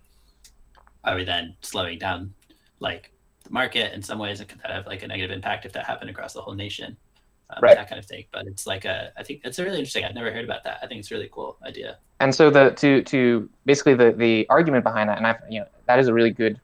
are 1.04 1.16
we 1.16 1.24
then 1.24 1.54
slowing 1.60 1.98
down 1.98 2.32
like 2.80 3.10
the 3.42 3.50
market 3.50 3.92
in 3.92 4.02
some 4.02 4.18
ways? 4.18 4.40
It 4.40 4.48
could 4.48 4.60
have 4.64 4.86
like 4.86 5.02
a 5.02 5.08
negative 5.08 5.30
impact 5.30 5.66
if 5.66 5.72
that 5.72 5.84
happened 5.84 6.10
across 6.10 6.32
the 6.32 6.40
whole 6.40 6.54
nation 6.54 6.96
um, 7.50 7.58
Right. 7.62 7.76
that 7.76 7.88
kind 7.88 7.98
of 7.98 8.06
thing. 8.06 8.24
But 8.32 8.46
it's 8.46 8.66
like 8.66 8.84
a 8.84 9.12
i 9.16 9.22
think 9.22 9.42
it's 9.44 9.58
a 9.58 9.64
really 9.64 9.78
interesting 9.78 10.04
i've 10.04 10.14
never 10.14 10.32
heard 10.32 10.44
about 10.44 10.64
that. 10.64 10.78
I 10.82 10.86
think 10.86 11.00
it's 11.00 11.10
a 11.10 11.14
really 11.14 11.30
cool 11.32 11.56
idea. 11.66 11.98
And 12.20 12.34
so 12.34 12.50
the 12.50 12.70
to 12.70 13.02
to 13.02 13.48
basically 13.66 13.94
the 13.94 14.12
the 14.12 14.46
argument 14.48 14.84
behind 14.84 15.08
that, 15.10 15.18
and 15.18 15.26
I've 15.26 15.40
you 15.50 15.60
know 15.60 15.66
that 15.86 15.98
is 15.98 16.08
a 16.08 16.14
really 16.14 16.30
good 16.30 16.60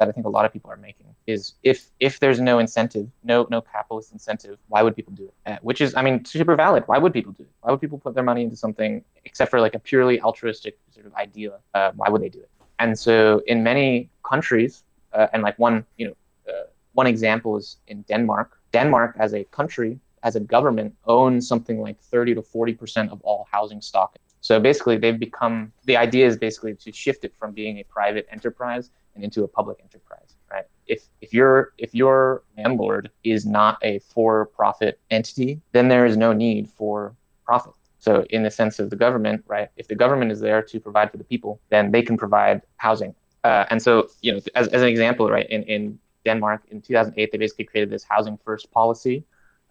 that 0.00 0.08
I 0.08 0.12
think 0.12 0.26
a 0.26 0.30
lot 0.30 0.44
of 0.46 0.52
people 0.52 0.70
are 0.70 0.76
making 0.76 1.06
is 1.26 1.54
if 1.62 1.90
if 2.00 2.18
there's 2.18 2.40
no 2.40 2.58
incentive, 2.58 3.06
no 3.22 3.46
no 3.50 3.60
capitalist 3.60 4.12
incentive, 4.12 4.58
why 4.68 4.82
would 4.82 4.96
people 4.96 5.12
do 5.12 5.26
it? 5.30 5.34
Uh, 5.46 5.58
which 5.62 5.80
is 5.80 5.94
I 5.94 6.02
mean 6.02 6.24
super 6.24 6.56
valid. 6.56 6.82
Why 6.86 6.98
would 6.98 7.12
people 7.12 7.32
do 7.32 7.44
it? 7.44 7.52
Why 7.60 7.70
would 7.70 7.80
people 7.80 7.98
put 7.98 8.14
their 8.14 8.24
money 8.24 8.42
into 8.42 8.56
something 8.56 9.04
except 9.26 9.50
for 9.50 9.60
like 9.60 9.74
a 9.74 9.78
purely 9.78 10.20
altruistic 10.20 10.78
sort 10.94 11.06
of 11.06 11.14
idea? 11.14 11.58
Uh, 11.74 11.92
why 11.94 12.08
would 12.08 12.22
they 12.22 12.30
do 12.30 12.40
it? 12.40 12.50
And 12.78 12.98
so 12.98 13.42
in 13.46 13.62
many 13.62 14.08
countries, 14.24 14.82
uh, 15.12 15.26
and 15.32 15.42
like 15.42 15.58
one 15.58 15.84
you 15.98 16.06
know 16.08 16.16
uh, 16.50 16.66
one 16.94 17.06
example 17.06 17.56
is 17.58 17.76
in 17.86 18.02
Denmark. 18.02 18.58
Denmark 18.72 19.16
as 19.18 19.34
a 19.34 19.44
country, 19.44 20.00
as 20.22 20.34
a 20.34 20.40
government, 20.40 20.94
owns 21.06 21.46
something 21.46 21.78
like 21.80 22.00
30 22.00 22.36
to 22.36 22.42
40 22.42 22.74
percent 22.74 23.12
of 23.12 23.20
all 23.22 23.46
housing 23.52 23.82
stock. 23.82 24.16
So 24.40 24.58
basically, 24.58 24.96
they've 24.96 25.18
become 25.18 25.72
the 25.84 25.96
idea 25.96 26.26
is 26.26 26.36
basically 26.36 26.74
to 26.76 26.92
shift 26.92 27.24
it 27.24 27.34
from 27.38 27.52
being 27.52 27.78
a 27.78 27.84
private 27.84 28.26
enterprise 28.30 28.90
and 29.14 29.22
into 29.22 29.44
a 29.44 29.48
public 29.48 29.78
enterprise, 29.82 30.36
right? 30.50 30.64
If 30.86 31.08
if 31.20 31.34
your 31.34 31.72
if 31.78 31.94
your 31.94 32.42
landlord 32.56 33.10
is 33.22 33.44
not 33.44 33.78
a 33.82 33.98
for-profit 33.98 34.98
entity, 35.10 35.60
then 35.72 35.88
there 35.88 36.06
is 36.06 36.16
no 36.16 36.32
need 36.32 36.68
for 36.68 37.14
profit. 37.44 37.74
So 37.98 38.24
in 38.30 38.42
the 38.42 38.50
sense 38.50 38.78
of 38.78 38.88
the 38.88 38.96
government, 38.96 39.44
right? 39.46 39.68
If 39.76 39.88
the 39.88 39.94
government 39.94 40.32
is 40.32 40.40
there 40.40 40.62
to 40.62 40.80
provide 40.80 41.10
for 41.10 41.18
the 41.18 41.24
people, 41.24 41.60
then 41.68 41.90
they 41.90 42.02
can 42.02 42.16
provide 42.16 42.62
housing. 42.78 43.14
Uh, 43.44 43.64
and 43.70 43.80
so, 43.82 44.08
you 44.22 44.32
know, 44.32 44.40
as, 44.54 44.68
as 44.68 44.82
an 44.82 44.88
example, 44.88 45.30
right, 45.30 45.48
in, 45.48 45.62
in 45.64 45.98
Denmark 46.24 46.62
in 46.70 46.80
2008, 46.80 47.32
they 47.32 47.38
basically 47.38 47.64
created 47.64 47.90
this 47.90 48.04
housing 48.04 48.38
first 48.44 48.70
policy, 48.70 49.24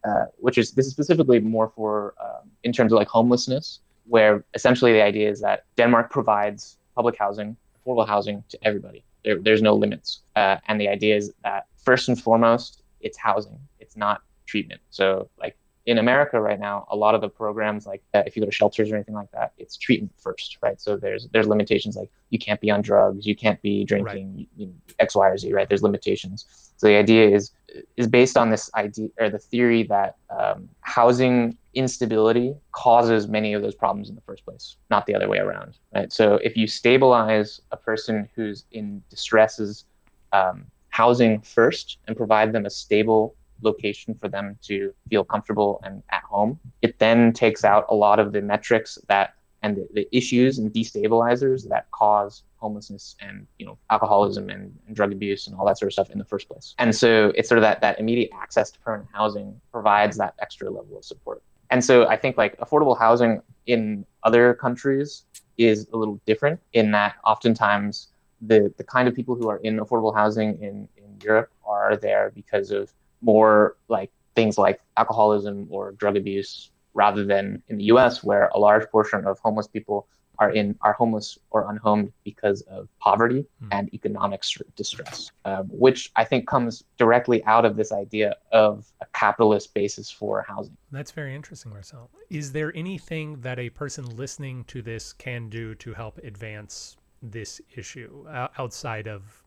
uh, 0.04 0.26
which 0.38 0.58
is 0.58 0.72
this 0.72 0.86
is 0.86 0.92
specifically 0.92 1.40
more 1.40 1.72
for 1.76 2.14
um, 2.22 2.50
in 2.64 2.72
terms 2.72 2.92
of 2.92 2.98
like 2.98 3.08
homelessness, 3.08 3.80
where 4.10 4.44
essentially 4.54 4.92
the 4.94 5.04
idea 5.04 5.30
is 5.30 5.42
that 5.42 5.66
Denmark 5.78 6.10
provides 6.12 6.78
public 6.96 7.18
housing, 7.18 7.56
affordable 7.78 8.08
housing 8.08 8.44
to 8.50 8.58
everybody. 8.64 9.04
There, 9.24 9.40
there's 9.40 9.62
no 9.62 9.76
limits, 9.76 10.22
uh, 10.36 10.58
and 10.68 10.80
the 10.80 10.88
idea 10.88 11.16
is 11.16 11.34
that 11.44 11.68
first 11.78 12.10
and 12.10 12.20
foremost, 12.20 12.84
it's 13.02 13.18
housing. 13.18 13.60
It's 13.80 13.96
not 13.96 14.22
treatment. 14.46 14.82
So 14.90 15.30
like 15.40 15.58
in 15.90 15.98
America 15.98 16.40
right 16.40 16.60
now, 16.60 16.86
a 16.92 16.96
lot 16.96 17.16
of 17.16 17.22
the 17.22 17.28
programs, 17.28 17.88
like 17.88 18.04
uh, 18.14 18.22
if 18.28 18.36
you 18.36 18.44
go 18.44 18.46
to 18.46 18.52
shelters 18.52 18.92
or 18.92 18.96
anything 18.96 19.16
like 19.16 19.32
that, 19.32 19.54
it's 19.58 19.76
treatment 19.76 20.14
first, 20.20 20.60
right? 20.62 20.80
So 20.80 20.96
there's 20.96 21.28
there's 21.34 21.48
limitations 21.48 21.96
like 21.96 22.12
you 22.30 22.38
can't 22.38 22.62
be 22.62 22.70
on 22.70 22.84
drugs, 22.84 23.26
you 23.26 23.36
can't 23.36 23.60
be 23.64 23.86
drinking, 23.86 24.46
you 24.56 24.68
know, 24.68 24.74
X, 25.00 25.16
Y, 25.16 25.28
or 25.28 25.36
Z, 25.36 25.52
right? 25.52 25.68
There's 25.68 25.82
limitations. 25.82 26.46
So 26.78 26.86
the 26.86 26.96
idea 26.96 27.28
is 27.28 27.54
is 27.98 28.08
based 28.08 28.38
on 28.38 28.52
this 28.52 28.70
idea 28.76 29.10
or 29.20 29.32
the 29.32 29.40
theory 29.40 29.82
that 29.84 30.18
um, 30.30 30.70
housing 30.82 31.58
instability 31.74 32.54
causes 32.72 33.28
many 33.28 33.54
of 33.54 33.64
those 33.64 33.74
problems 33.74 34.10
in 34.10 34.16
the 34.16 34.22
first 34.22 34.46
place, 34.46 34.76
not 34.92 35.08
the 35.08 35.16
other 35.16 35.28
way 35.28 35.40
around, 35.40 35.74
right? 35.96 36.14
So 36.14 36.36
if 36.44 36.56
you 36.56 36.68
stabilize 36.68 37.62
a 37.72 37.78
person 37.78 38.30
who's 38.36 38.66
in 38.72 39.02
distresses 39.10 39.86
um, 40.34 40.66
housing 40.90 41.42
first 41.42 41.98
and 42.08 42.16
provide 42.16 42.54
them 42.54 42.68
a 42.68 42.70
stable 42.70 43.36
location 43.62 44.16
for 44.20 44.28
them 44.28 44.58
to 44.64 44.94
feel 45.10 45.24
comfortable 45.24 45.80
and 45.84 46.04
at 46.12 46.24
home, 46.24 46.60
it 46.82 47.00
then 47.00 47.34
takes 47.34 47.64
out 47.64 47.86
a 47.90 47.96
lot 47.96 48.20
of 48.20 48.32
the 48.32 48.42
metrics 48.42 48.98
that 49.08 49.36
and 49.62 49.76
the, 49.76 49.88
the 49.94 50.08
issues 50.16 50.58
and 50.58 50.72
destabilizers 50.74 51.68
that 51.68 51.90
cause 51.92 52.44
homelessness 52.58 53.16
and 53.22 53.48
you 53.58 53.66
know 53.66 53.78
alcoholism 53.90 54.50
and, 54.50 54.74
and 54.88 54.96
drug 54.96 55.12
abuse 55.12 55.48
and 55.48 55.56
all 55.58 55.66
that 55.66 55.78
sort 55.78 55.88
of 55.88 55.94
stuff 55.94 56.10
in 56.10 56.18
the 56.18 56.26
first 56.26 56.48
place. 56.48 56.76
And 56.78 56.96
so 56.96 57.32
it's 57.36 57.50
sort 57.50 57.58
of 57.58 57.64
that 57.64 57.82
that 57.82 58.00
immediate 58.00 58.32
access 58.34 58.72
to 58.72 58.80
permanent 58.80 59.10
housing 59.14 59.60
provides 59.72 60.18
that 60.18 60.36
extra 60.40 60.70
level 60.70 60.98
of 60.98 61.06
support. 61.06 61.42
And 61.70 61.84
so 61.84 62.08
I 62.08 62.18
think 62.18 62.38
like 62.38 62.58
affordable 62.60 62.98
housing 62.98 63.42
in 63.66 64.06
other 64.24 64.54
countries 64.54 65.26
is 65.58 65.88
a 65.94 65.98
little 65.98 66.20
different 66.26 66.60
in 66.74 66.92
that 66.92 67.16
oftentimes 67.26 68.08
the 68.42 68.74
the 68.78 68.84
kind 68.84 69.08
of 69.08 69.16
people 69.16 69.36
who 69.36 69.50
are 69.50 69.58
in 69.58 69.78
affordable 69.78 70.16
housing 70.16 70.62
in, 70.62 70.88
in 70.98 71.20
Europe 71.22 71.52
are 71.66 71.98
there 71.98 72.32
because 72.34 72.72
of 72.72 72.94
more 73.22 73.76
like 73.88 74.12
things 74.36 74.58
like 74.58 74.80
alcoholism 74.98 75.68
or 75.70 75.92
drug 75.94 76.16
abuse 76.18 76.72
rather 76.94 77.26
than 77.26 77.62
in 77.68 77.78
the 77.78 77.86
US 77.86 78.24
where 78.24 78.50
a 78.54 78.60
large 78.60 78.88
portion 78.90 79.26
of 79.26 79.38
homeless 79.40 79.68
people 79.68 80.08
are 80.40 80.52
in 80.52 80.74
are 80.82 80.94
homeless 80.94 81.38
or 81.52 81.70
unhomed 81.70 82.14
because 82.24 82.62
of 82.62 82.88
poverty 83.00 83.46
Hmm. 83.60 83.68
and 83.72 83.94
economic 83.94 84.42
distress, 84.78 85.32
um, 85.44 85.66
which 85.68 86.12
I 86.16 86.24
think 86.24 86.48
comes 86.48 86.84
directly 86.98 87.44
out 87.44 87.66
of 87.66 87.76
this 87.76 87.92
idea 87.92 88.38
of 88.54 88.90
a 89.02 89.06
capitalist 89.14 89.74
basis 89.74 90.10
for 90.10 90.42
housing. 90.48 90.78
That's 90.92 91.12
very 91.12 91.36
interesting, 91.36 91.72
Marcel. 91.74 92.10
Is 92.30 92.54
there 92.54 92.72
anything 92.74 93.42
that 93.42 93.60
a 93.60 93.70
person 93.70 94.06
listening 94.16 94.64
to 94.66 94.82
this 94.82 95.12
can 95.12 95.50
do 95.50 95.76
to 95.76 95.94
help 95.94 96.18
advance 96.20 96.96
this 97.22 97.60
issue 97.76 98.26
o- 98.30 98.48
outside 98.58 99.08
of 99.10 99.44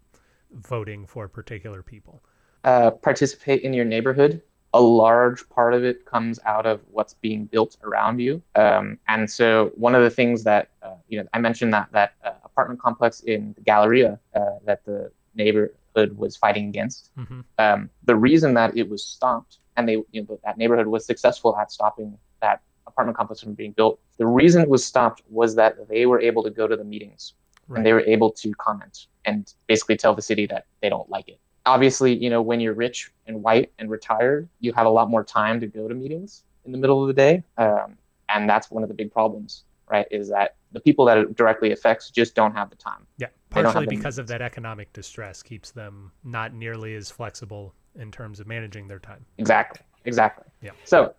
voting 0.51 1.07
for 1.07 1.27
particular 1.27 1.83
people? 1.83 2.23
Uh, 2.65 2.91
participate 2.91 3.63
in 3.63 3.73
your 3.73 3.85
neighborhood. 3.85 4.41
A 4.75 4.81
large 4.81 5.47
part 5.51 5.75
of 5.75 5.85
it 5.85 6.07
comes 6.07 6.39
out 6.47 6.65
of 6.65 6.81
what's 6.91 7.13
being 7.15 7.45
built 7.45 7.77
around 7.83 8.21
you. 8.21 8.41
Um, 8.55 8.99
and 9.09 9.31
so 9.31 9.71
one 9.77 9.95
of 9.95 10.03
the 10.03 10.09
things 10.11 10.45
that 10.45 10.71
uh, 10.83 10.95
you 11.09 11.21
know, 11.21 11.29
I 11.35 11.39
mentioned 11.39 11.75
that 11.75 11.89
that 11.93 12.15
uh, 12.25 12.33
apartment 12.45 12.81
complex 12.81 13.21
in 13.21 13.53
the 13.55 13.61
Galleria 13.61 14.19
uh, 14.35 14.41
that 14.65 14.85
the 14.87 15.13
neighborhood 15.35 16.17
was 16.17 16.37
fighting 16.37 16.69
against. 16.69 17.11
hmm 17.17 17.41
Um, 17.59 17.91
the 18.05 18.17
reason 18.17 18.55
that 18.55 18.77
it 18.77 18.89
was 18.89 19.05
stopped 19.05 19.59
and 19.77 19.87
they 19.89 19.97
you 20.13 20.23
know 20.23 20.39
that 20.45 20.57
neighborhood 20.57 20.87
was 20.87 21.05
successful 21.05 21.57
at 21.59 21.71
stopping 21.71 22.17
that 22.41 22.61
apartment 22.87 23.17
complex 23.17 23.41
from 23.43 23.55
being 23.55 23.73
built. 23.73 24.01
The 24.19 24.27
reason 24.27 24.63
it 24.63 24.69
was 24.69 24.85
stopped 24.85 25.23
was 25.29 25.55
that 25.57 25.73
they 25.89 26.07
were 26.07 26.21
able 26.21 26.43
to 26.45 26.51
go 26.51 26.67
to 26.67 26.77
the 26.77 26.85
meetings 26.85 27.35
Right. 27.69 27.77
and 27.79 27.87
they 27.87 27.93
were 27.93 28.07
able 28.17 28.31
to 28.43 28.53
comment 28.55 29.07
and 29.25 29.41
basically 29.69 29.97
tell 29.97 30.15
the 30.15 30.23
city 30.31 30.47
that 30.47 30.67
they 30.81 30.89
don't 30.89 31.09
like 31.09 31.29
it. 31.29 31.39
Obviously, 31.67 32.15
you 32.15 32.31
know, 32.31 32.43
when 32.43 32.61
you're 32.61 32.75
rich 32.75 33.13
and 33.27 33.43
white 33.43 33.73
and 33.79 33.91
retired, 33.91 34.49
you 34.61 34.73
have 34.73 34.87
a 34.87 34.91
lot 34.91 35.11
more 35.11 35.25
time 35.25 35.61
to 35.61 35.67
go 35.67 35.89
to 35.89 35.95
meetings 35.95 36.45
in 36.65 36.73
the 36.73 36.79
middle 36.79 37.01
of 37.03 37.09
the 37.09 37.15
day. 37.15 37.43
Um, 37.59 37.97
and 38.29 38.49
that's 38.49 38.71
one 38.71 38.83
of 38.83 38.89
the 38.89 38.95
big 38.95 39.13
problems, 39.13 39.65
right? 39.91 40.07
Is 40.11 40.29
that 40.31 40.57
the 40.73 40.81
people 40.81 41.05
that 41.07 41.19
it 41.19 41.37
directly 41.37 41.73
affects 41.73 42.11
just 42.11 42.35
don't 42.35 42.55
have 42.55 42.71
the 42.71 42.77
time. 42.77 43.07
Yeah, 43.19 43.29
partially 43.51 43.87
because 43.87 44.19
of 44.19 44.27
that 44.29 44.43
economic 44.43 44.93
distress 44.93 45.43
keeps 45.43 45.71
them 45.71 46.13
not 46.25 46.55
nearly 46.55 46.95
as 46.95 47.11
flexible 47.11 47.75
in 47.99 48.11
terms 48.11 48.41
of 48.41 48.47
managing 48.47 48.89
their 48.89 48.99
time. 48.99 49.25
Exactly. 49.39 49.83
Exactly. 50.05 50.47
Yeah. 50.63 50.71
So 50.85 51.15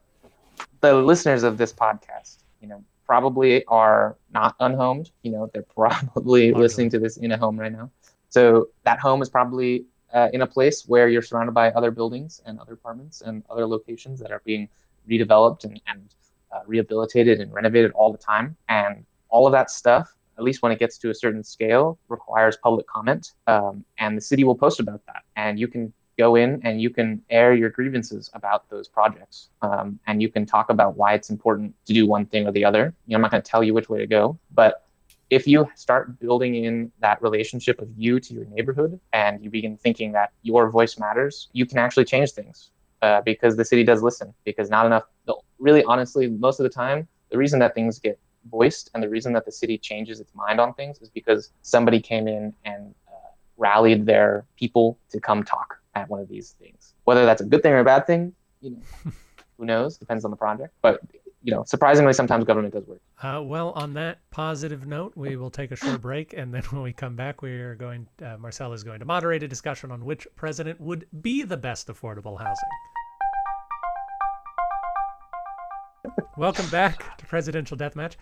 the 0.82 0.94
listeners 0.94 1.44
of 1.44 1.58
this 1.58 1.72
podcast, 1.72 2.40
you 2.62 2.68
know, 2.68 2.84
probably 3.06 3.64
are 3.66 4.18
not 4.32 4.56
unhomed. 4.60 5.12
You 5.22 5.32
know, 5.32 5.52
they're 5.54 5.64
probably 5.76 6.52
Largely. 6.52 6.62
listening 6.62 6.90
to 6.92 7.00
this 7.00 7.18
in 7.18 7.32
a 7.32 7.38
home 7.38 7.60
right 7.60 7.72
now. 7.72 7.90
So 8.30 8.70
that 8.84 9.00
home 9.00 9.22
is 9.22 9.30
probably 9.30 9.86
uh, 10.14 10.30
in 10.34 10.42
a 10.42 10.48
place 10.48 10.84
where 10.88 11.10
you're 11.10 11.22
surrounded 11.22 11.54
by 11.54 11.72
other 11.72 11.92
buildings 11.92 12.42
and 12.46 12.60
other 12.60 12.74
apartments 12.74 13.22
and 13.22 13.44
other 13.50 13.66
locations 13.68 14.20
that 14.20 14.32
are 14.32 14.42
being 14.46 14.70
redeveloped 15.10 15.64
and, 15.64 15.82
and 15.88 16.16
uh, 16.52 16.60
rehabilitated 16.68 17.42
and 17.42 17.54
renovated 17.54 17.92
all 17.92 18.12
the 18.12 18.18
time. 18.18 18.56
And 18.70 19.06
all 19.30 19.48
of 19.48 19.54
that 19.54 19.72
stuff, 19.72 20.16
at 20.38 20.44
least 20.44 20.62
when 20.62 20.72
it 20.72 20.80
gets 20.80 20.98
to 21.00 21.10
a 21.10 21.16
certain 21.16 21.44
scale, 21.44 21.98
requires 22.08 22.58
public 22.58 22.88
comment. 22.88 23.32
Um, 23.48 23.84
and 23.98 24.16
the 24.18 24.22
city 24.22 24.44
will 24.44 24.56
post 24.56 24.80
about 24.80 25.06
that. 25.08 25.24
And 25.36 25.60
you 25.60 25.68
can 25.68 25.92
go 26.18 26.36
in 26.36 26.62
and 26.64 26.80
you 26.80 26.92
can 26.92 27.22
air 27.32 27.54
your 27.56 27.72
grievances 27.72 28.30
about 28.34 28.70
those 28.70 28.88
projects. 28.88 29.50
Um, 29.64 30.00
and 30.06 30.22
you 30.22 30.30
can 30.30 30.46
talk 30.46 30.70
about 30.70 30.96
why 30.96 31.14
it's 31.14 31.32
important 31.32 31.74
to 31.86 31.94
do 31.94 32.06
one 32.06 32.28
thing 32.28 32.48
or 32.48 32.52
the 32.52 32.66
other. 32.66 32.94
You 33.08 33.14
know, 33.14 33.16
I'm 33.16 33.22
not 33.22 33.32
going 33.32 33.42
to 33.42 33.50
tell 33.50 33.64
you 33.64 33.74
which 33.74 33.90
way 33.90 34.00
to 34.00 34.08
go, 34.08 34.38
but 34.54 34.86
if 35.30 35.48
you 35.48 35.70
start 35.76 36.20
building 36.20 36.56
in 36.56 36.92
that 37.00 37.22
relationship 37.22 37.82
of 37.82 37.90
you 37.98 38.20
to 38.20 38.34
your 38.34 38.46
neighborhood 38.46 39.00
and 39.14 39.44
you 39.44 39.50
begin 39.50 39.78
thinking 39.78 40.12
that 40.14 40.32
your 40.42 40.70
voice 40.70 40.98
matters, 41.00 41.50
you 41.54 41.66
can 41.66 41.78
actually 41.78 42.06
change 42.06 42.32
things 42.32 42.72
uh, 43.02 43.22
because 43.22 43.56
the 43.56 43.66
city 43.66 43.84
does 43.84 44.04
listen. 44.04 44.34
Because 44.44 44.70
not 44.70 44.86
enough, 44.86 45.04
really 45.60 45.84
honestly, 45.86 46.28
most 46.28 46.60
of 46.60 46.64
the 46.64 46.70
time, 46.70 47.08
the 47.32 47.38
reason 47.38 47.60
that 47.60 47.74
things 47.74 48.00
get 48.00 48.20
voiced 48.52 48.90
and 48.94 49.02
the 49.02 49.10
reason 49.10 49.34
that 49.34 49.46
the 49.46 49.52
city 49.52 49.78
changes 49.78 50.20
its 50.20 50.34
mind 50.36 50.60
on 50.60 50.74
things 50.74 51.00
is 51.00 51.10
because 51.10 51.52
somebody 51.62 52.00
came 52.00 52.28
in 52.28 52.54
and 52.66 52.94
uh, 53.08 53.32
rallied 53.58 54.06
their 54.06 54.46
people 54.58 55.00
to 55.10 55.20
come 55.20 55.44
talk 55.44 55.78
at 55.96 56.10
one 56.10 56.20
of 56.20 56.28
these 56.28 56.52
things. 56.52 56.94
Whether 57.06 57.26
that's 57.26 57.42
a 57.42 57.46
good 57.46 57.64
thing 57.64 57.74
or 57.74 57.80
a 57.80 57.84
bad 57.84 58.06
thing, 58.06 58.34
you 58.62 58.72
know, 58.72 59.12
who 59.58 59.66
knows? 59.66 59.98
Depends 59.98 60.26
on 60.26 60.32
the 60.32 60.38
project. 60.38 60.74
But 60.82 61.02
you 61.44 61.52
know, 61.54 61.64
surprisingly, 61.66 62.14
sometimes 62.14 62.46
government 62.46 62.74
does 62.74 62.88
work. 62.88 63.02
Uh, 63.22 63.42
well, 63.44 63.72
on 63.72 63.94
that 63.96 64.20
positive 64.32 64.88
note, 64.88 65.12
we 65.16 65.36
will 65.36 65.50
take 65.52 65.72
a 65.72 65.76
short 65.76 66.02
break, 66.02 66.34
and 66.34 66.54
then 66.54 66.62
when 66.70 66.82
we 66.82 66.94
come 66.94 67.16
back, 67.18 67.42
we 67.42 67.52
are 67.52 67.76
going. 67.76 68.08
Uh, 68.24 68.38
Marcel 68.38 68.72
is 68.72 68.84
going 68.84 69.00
to 69.00 69.06
moderate 69.06 69.44
a 69.44 69.48
discussion 69.48 69.92
on 69.92 70.06
which 70.06 70.26
president 70.38 70.80
would 70.80 71.06
be 71.22 71.44
the 71.44 71.58
best 71.58 71.88
affordable 71.90 72.40
housing. 72.40 72.70
Welcome 76.38 76.68
back 76.70 77.18
to 77.18 77.26
Presidential 77.26 77.78
Deathmatch. 77.78 78.16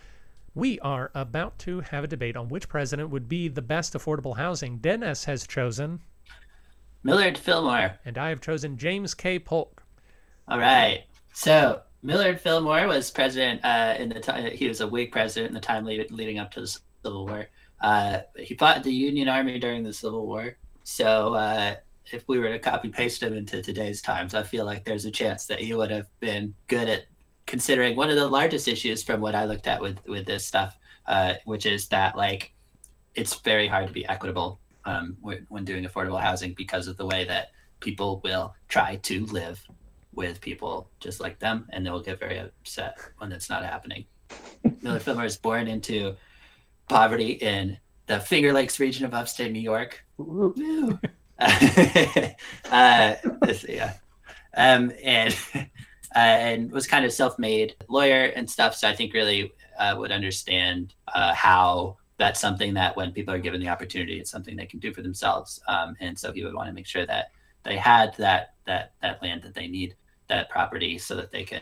We 0.54 0.80
are 0.80 1.12
about 1.16 1.58
to 1.60 1.80
have 1.82 2.04
a 2.04 2.08
debate 2.08 2.36
on 2.36 2.50
which 2.50 2.68
president 2.68 3.10
would 3.10 3.30
be 3.30 3.48
the 3.48 3.62
best 3.62 3.94
affordable 3.94 4.36
housing. 4.36 4.80
Dennis 4.80 5.24
has 5.26 5.46
chosen, 5.48 6.02
Millard 7.04 7.38
Fillmore. 7.38 8.00
and 8.04 8.18
I 8.18 8.30
have 8.30 8.42
chosen 8.42 8.78
James 8.78 9.14
K. 9.14 9.40
Polk. 9.40 9.84
All 10.48 10.60
right. 10.60 11.04
So 11.34 11.82
Millard 12.04 12.40
Fillmore 12.40 12.88
was 12.88 13.12
president 13.12 13.64
uh, 13.64 13.96
in 13.98 14.10
the 14.10 14.20
time. 14.20 14.52
He 14.52 14.68
was 14.68 14.82
a 14.82 14.88
Whig 14.88 15.12
president 15.12 15.50
in 15.50 15.54
the 15.54 15.60
time 15.60 15.86
lead, 15.86 16.12
leading 16.12 16.40
up 16.40 16.52
to 16.52 16.62
the 16.62 16.68
Civil 16.68 17.28
War. 17.28 17.48
Uh, 17.80 18.20
he 18.38 18.56
fought 18.56 18.84
the 18.84 18.94
Union 18.94 19.28
Army 19.28 19.60
during 19.60 19.84
the 19.84 19.94
Civil 19.94 20.26
War. 20.26 20.58
So 20.84 21.36
uh, 21.36 21.76
if 22.12 22.28
we 22.28 22.40
were 22.40 22.50
to 22.50 22.60
copy 22.60 22.90
paste 22.90 23.22
him 23.22 23.34
into 23.34 23.62
today's 23.62 24.02
times, 24.02 24.34
I 24.34 24.44
feel 24.44 24.66
like 24.66 24.84
there's 24.84 25.06
a 25.06 25.12
chance 25.12 25.46
that 25.48 25.60
he 25.60 25.74
would 25.74 25.92
have 25.92 26.08
been 26.20 26.54
good 26.68 26.90
at 26.90 27.06
considering 27.46 27.96
one 27.96 28.10
of 28.10 28.16
the 28.16 28.28
largest 28.28 28.68
issues 28.68 29.04
from 29.04 29.22
what 29.22 29.36
I 29.36 29.46
looked 29.46 29.68
at 29.68 29.82
with 29.82 30.00
with 30.08 30.26
this 30.26 30.46
stuff, 30.46 30.78
uh, 31.06 31.36
which 31.46 31.66
is 31.66 31.88
that 31.90 32.18
like 32.18 32.54
it's 33.14 33.36
very 33.36 33.68
hard 33.68 33.88
to 33.88 33.94
be 33.94 34.08
equitable 34.08 34.60
um, 34.86 35.18
when, 35.22 35.46
when 35.50 35.66
doing 35.66 35.86
affordable 35.86 36.22
housing 36.22 36.54
because 36.54 36.88
of 36.88 36.98
the 36.98 37.06
way 37.06 37.26
that 37.26 37.50
people 37.80 38.22
will 38.24 38.56
try 38.70 38.96
to 38.98 39.26
live 39.28 39.62
with 40.14 40.42
people 40.42 40.90
just 41.00 41.20
like 41.20 41.40
them, 41.40 41.68
and 41.72 41.86
they'll 41.86 42.02
get 42.02 42.20
very 42.20 42.38
upset 42.38 42.98
when 43.18 43.32
it's 43.32 43.50
not 43.50 43.64
happening. 43.64 44.06
Millard 44.82 45.02
Fillmore 45.02 45.26
is 45.26 45.38
born 45.38 45.68
into 45.68 46.16
poverty 46.90 47.32
in 47.32 47.78
the 48.08 48.20
Finger 48.20 48.52
Lakes 48.54 48.80
region 48.80 49.06
of 49.06 49.14
upstate 49.14 49.52
New 49.52 49.60
York. 49.60 50.04
Uh, 52.72 53.16
this- 53.42 53.66
yeah, 53.68 53.94
um, 54.56 54.92
and 55.04 55.36
uh, 55.56 56.20
and 56.20 56.72
was 56.72 56.86
kind 56.88 57.04
of 57.06 57.12
self-made 57.12 57.76
lawyer 57.90 58.26
and 58.26 58.50
stuff. 58.50 58.76
So 58.76 58.88
I 58.88 58.96
think 58.96 59.14
really 59.14 59.52
uh, 59.80 59.96
would 59.98 60.12
understand 60.12 60.94
uh, 61.14 61.34
how 61.34 61.98
that's 62.18 62.40
something 62.40 62.76
that 62.76 62.96
when 62.96 63.12
people 63.12 63.34
are 63.34 63.40
given 63.40 63.60
the 63.60 63.70
opportunity, 63.70 64.20
it's 64.20 64.30
something 64.30 64.56
they 64.56 64.68
can 64.68 64.80
do 64.80 64.94
for 64.94 65.02
themselves. 65.02 65.60
Um, 65.68 65.96
and 66.00 66.18
so 66.18 66.32
he 66.32 66.44
would 66.44 66.54
want 66.54 66.68
to 66.68 66.74
make 66.74 66.86
sure 66.86 67.06
that 67.08 67.32
they 67.64 67.78
had 67.78 68.16
that 68.18 68.54
that 68.66 68.94
that 69.02 69.22
land 69.24 69.42
that 69.44 69.56
they 69.56 69.68
need, 69.68 69.96
that 70.32 70.50
property, 70.50 70.98
so 70.98 71.16
that 71.16 71.32
they 71.32 71.44
can 71.44 71.62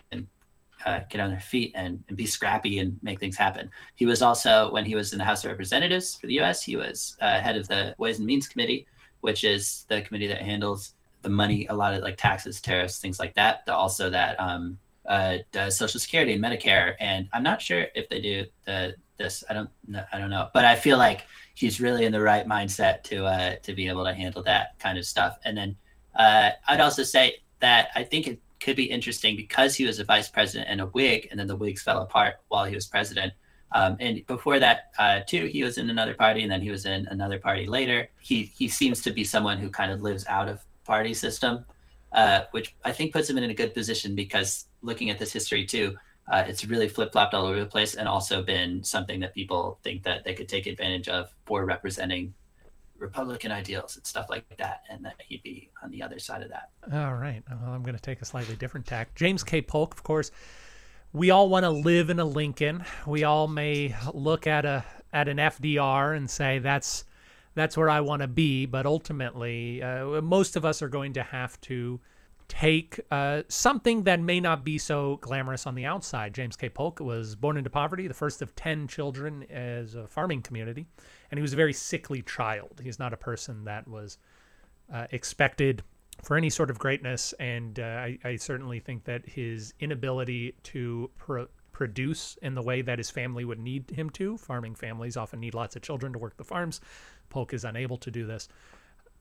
uh, 0.86 1.02
get 1.10 1.20
on 1.20 1.30
their 1.30 1.40
feet 1.40 1.72
and, 1.76 2.04
and 2.08 2.18
be 2.18 2.26
scrappy 2.26 2.80
and 2.80 2.98
make 3.02 3.20
things 3.20 3.38
happen. 3.38 3.70
He 3.96 4.06
was 4.06 4.22
also, 4.22 4.72
when 4.72 4.86
he 4.86 4.96
was 4.96 5.12
in 5.12 5.20
the 5.20 5.26
House 5.26 5.44
of 5.44 5.52
Representatives 5.52 6.16
for 6.16 6.28
the 6.28 6.36
U.S., 6.36 6.64
he 6.64 6.76
was 6.76 7.18
uh, 7.22 7.40
head 7.40 7.58
of 7.58 7.68
the 7.68 7.96
Ways 7.98 8.18
and 8.18 8.26
Means 8.26 8.48
Committee, 8.48 8.88
which 9.22 9.44
is 9.44 9.86
the 9.90 10.02
committee 10.02 10.28
that 10.28 10.42
handles 10.42 10.94
the 11.22 11.30
money, 11.30 11.68
a 11.68 11.74
lot 11.74 11.94
of 11.94 12.02
like 12.02 12.18
taxes, 12.18 12.62
tariffs, 12.62 13.00
things 13.00 13.20
like 13.20 13.34
that. 13.36 13.68
Also 13.68 14.10
that 14.10 14.40
um, 14.40 14.80
uh, 15.06 15.40
does 15.52 15.78
Social 15.78 16.00
Security 16.00 16.34
and 16.34 16.44
Medicare, 16.44 16.96
and 17.00 17.28
I'm 17.34 17.44
not 17.44 17.62
sure 17.62 17.88
if 17.96 18.08
they 18.10 18.22
do 18.22 18.46
the 18.66 18.96
this. 19.18 19.44
I 19.50 19.54
don't 19.54 19.70
know. 19.88 20.04
I 20.14 20.18
don't 20.18 20.30
know, 20.30 20.48
but 20.54 20.64
I 20.66 20.76
feel 20.76 20.98
like 20.98 21.26
he's 21.56 21.82
really 21.82 22.06
in 22.06 22.12
the 22.12 22.22
right 22.22 22.48
mindset 22.48 23.04
to 23.04 23.26
uh, 23.26 23.56
to 23.64 23.74
be 23.74 23.88
able 23.90 24.06
to 24.06 24.14
handle 24.14 24.44
that 24.44 24.80
kind 24.80 24.98
of 24.98 25.06
stuff. 25.06 25.38
And 25.44 25.58
then 25.58 25.76
uh, 26.16 26.52
I'd 26.68 26.80
also 26.80 27.04
say 27.04 27.42
that 27.60 27.90
I 27.96 28.04
think 28.04 28.28
it 28.28 28.40
could 28.60 28.76
be 28.76 28.86
interesting 28.86 29.36
because 29.36 29.76
he 29.76 29.86
was 29.86 30.00
a 30.00 30.04
vice 30.04 30.30
president 30.30 30.70
and 30.70 30.82
a 30.82 30.88
Whig, 30.88 31.28
and 31.32 31.40
then 31.40 31.48
the 31.48 31.56
Whigs 31.56 31.82
fell 31.82 32.02
apart 32.02 32.36
while 32.50 32.66
he 32.66 32.76
was 32.76 32.88
president. 32.88 33.34
Um, 33.72 33.98
and 34.00 34.26
before 34.26 34.60
that, 34.60 34.92
uh, 34.98 35.22
too, 35.28 35.46
he 35.46 35.64
was 35.64 35.78
in 35.78 35.90
another 35.90 36.14
party, 36.14 36.42
and 36.42 36.52
then 36.52 36.62
he 36.62 36.72
was 36.72 36.86
in 36.86 37.08
another 37.08 37.40
party 37.40 37.66
later. 37.68 38.10
He 38.20 38.52
he 38.58 38.68
seems 38.68 39.02
to 39.04 39.12
be 39.12 39.24
someone 39.24 39.58
who 39.58 39.70
kind 39.70 39.92
of 39.92 40.02
lives 40.02 40.26
out 40.28 40.50
of 40.50 40.60
party 40.86 41.14
system, 41.14 41.66
uh, 42.12 42.42
which 42.52 42.76
I 42.84 42.92
think 42.92 43.14
puts 43.14 43.30
him 43.30 43.38
in 43.38 43.50
a 43.50 43.54
good 43.54 43.74
position 43.74 44.16
because 44.16 44.66
looking 44.82 45.10
at 45.10 45.20
this 45.20 45.32
history 45.32 45.66
too, 45.66 45.98
uh, 46.32 46.44
it's 46.48 46.66
really 46.66 46.88
flip 46.88 47.12
flopped 47.12 47.34
all 47.34 47.46
over 47.46 47.60
the 47.60 47.66
place, 47.66 47.96
and 47.96 48.08
also 48.08 48.42
been 48.42 48.84
something 48.84 49.20
that 49.20 49.36
people 49.36 49.80
think 49.84 50.04
that 50.04 50.24
they 50.24 50.34
could 50.34 50.50
take 50.50 50.66
advantage 50.66 51.08
of 51.08 51.30
for 51.46 51.66
representing 51.66 52.34
Republican 53.00 53.52
ideals 53.52 53.96
and 53.96 54.06
stuff 54.06 54.30
like 54.30 54.46
that, 54.58 54.84
and 54.90 55.04
that 55.06 55.16
he'd 55.28 55.44
be 55.44 55.70
on 55.84 55.92
the 55.92 56.02
other 56.02 56.20
side 56.20 56.42
of 56.44 56.50
that. 56.50 56.70
All 56.92 57.16
right. 57.16 57.42
Well, 57.50 57.72
I'm 57.72 57.84
going 57.84 57.96
to 57.96 58.02
take 58.02 58.22
a 58.22 58.26
slightly 58.26 58.56
different 58.56 58.86
tack. 58.86 59.16
James 59.16 59.44
K. 59.44 59.62
Polk, 59.62 59.94
of 59.94 60.04
course. 60.04 60.32
We 61.12 61.32
all 61.32 61.50
want 61.50 61.64
to 61.64 61.70
live 61.72 62.10
in 62.10 62.20
a 62.20 62.26
Lincoln. 62.26 62.84
We 63.08 63.24
all 63.24 63.48
may 63.48 63.96
look 64.14 64.46
at 64.46 64.66
a 64.66 64.86
at 65.12 65.28
an 65.28 65.38
FDR 65.38 66.16
and 66.16 66.30
say 66.30 66.60
that's 66.60 67.06
that's 67.56 67.76
where 67.76 67.90
I 67.90 68.02
want 68.02 68.22
to 68.22 68.28
be. 68.28 68.66
But 68.68 68.86
ultimately, 68.86 69.82
uh, 69.82 70.22
most 70.22 70.56
of 70.56 70.66
us 70.66 70.82
are 70.82 70.90
going 70.90 71.14
to 71.14 71.24
have 71.24 71.60
to 71.62 72.00
take 72.50 73.00
uh, 73.12 73.44
something 73.48 74.04
that 74.04 74.20
may 74.20 74.42
not 74.42 74.66
be 74.66 74.78
so 74.78 75.18
glamorous 75.22 75.66
on 75.66 75.76
the 75.76 75.86
outside. 75.86 76.34
James 76.34 76.58
K. 76.58 76.68
Polk 76.68 77.00
was 77.00 77.36
born 77.36 77.56
into 77.56 77.70
poverty, 77.70 78.08
the 78.08 78.14
first 78.14 78.42
of 78.42 78.54
10 78.56 78.88
children 78.88 79.46
as 79.50 79.96
a 79.96 80.08
farming 80.08 80.42
community, 80.42 80.86
and 81.32 81.38
he 81.38 81.42
was 81.42 81.54
a 81.54 81.56
very 81.56 81.72
sickly 81.72 82.22
child. 82.22 82.82
He's 82.84 83.00
not 83.00 83.14
a 83.14 83.18
person 83.18 83.64
that 83.64 83.88
was 83.88 84.18
uh, 84.94 85.08
expected 85.12 85.84
for 86.24 86.36
any 86.36 86.50
sort 86.50 86.70
of 86.70 86.80
greatness, 86.80 87.34
and 87.40 87.80
uh, 87.80 87.84
I, 87.84 88.18
I 88.26 88.36
certainly 88.36 88.80
think 88.80 89.06
that 89.06 89.30
his 89.30 89.74
inability 89.80 90.56
to 90.64 91.10
pro 91.18 91.48
produce 91.72 92.38
in 92.42 92.56
the 92.56 92.62
way 92.62 92.82
that 92.82 92.98
his 92.98 93.10
family 93.10 93.46
would 93.46 93.60
need 93.60 93.90
him 93.90 94.10
to, 94.10 94.38
farming 94.38 94.76
families 94.76 95.16
often 95.16 95.40
need 95.40 95.54
lots 95.54 95.78
of 95.78 95.82
children 95.82 96.12
to 96.12 96.20
work 96.20 96.36
the 96.36 96.44
farms, 96.44 96.82
Polk 97.30 97.54
is 97.54 97.64
unable 97.64 97.96
to 97.96 98.12
do 98.12 98.26
this, 98.26 98.50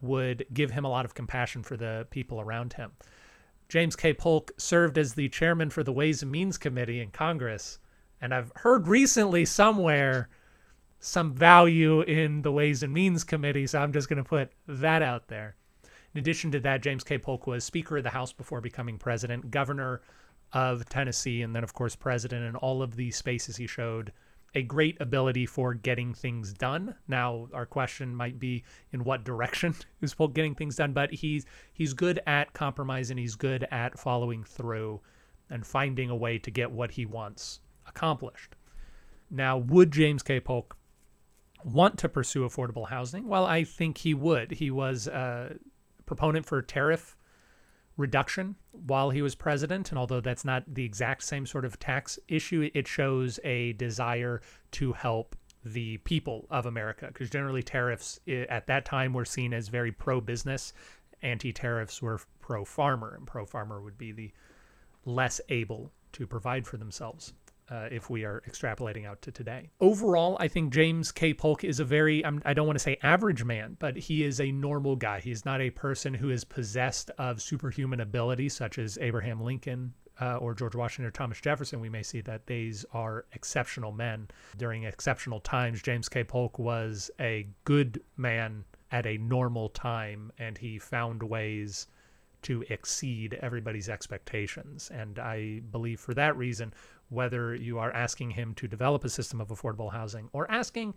would 0.01 0.45
give 0.53 0.73
him 0.73 0.85
a 0.85 0.89
lot 0.89 1.05
of 1.05 1.15
compassion 1.15 1.63
for 1.63 1.77
the 1.77 2.09
people 2.11 2.41
around 2.41 2.73
him. 2.73 2.91
James 3.69 3.97
K. 3.97 4.15
Polk 4.15 4.53
served 4.57 4.97
as 4.97 5.13
the 5.13 5.29
chairman 5.29 5.69
for 5.69 5.83
the 5.83 5.93
Ways 5.93 6.23
and 6.23 6.33
Means 6.33 6.57
Committee 6.57 7.01
in 7.01 7.11
Congress, 7.11 7.79
and 8.19 8.33
I've 8.33 8.51
heard 8.57 8.89
recently 8.89 9.45
somewhere 9.45 10.31
some 11.01 11.35
value 11.35 12.01
in 12.01 12.41
the 12.41 12.51
Ways 12.51 12.83
and 12.83 12.95
Means 12.95 13.25
Committee, 13.25 13.67
so 13.67 13.79
I'm 13.79 13.93
just 13.93 14.09
going 14.09 14.23
to 14.23 14.29
put 14.29 14.53
that 14.67 15.03
out 15.03 15.29
there. 15.29 15.55
In 16.15 16.19
addition 16.19 16.51
to 16.53 16.61
that, 16.61 16.83
James 16.83 17.05
K. 17.05 17.19
Polk 17.19 17.47
was 17.47 17.63
Speaker 17.63 17.99
of 17.99 18.05
the 18.05 18.11
House 18.11 18.33
before 18.33 18.63
becoming 18.63 18.97
president, 18.97 19.51
governor 19.51 20.01
of 20.55 20.89
Tennessee, 20.89 21.43
and 21.43 21.55
then, 21.55 21.63
of 21.63 21.75
course, 21.75 21.95
president 21.95 22.47
in 22.47 22.57
all 22.57 22.81
of 22.81 22.97
the 22.97 23.11
spaces 23.11 23.57
he 23.57 23.67
showed 23.67 24.13
a 24.55 24.63
great 24.63 24.97
ability 25.01 25.47
for 25.47 25.75
getting 25.75 26.15
things 26.15 26.53
done. 26.53 26.95
Now, 27.07 27.49
our 27.53 27.67
question 27.67 28.15
might 28.15 28.39
be 28.39 28.65
in 28.93 29.05
what 29.05 29.25
direction 29.25 29.75
is 30.01 30.15
Polk 30.15 30.35
getting 30.35 30.55
things 30.55 30.77
done, 30.77 30.93
but 30.93 31.13
he's 31.13 31.47
he's 31.73 31.93
good 31.93 32.21
at 32.27 32.53
compromise 32.55 33.11
and 33.11 33.19
he's 33.19 33.35
good 33.35 33.67
at 33.71 33.99
following 33.99 34.45
through 34.45 35.01
and 35.51 35.67
finding 35.67 36.11
a 36.11 36.17
way 36.17 36.39
to 36.39 36.51
get 36.51 36.71
what 36.71 36.93
he 36.93 37.07
wants 37.07 37.61
accomplished. 37.87 38.55
Now, 39.31 39.59
would 39.59 39.93
James 39.93 40.23
K. 40.23 40.41
Polk 40.41 40.77
want 41.65 41.99
to 41.99 42.09
pursue 42.09 42.49
affordable 42.49 42.89
housing? 42.89 43.29
Well, 43.29 43.45
I 43.45 43.65
think 43.65 43.99
he 43.99 44.15
would. 44.15 44.53
He 44.53 44.71
was 44.71 45.07
a 45.07 45.57
proponent 46.07 46.47
for 46.47 46.63
tariff 46.63 47.17
reduction 47.99 48.55
while 48.73 49.11
he 49.11 49.21
was 49.21 49.35
president. 49.35 49.91
And 49.91 49.99
although 49.99 50.21
that's 50.21 50.45
not 50.45 50.65
the 50.67 50.85
exact 50.85 51.25
same 51.25 51.45
sort 51.45 51.67
of 51.67 51.79
tax 51.79 52.19
issue, 52.29 52.71
it 52.73 52.89
shows 52.89 53.39
a 53.45 53.75
desire 53.75 54.41
to 54.73 54.95
help 54.95 55.37
the 55.65 55.99
people 55.99 56.47
of 56.51 56.65
America. 56.65 57.09
Because 57.09 57.29
generally, 57.29 57.63
tariffs 57.63 58.21
at 58.27 58.67
that 58.69 58.87
time 58.87 59.13
were 59.13 59.27
seen 59.27 59.53
as 59.53 59.69
very 59.69 59.93
pro 59.93 60.21
business, 60.23 60.73
anti 61.21 61.53
tariffs 61.53 62.01
were 62.01 62.21
pro 62.41 62.65
farmer, 62.65 63.15
and 63.15 63.27
pro 63.27 63.45
farmer 63.45 63.83
would 63.83 63.99
be 63.99 64.13
the 64.13 64.31
less 65.05 65.41
able 65.51 65.91
to 66.13 66.27
provide 66.27 66.67
for 66.67 66.79
themselves 66.79 67.35
uh, 67.71 67.89
if 67.91 68.09
we 68.11 68.25
are 68.25 68.43
extrapolating 68.49 69.07
out 69.07 69.21
to 69.23 69.31
today. 69.31 69.71
Overall, 69.81 70.37
I 70.41 70.49
think 70.49 70.73
James 70.73 71.13
K. 71.13 71.35
Polk 71.35 71.65
is 71.65 71.81
a 71.81 71.85
very, 71.85 72.25
I'm, 72.25 72.43
I 72.45 72.55
do 72.55 72.61
not 72.61 72.67
want 72.67 72.79
to 72.79 72.83
say 72.83 72.99
average 73.03 73.45
man, 73.45 73.77
but 73.79 73.97
he 73.97 74.25
is 74.25 74.41
a 74.41 74.51
normal 74.53 74.97
guy. 74.97 75.21
He's 75.21 75.45
not 75.45 75.61
a 75.61 75.71
person 75.71 76.15
who 76.15 76.31
is 76.31 76.45
possessed 76.45 77.11
of 77.19 77.43
superhuman 77.43 78.01
abilities 78.01 78.55
such 78.55 78.79
as 78.79 78.99
Abraham 78.99 79.43
Lincoln 79.43 79.93
uh, 80.21 80.37
or 80.37 80.55
George 80.55 80.75
Washington 80.75 81.07
or 81.07 81.11
Thomas 81.11 81.41
Jefferson. 81.41 81.81
We 81.81 81.89
may 81.89 82.03
see 82.03 82.21
that 82.23 82.47
these 82.47 82.85
are 82.93 83.27
exceptional 83.33 83.93
men. 83.93 84.29
During 84.57 84.85
exceptional 84.85 85.41
times, 85.41 85.83
James 85.83 86.09
K. 86.09 86.25
Polk 86.25 86.59
was 86.59 87.11
a 87.21 87.47
good 87.65 88.03
man 88.17 88.65
at 88.91 89.07
a 89.07 89.19
normal 89.19 89.69
time, 89.69 90.33
and 90.39 90.57
he 90.57 90.79
found 90.79 91.23
ways 91.23 91.87
to 92.41 92.65
exceed 92.71 93.35
everybody's 93.43 93.89
expectations. 93.89 94.91
And 94.93 95.19
I 95.19 95.61
believe 95.71 96.01
for 96.01 96.15
that 96.15 96.37
reason, 96.37 96.73
whether 97.09 97.55
you 97.55 97.79
are 97.79 97.93
asking 97.93 98.31
him 98.31 98.55
to 98.55 98.69
develop 98.69 99.05
a 99.05 99.09
system 99.09 99.41
of 99.41 99.49
affordable 99.49 99.93
housing 99.93 100.29
or 100.33 100.51
asking, 100.51 100.95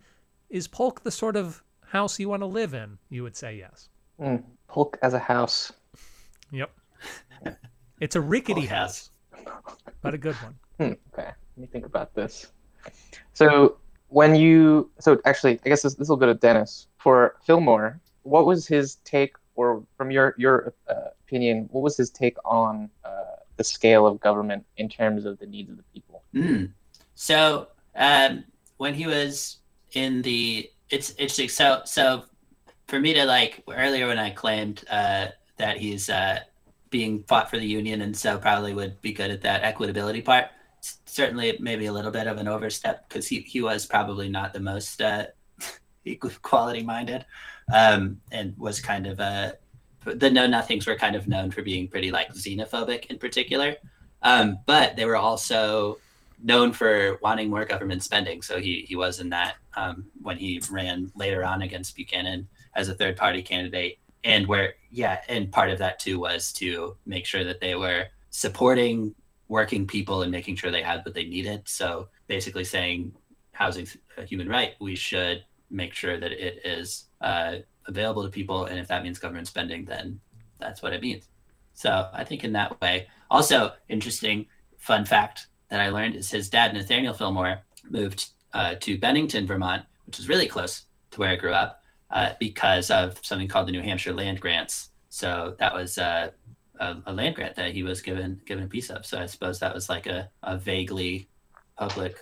is 0.50 0.68
Polk 0.68 1.02
the 1.02 1.10
sort 1.10 1.36
of 1.36 1.62
house 1.86 2.18
you 2.18 2.28
want 2.28 2.42
to 2.42 2.46
live 2.46 2.74
in? 2.74 2.98
You 3.08 3.22
would 3.22 3.36
say 3.36 3.56
yes. 3.56 3.88
Mm, 4.20 4.42
Polk 4.68 4.98
as 5.02 5.14
a 5.14 5.18
house. 5.18 5.72
Yep. 6.50 6.70
It's 8.00 8.16
a 8.16 8.20
rickety 8.20 8.66
house, 8.66 9.10
but 10.00 10.14
a 10.14 10.18
good 10.18 10.36
one. 10.36 10.54
Hmm, 10.78 10.94
okay, 11.12 11.28
let 11.28 11.58
me 11.58 11.66
think 11.66 11.84
about 11.84 12.14
this. 12.14 12.50
So 13.34 13.76
when 14.08 14.34
you, 14.34 14.90
so 14.98 15.20
actually, 15.26 15.60
I 15.64 15.68
guess 15.68 15.82
this, 15.82 15.94
this 15.94 16.08
will 16.08 16.16
go 16.16 16.26
to 16.26 16.34
Dennis 16.34 16.88
for 16.96 17.36
Fillmore. 17.44 18.00
What 18.22 18.46
was 18.46 18.66
his 18.66 18.96
take, 19.04 19.36
or 19.54 19.84
from 19.96 20.10
your 20.10 20.34
your 20.38 20.74
uh, 20.88 21.10
opinion, 21.24 21.68
what 21.70 21.82
was 21.82 21.96
his 21.96 22.10
take 22.10 22.36
on 22.44 22.90
uh, 23.04 23.31
the 23.56 23.64
scale 23.64 24.06
of 24.06 24.20
government 24.20 24.64
in 24.76 24.88
terms 24.88 25.24
of 25.24 25.38
the 25.38 25.46
needs 25.46 25.70
of 25.70 25.76
the 25.76 25.82
people. 25.94 26.22
Mm. 26.34 26.72
So 27.14 27.68
um, 27.96 28.44
when 28.78 28.94
he 28.94 29.06
was 29.06 29.58
in 29.92 30.22
the, 30.22 30.70
it's 30.90 31.10
interesting. 31.10 31.48
So 31.48 31.82
so 31.84 32.24
for 32.86 33.00
me 33.00 33.14
to 33.14 33.24
like 33.24 33.62
earlier 33.68 34.06
when 34.06 34.18
I 34.18 34.30
claimed 34.30 34.84
uh, 34.90 35.28
that 35.56 35.78
he's 35.78 36.10
uh, 36.10 36.40
being 36.90 37.24
fought 37.24 37.50
for 37.50 37.58
the 37.58 37.66
union 37.66 38.02
and 38.02 38.16
so 38.16 38.38
probably 38.38 38.74
would 38.74 39.00
be 39.00 39.12
good 39.12 39.30
at 39.30 39.42
that 39.42 39.62
equitability 39.62 40.24
part. 40.24 40.46
Certainly, 41.06 41.58
maybe 41.60 41.86
a 41.86 41.92
little 41.92 42.10
bit 42.10 42.26
of 42.26 42.38
an 42.38 42.48
overstep 42.48 43.08
because 43.08 43.28
he, 43.28 43.40
he 43.40 43.62
was 43.62 43.86
probably 43.86 44.28
not 44.28 44.52
the 44.52 44.60
most 44.60 45.00
uh, 45.00 45.26
equality 46.04 46.82
minded 46.82 47.24
um, 47.72 48.20
and 48.32 48.56
was 48.58 48.80
kind 48.80 49.06
of 49.06 49.20
a 49.20 49.54
the 50.04 50.30
Know 50.30 50.46
Nothings 50.46 50.86
were 50.86 50.96
kind 50.96 51.16
of 51.16 51.28
known 51.28 51.50
for 51.50 51.62
being 51.62 51.88
pretty 51.88 52.10
like 52.10 52.32
xenophobic 52.32 53.06
in 53.06 53.18
particular, 53.18 53.76
um, 54.22 54.58
but 54.66 54.96
they 54.96 55.04
were 55.04 55.16
also 55.16 55.98
known 56.42 56.72
for 56.72 57.18
wanting 57.22 57.48
more 57.48 57.64
government 57.64 58.02
spending. 58.02 58.42
So 58.42 58.60
he 58.60 58.84
he 58.88 58.96
was 58.96 59.20
in 59.20 59.30
that 59.30 59.56
um, 59.74 60.06
when 60.20 60.36
he 60.36 60.60
ran 60.70 61.12
later 61.14 61.44
on 61.44 61.62
against 61.62 61.96
Buchanan 61.96 62.48
as 62.74 62.88
a 62.88 62.94
third 62.94 63.16
party 63.16 63.42
candidate, 63.42 63.98
and 64.24 64.46
where 64.46 64.74
yeah, 64.90 65.20
and 65.28 65.50
part 65.52 65.70
of 65.70 65.78
that 65.78 65.98
too 65.98 66.18
was 66.18 66.52
to 66.54 66.96
make 67.06 67.26
sure 67.26 67.44
that 67.44 67.60
they 67.60 67.74
were 67.74 68.06
supporting 68.30 69.14
working 69.48 69.86
people 69.86 70.22
and 70.22 70.32
making 70.32 70.56
sure 70.56 70.70
they 70.70 70.82
had 70.82 71.04
what 71.04 71.14
they 71.14 71.24
needed. 71.24 71.62
So 71.66 72.08
basically 72.26 72.64
saying 72.64 73.14
housing's 73.52 73.96
a 74.16 74.24
human 74.24 74.48
right, 74.48 74.74
we 74.80 74.96
should 74.96 75.44
make 75.70 75.94
sure 75.94 76.18
that 76.18 76.32
it 76.32 76.60
is 76.64 77.04
uh, 77.20 77.56
available 77.86 78.22
to 78.22 78.30
people. 78.30 78.64
And 78.66 78.78
if 78.78 78.88
that 78.88 79.02
means 79.02 79.18
government 79.18 79.48
spending, 79.48 79.84
then 79.84 80.20
that's 80.58 80.82
what 80.82 80.92
it 80.92 81.02
means. 81.02 81.28
So 81.74 82.08
I 82.12 82.24
think 82.24 82.44
in 82.44 82.52
that 82.52 82.80
way, 82.80 83.08
also 83.30 83.72
interesting 83.88 84.46
fun 84.78 85.04
fact 85.04 85.46
that 85.70 85.80
I 85.80 85.88
learned 85.88 86.16
is 86.16 86.30
his 86.30 86.48
dad, 86.48 86.74
Nathaniel 86.74 87.14
Fillmore, 87.14 87.60
moved 87.88 88.30
uh, 88.52 88.74
to 88.80 88.98
Bennington, 88.98 89.46
Vermont, 89.46 89.84
which 90.06 90.18
is 90.18 90.28
really 90.28 90.46
close 90.46 90.84
to 91.12 91.20
where 91.20 91.30
I 91.30 91.36
grew 91.36 91.52
up, 91.52 91.82
uh, 92.10 92.32
because 92.38 92.90
of 92.90 93.18
something 93.22 93.48
called 93.48 93.68
the 93.68 93.72
New 93.72 93.80
Hampshire 93.80 94.12
land 94.12 94.40
grants. 94.40 94.90
So 95.08 95.56
that 95.58 95.74
was 95.74 95.98
uh, 95.98 96.30
a, 96.78 96.96
a, 97.06 97.12
land 97.12 97.34
grant 97.34 97.56
that 97.56 97.72
he 97.72 97.82
was 97.82 98.00
given 98.00 98.40
given 98.44 98.64
a 98.64 98.68
piece 98.68 98.90
of. 98.90 99.06
So 99.06 99.18
I 99.18 99.26
suppose 99.26 99.58
that 99.60 99.74
was 99.74 99.88
like 99.88 100.06
a, 100.06 100.30
a 100.42 100.58
vaguely 100.58 101.28
public 101.76 102.16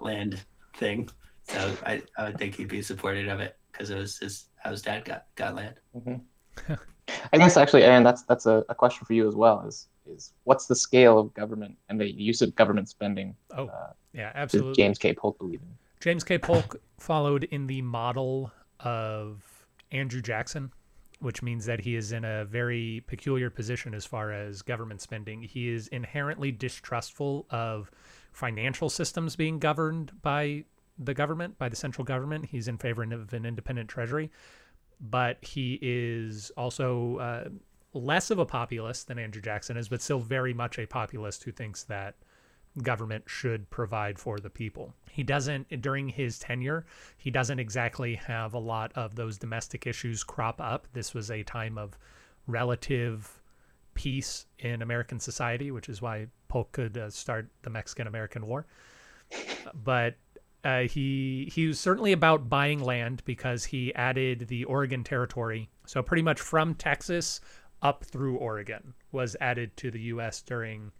land 0.00 0.40
thing. 0.76 1.10
So 1.44 1.76
I, 1.84 2.02
I 2.16 2.24
would 2.26 2.38
think 2.38 2.54
he'd 2.54 2.68
be 2.68 2.82
supportive 2.82 3.28
of 3.28 3.40
it 3.40 3.56
because 3.80 3.90
it 3.90 3.98
was 3.98 4.18
his 4.18 4.44
how 4.56 4.70
his 4.70 4.82
dad 4.82 5.04
got 5.06 5.24
got 5.36 5.54
land. 5.54 5.74
Mm-hmm. 5.96 6.74
I 7.32 7.38
guess 7.38 7.56
actually, 7.56 7.82
Aaron, 7.82 8.04
that's 8.04 8.22
that's 8.22 8.46
a, 8.46 8.62
a, 8.68 8.74
question 8.74 9.06
for 9.06 9.14
you 9.14 9.26
as 9.26 9.34
well. 9.34 9.64
Is 9.66 9.88
is 10.06 10.32
what's 10.44 10.66
the 10.66 10.76
scale 10.76 11.18
of 11.18 11.32
government 11.32 11.76
and 11.88 11.98
the 11.98 12.10
use 12.10 12.42
of 12.42 12.54
government 12.54 12.88
spending? 12.90 13.34
Oh, 13.56 13.66
uh, 13.66 13.92
yeah, 14.12 14.32
absolutely. 14.34 14.74
James 14.74 14.98
K. 14.98 15.14
Polk 15.14 15.38
believe 15.38 15.60
in? 15.62 15.68
James 16.00 16.24
K. 16.24 16.36
Polk 16.36 16.80
followed 16.98 17.44
in 17.44 17.66
the 17.66 17.80
model 17.80 18.52
of 18.80 19.42
Andrew 19.92 20.20
Jackson, 20.20 20.72
which 21.20 21.42
means 21.42 21.64
that 21.64 21.80
he 21.80 21.96
is 21.96 22.12
in 22.12 22.24
a 22.24 22.44
very 22.44 23.02
peculiar 23.06 23.48
position 23.48 23.94
as 23.94 24.04
far 24.04 24.30
as 24.30 24.60
government 24.60 25.00
spending. 25.00 25.42
He 25.42 25.70
is 25.70 25.88
inherently 25.88 26.52
distrustful 26.52 27.46
of 27.50 27.90
financial 28.32 28.90
systems 28.90 29.36
being 29.36 29.58
governed 29.58 30.12
by 30.22 30.64
the 31.02 31.14
government, 31.14 31.58
by 31.58 31.68
the 31.68 31.76
central 31.76 32.04
government. 32.04 32.44
He's 32.44 32.68
in 32.68 32.78
favor 32.78 33.02
of 33.02 33.32
an 33.32 33.46
independent 33.46 33.88
treasury, 33.88 34.30
but 35.00 35.38
he 35.42 35.78
is 35.80 36.52
also 36.56 37.16
uh, 37.16 37.48
less 37.94 38.30
of 38.30 38.38
a 38.38 38.46
populist 38.46 39.08
than 39.08 39.18
Andrew 39.18 39.42
Jackson 39.42 39.76
is, 39.76 39.88
but 39.88 40.02
still 40.02 40.20
very 40.20 40.54
much 40.54 40.78
a 40.78 40.86
populist 40.86 41.42
who 41.44 41.52
thinks 41.52 41.84
that 41.84 42.16
government 42.82 43.24
should 43.26 43.68
provide 43.70 44.18
for 44.18 44.38
the 44.38 44.50
people. 44.50 44.94
He 45.10 45.24
doesn't, 45.24 45.80
during 45.80 46.08
his 46.08 46.38
tenure, 46.38 46.84
he 47.16 47.30
doesn't 47.30 47.58
exactly 47.58 48.14
have 48.14 48.54
a 48.54 48.58
lot 48.58 48.92
of 48.94 49.16
those 49.16 49.38
domestic 49.38 49.86
issues 49.86 50.22
crop 50.22 50.60
up. 50.60 50.86
This 50.92 51.14
was 51.14 51.30
a 51.30 51.42
time 51.42 51.78
of 51.78 51.98
relative 52.46 53.40
peace 53.94 54.46
in 54.60 54.82
American 54.82 55.18
society, 55.18 55.70
which 55.70 55.88
is 55.88 56.00
why 56.00 56.26
Polk 56.48 56.70
could 56.72 56.96
uh, 56.96 57.10
start 57.10 57.48
the 57.62 57.70
Mexican 57.70 58.06
American 58.06 58.46
War. 58.46 58.66
But 59.74 60.16
uh, 60.64 60.80
he 60.82 61.50
he 61.52 61.66
was 61.66 61.80
certainly 61.80 62.12
about 62.12 62.48
buying 62.48 62.80
land 62.80 63.22
because 63.24 63.64
he 63.64 63.94
added 63.94 64.48
the 64.48 64.64
Oregon 64.64 65.04
Territory. 65.04 65.70
So 65.86 66.02
pretty 66.02 66.22
much 66.22 66.40
from 66.40 66.74
Texas 66.74 67.40
up 67.82 68.04
through 68.04 68.36
Oregon 68.36 68.94
was 69.12 69.36
added 69.40 69.76
to 69.78 69.90
the 69.90 70.00
U.S. 70.02 70.42
during 70.42 70.92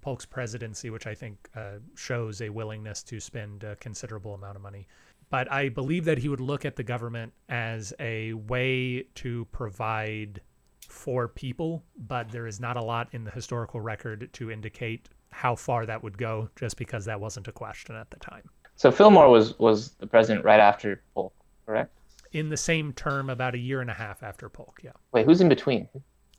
Polk's 0.00 0.24
presidency, 0.24 0.88
which 0.90 1.06
I 1.06 1.14
think 1.14 1.48
uh, 1.56 1.78
shows 1.96 2.40
a 2.40 2.48
willingness 2.48 3.02
to 3.04 3.18
spend 3.18 3.64
a 3.64 3.74
considerable 3.76 4.34
amount 4.34 4.56
of 4.56 4.62
money. 4.62 4.86
But 5.30 5.50
I 5.50 5.68
believe 5.68 6.04
that 6.04 6.18
he 6.18 6.28
would 6.28 6.40
look 6.40 6.64
at 6.64 6.76
the 6.76 6.84
government 6.84 7.32
as 7.48 7.92
a 7.98 8.32
way 8.34 9.08
to 9.16 9.46
provide 9.50 10.40
for 10.88 11.26
people, 11.26 11.82
but 11.98 12.30
there 12.30 12.46
is 12.46 12.60
not 12.60 12.76
a 12.76 12.82
lot 12.82 13.08
in 13.10 13.24
the 13.24 13.32
historical 13.32 13.80
record 13.80 14.30
to 14.34 14.52
indicate 14.52 15.08
how 15.32 15.56
far 15.56 15.84
that 15.86 16.04
would 16.04 16.16
go, 16.16 16.48
just 16.54 16.76
because 16.76 17.04
that 17.06 17.20
wasn't 17.20 17.48
a 17.48 17.52
question 17.52 17.96
at 17.96 18.08
the 18.10 18.18
time. 18.18 18.48
So 18.76 18.90
Fillmore 18.90 19.28
was 19.28 19.58
was 19.58 19.92
the 19.92 20.06
president 20.06 20.44
right 20.44 20.60
after 20.60 21.02
Polk, 21.14 21.32
correct? 21.64 21.92
In 22.32 22.50
the 22.50 22.56
same 22.56 22.92
term, 22.92 23.30
about 23.30 23.54
a 23.54 23.58
year 23.58 23.80
and 23.80 23.90
a 23.90 23.94
half 23.94 24.22
after 24.22 24.48
Polk. 24.48 24.80
Yeah. 24.82 24.90
Wait, 25.12 25.24
who's 25.24 25.40
in 25.40 25.48
between? 25.48 25.88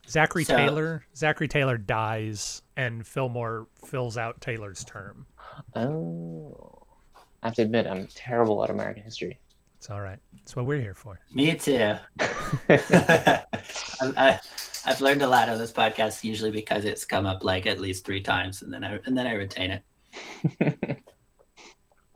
Zachary 0.08 0.44
so, 0.44 0.56
Taylor. 0.56 1.04
Zachary 1.16 1.48
Taylor 1.48 1.76
dies, 1.76 2.62
and 2.76 3.06
Fillmore 3.06 3.66
fills 3.84 4.16
out 4.16 4.40
Taylor's 4.40 4.84
term. 4.84 5.26
Oh, 5.74 6.86
I 7.42 7.48
have 7.48 7.54
to 7.56 7.62
admit, 7.62 7.86
I'm 7.86 8.06
terrible 8.08 8.62
at 8.64 8.70
American 8.70 9.02
history. 9.02 9.38
It's 9.76 9.90
all 9.90 10.00
right. 10.00 10.18
That's 10.34 10.56
what 10.56 10.66
we're 10.66 10.80
here 10.80 10.94
for. 10.94 11.20
Me 11.32 11.54
too. 11.54 11.94
I, 12.18 12.24
I, 14.16 14.40
I've 14.84 15.00
learned 15.00 15.22
a 15.22 15.26
lot 15.26 15.48
on 15.48 15.58
this 15.58 15.72
podcast, 15.72 16.24
usually 16.24 16.50
because 16.50 16.84
it's 16.84 17.04
come 17.04 17.26
up 17.26 17.44
like 17.44 17.66
at 17.66 17.78
least 17.78 18.04
three 18.04 18.22
times, 18.22 18.62
and 18.62 18.72
then 18.72 18.84
I 18.84 18.98
and 19.04 19.16
then 19.16 19.26
I 19.26 19.34
retain 19.34 19.70
it. 19.70 20.97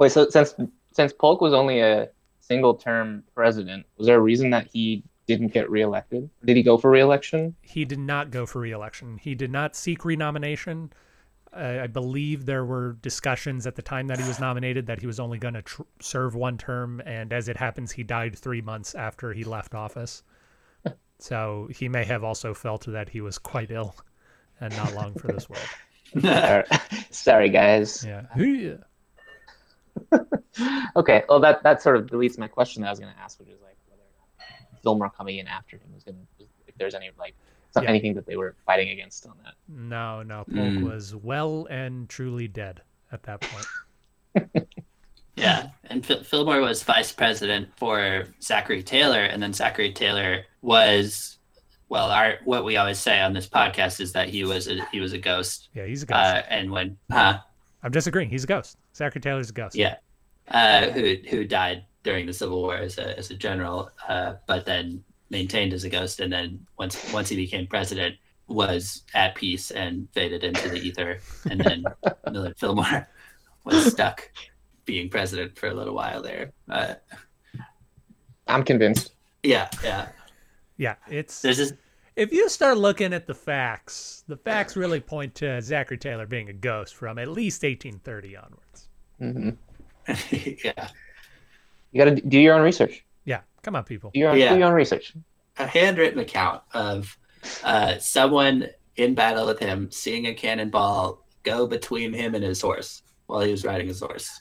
Wait, 0.03 0.11
so 0.11 0.29
since 0.29 0.57
since 0.91 1.13
Polk 1.13 1.41
was 1.41 1.55
only 1.55 1.79
a 1.79 2.09
single 2.41 2.75
term 2.75 3.23
president, 3.37 3.87
was 3.97 4.09
there 4.09 4.17
a 4.17 4.21
reason 4.21 4.51
that 4.51 4.67
he 4.67 5.05
didn't 5.29 5.53
get 5.53 5.71
reelected? 5.71 6.29
Did 6.45 6.57
he 6.57 6.65
go 6.65 6.77
for 6.77 6.91
reelection? 6.91 7.55
He 7.61 7.85
did 7.85 8.01
not 8.01 8.33
go 8.33 8.45
for 8.45 8.59
reelection. 8.59 9.17
He 9.19 9.37
did 9.37 9.53
not 9.53 9.77
seek 9.77 10.05
renomination. 10.05 10.93
Uh, 11.57 11.79
I 11.85 11.87
believe 11.87 12.47
there 12.47 12.65
were 12.65 12.95
discussions 13.01 13.65
at 13.65 13.77
the 13.77 13.83
time 13.83 14.09
that 14.09 14.19
he 14.19 14.27
was 14.27 14.41
nominated 14.41 14.87
that 14.87 14.99
he 14.99 15.07
was 15.07 15.21
only 15.21 15.39
going 15.39 15.55
to 15.55 15.63
serve 16.01 16.35
one 16.35 16.59
term, 16.59 17.01
and 17.07 17.33
as 17.33 17.49
it 17.49 17.57
happens, 17.57 17.93
he 17.93 18.03
died 18.03 18.37
three 18.37 18.61
months 18.61 18.97
after 18.97 19.33
he 19.33 19.45
left 19.45 19.73
office. 19.73 20.25
so 21.21 21.69
he 21.71 21.89
may 21.89 22.03
have 22.03 22.25
also 22.25 22.55
felt 22.55 22.87
that 22.87 23.11
he 23.11 23.21
was 23.21 23.39
quite 23.39 23.71
ill 23.71 23.95
and 24.61 24.77
not 24.77 24.95
long 24.95 25.15
for 25.15 25.29
this 25.29 25.49
world. 25.49 26.67
Sorry, 27.13 27.51
guys. 27.51 28.05
Yeah. 28.05 28.23
okay. 30.97 31.25
Well, 31.29 31.41
that 31.41 31.63
that 31.63 31.83
sort 31.83 31.97
of 31.97 32.07
deletes 32.07 32.39
my 32.39 32.49
question 32.49 32.83
that 32.83 32.89
I 32.89 32.91
was 32.91 33.01
going 33.01 33.13
to 33.13 33.21
ask, 33.21 33.39
which 33.39 33.49
is 33.49 33.61
like 33.63 33.77
whether 33.89 34.03
Fillmore 34.83 35.11
coming 35.11 35.39
in 35.39 35.47
after 35.47 35.77
him 35.77 35.93
was 35.95 36.05
going 36.05 36.17
to, 36.39 36.45
if 36.67 36.75
there's 36.77 36.95
any 36.95 37.11
like 37.19 37.35
yeah. 37.81 37.89
anything 37.89 38.15
that 38.15 38.27
they 38.27 38.37
were 38.37 38.55
fighting 38.67 38.91
against 38.91 39.27
on 39.27 39.35
that. 39.45 39.55
No, 39.69 40.23
no. 40.23 40.45
Polk 40.45 40.57
mm. 40.57 40.83
was 40.83 41.15
well 41.15 41.67
and 41.71 42.09
truly 42.09 42.49
dead 42.49 42.83
at 43.13 43.23
that 43.25 43.41
point. 43.41 44.69
yeah, 45.37 45.69
and 45.85 46.09
F- 46.11 46.27
Fillmore 46.27 46.61
was 46.61 46.83
vice 46.83 47.13
president 47.13 47.69
for 47.77 48.25
Zachary 48.43 48.83
Taylor, 48.83 49.23
and 49.23 49.43
then 49.43 49.53
Zachary 49.53 49.93
Taylor 49.93 50.45
was. 50.61 51.39
Well, 51.89 52.11
our 52.11 52.39
what 52.45 52.65
we 52.65 52.79
always 52.79 52.99
say 52.99 53.21
on 53.21 53.35
this 53.35 53.47
podcast 53.47 54.01
is 54.01 54.13
that 54.13 54.31
he 54.31 54.45
was 54.45 54.67
a, 54.67 54.83
he 54.91 55.01
was 55.01 55.13
a 55.13 55.19
ghost. 55.19 55.69
Yeah, 55.75 55.85
he's 55.85 56.03
a 56.03 56.07
ghost. 56.07 56.19
Uh, 56.19 56.43
and 56.49 56.71
when, 56.71 56.97
huh? 57.11 57.41
I'm 57.83 57.91
disagreeing. 57.91 58.31
He's 58.31 58.45
a 58.45 58.47
ghost. 58.47 58.79
Zachary 59.03 59.21
Taylor's 59.21 59.51
a 59.51 59.53
ghost. 59.53 59.75
Yeah, 59.75 59.97
uh, 60.49 60.91
who 60.91 61.17
who 61.29 61.45
died 61.45 61.85
during 62.05 62.27
the 62.27 62.33
Civil 62.33 62.63
War 62.63 62.77
as 62.77 62.99
a 62.99 63.19
as 63.19 63.31
a 63.31 63.35
general, 63.35 63.91
uh, 64.09 64.35
but 64.47 64.65
then 64.65 65.03
maintained 65.29 65.73
as 65.73 65.83
a 65.83 65.89
ghost, 65.89 66.21
and 66.21 66.33
then 66.33 66.65
once 66.79 67.13
once 67.13 67.29
he 67.29 67.35
became 67.35 67.67
president, 67.67 68.15
was 68.47 69.03
at 69.13 69.35
peace 69.35 69.73
and 69.73 70.09
faded 70.13 70.45
into 70.45 70.69
the 70.69 70.77
ether, 70.77 71.19
and 71.51 71.61
then 71.61 71.85
Millard 72.31 72.57
Fillmore 72.57 73.09
was 73.65 73.87
stuck 73.87 74.31
being 74.85 75.09
president 75.09 75.59
for 75.59 75.69
a 75.69 75.75
little 75.75 75.95
while 75.95 76.23
there. 76.23 76.53
Uh, 76.71 76.95
I'm 78.47 78.63
convinced. 78.63 79.15
Yeah, 79.43 79.69
yeah, 79.83 80.11
yeah. 80.77 80.95
It's 81.09 81.43
there's 81.43 81.59
this. 81.59 81.73
If 82.15 82.31
you 82.31 82.49
start 82.51 82.77
looking 82.77 83.15
at 83.15 83.27
the 83.27 83.35
facts, 83.35 84.23
the 84.29 84.37
facts 84.37 84.77
really 84.77 85.01
point 85.01 85.35
to 85.37 85.61
Zachary 85.63 85.97
Taylor 85.97 86.27
being 86.27 86.51
a 86.51 86.53
ghost 86.53 86.95
from 86.95 87.19
at 87.19 87.27
least 87.27 87.63
1830 87.63 88.37
onwards. 88.37 88.89
Mm-hmm. 89.23 89.51
yeah. 90.65 90.89
You 91.93 92.05
got 92.05 92.17
to 92.17 92.21
do 92.21 92.39
your 92.39 92.55
own 92.55 92.63
research. 92.63 93.05
Yeah, 93.25 93.41
come 93.63 93.77
on, 93.77 93.85
people. 93.85 94.11
Do 94.13 94.21
your, 94.21 94.37
yeah. 94.37 94.53
do 94.53 94.59
your 94.59 94.69
own 94.69 94.75
research. 94.75 95.15
A 95.59 95.67
handwritten 95.67 96.19
account 96.19 96.63
of 96.73 97.17
uh, 97.63 97.99
someone 97.99 98.69
in 98.97 99.15
battle 99.15 99.47
with 99.47 99.59
him 99.59 99.91
seeing 99.91 100.27
a 100.27 100.35
cannonball 100.35 101.25
go 101.43 101.67
between 101.67 102.13
him 102.13 102.35
and 102.35 102.45
his 102.45 102.61
horse 102.61 103.03
while 103.27 103.41
he 103.41 103.51
was 103.51 103.65
riding 103.65 103.89
his 103.89 104.01
horse. 104.01 104.41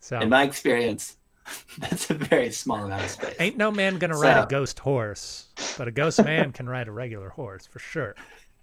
So, 0.00 0.20
in 0.20 0.28
my 0.28 0.42
experience, 0.42 1.16
that's 1.78 2.10
a 2.10 2.14
very 2.14 2.50
small 2.50 2.84
amount 2.84 3.04
of 3.04 3.10
space. 3.10 3.36
Ain't 3.38 3.56
no 3.56 3.70
man 3.70 3.98
gonna 3.98 4.18
ride 4.18 4.44
a 4.44 4.46
ghost 4.46 4.78
horse, 4.78 5.48
but 5.78 5.88
a 5.88 5.90
ghost 5.90 6.22
man 6.22 6.52
can 6.52 6.68
ride 6.68 6.88
a 6.88 6.92
regular 6.92 7.30
horse 7.30 7.66
for 7.66 7.78
sure. 7.78 8.14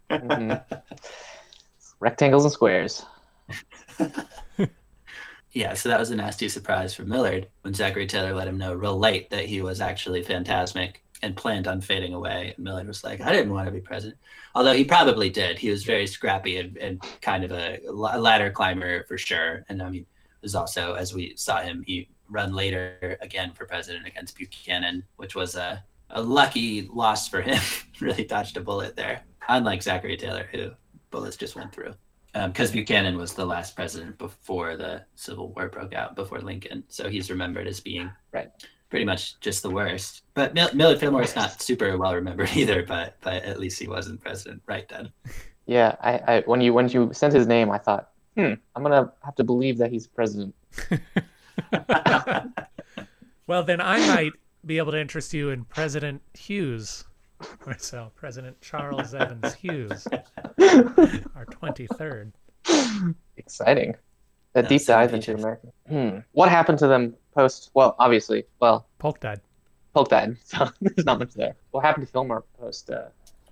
Mm-hmm. 0.10 0.76
Rectangles 2.00 2.46
and 2.46 2.54
squares. 2.54 3.06
yeah, 5.54 5.74
so 5.74 5.90
that 5.90 6.00
was 6.00 6.12
a 6.12 6.16
nasty 6.16 6.48
surprise 6.48 6.94
for 6.94 7.04
Millard 7.04 7.48
when 7.62 7.74
Zachary 7.74 8.08
Taylor 8.08 8.34
let 8.34 8.48
him 8.48 8.58
know 8.58 8.74
real 8.74 8.98
late 8.98 9.30
that 9.32 9.46
he 9.46 9.62
was 9.62 9.82
actually 9.82 10.24
phantasmic 10.24 11.04
and 11.22 11.36
planned 11.36 11.68
on 11.68 11.82
fading 11.82 12.14
away. 12.14 12.54
And 12.56 12.64
Millard 12.64 12.88
was 12.88 13.04
like, 13.04 13.22
I 13.22 13.32
didn't 13.32 13.54
want 13.54 13.68
to 13.68 13.72
be 13.72 13.82
president. 13.82 14.18
Although 14.56 14.74
he 14.74 14.86
probably 14.86 15.30
did. 15.30 15.60
He 15.60 15.70
was 15.70 15.84
very 15.84 16.08
scrappy 16.08 16.58
and, 16.58 16.78
and 16.78 17.04
kind 17.22 17.44
of 17.44 17.52
a, 17.52 17.80
ladder 17.92 18.50
climber 18.50 19.04
for 19.06 19.18
sure. 19.18 19.66
And 19.68 19.82
I 19.82 19.90
mean, 19.90 20.06
was 20.42 20.56
also, 20.56 20.94
as 20.94 21.14
we 21.14 21.36
saw 21.36 21.62
him, 21.62 21.84
he 21.86 22.10
run 22.30 22.54
later 22.54 23.18
again 23.22 23.52
for 23.54 23.66
president 23.66 24.08
against 24.08 24.38
Buchanan, 24.38 25.04
which 25.18 25.36
was 25.36 25.56
a, 25.56 25.84
a 26.12 26.22
lucky 26.22 26.90
loss 26.94 27.28
for 27.28 27.42
him. 27.42 27.62
really 28.00 28.24
dodged 28.24 28.58
a 28.58 28.62
bullet 28.62 28.96
there, 28.96 29.22
unlike 29.50 29.84
Zachary 29.84 30.18
Taylor, 30.18 30.48
who 30.52 30.72
bullets 31.12 31.36
just 31.36 31.56
went 31.56 31.74
through 31.74 31.94
because 32.34 32.70
um, 32.70 32.74
Buchanan 32.74 33.18
was 33.18 33.34
the 33.34 33.46
last 33.46 33.76
president 33.76 34.18
before 34.18 34.78
the 34.78 35.04
Civil 35.16 35.54
War 35.54 35.68
broke 35.68 35.94
out, 35.94 36.16
before 36.16 36.40
Lincoln. 36.40 36.84
So 36.88 37.10
he's 37.10 37.30
remembered 37.30 37.68
as 37.68 37.80
being 37.80 38.10
right. 38.32 38.50
pretty 38.90 39.06
much 39.06 39.40
just 39.42 39.64
the 39.64 39.70
worst. 39.70 40.24
But 40.34 40.54
Mill- 40.54 40.74
Millard 40.74 41.00
Fillmore 41.00 41.24
is 41.24 41.36
not 41.36 41.62
super 41.62 41.98
well 41.98 42.16
remembered 42.16 42.50
either. 42.56 42.84
But 42.84 43.18
but 43.22 43.44
at 43.44 43.60
least 43.60 43.80
he 43.80 43.88
wasn't 43.88 44.22
president 44.22 44.62
right 44.66 44.88
then. 44.88 45.12
Yeah, 45.66 45.96
I, 46.02 46.12
I 46.28 46.44
when 46.46 46.62
you 46.62 46.74
when 46.74 46.88
you 46.90 47.12
sent 47.14 47.34
his 47.34 47.48
name, 47.48 47.70
I 47.70 47.78
thought, 47.78 48.12
hmm, 48.38 48.54
I'm 48.76 48.84
gonna 48.84 49.12
have 49.24 49.36
to 49.36 49.44
believe 49.44 49.78
that 49.80 49.92
he's 49.92 50.08
president. 50.08 50.56
well, 53.48 53.64
then 53.64 53.82
I 53.82 54.00
might 54.08 54.32
be 54.66 54.78
able 54.78 54.92
to 54.94 55.00
interest 55.00 55.34
you 55.34 55.50
in 55.50 55.66
President 55.66 56.22
Hughes. 56.34 57.06
So, 57.78 58.12
President 58.16 58.60
Charles 58.62 59.14
Evans 59.14 59.54
Hughes, 59.54 60.08
our 60.60 61.46
23rd. 61.46 62.32
Exciting. 63.38 63.96
A 64.56 64.64
deep 64.64 64.86
dive 64.86 65.14
into 65.14 65.34
America. 65.34 65.68
Hmm. 65.88 66.20
What 66.34 66.50
happened 66.50 66.80
to 66.80 66.88
them 66.88 67.16
post? 67.34 67.72
Well, 67.74 67.96
obviously, 68.00 68.44
well, 68.60 68.88
Polk 69.00 69.20
died. 69.20 69.42
Polk 69.94 70.10
died, 70.10 70.38
so 70.44 70.70
there's 70.82 71.06
not 71.06 71.20
much 71.20 71.34
there. 71.34 71.56
What 71.72 71.84
happened 71.84 72.06
to 72.06 72.12
Fillmore 72.12 72.44
post 72.60 72.90
uh, 72.90 73.06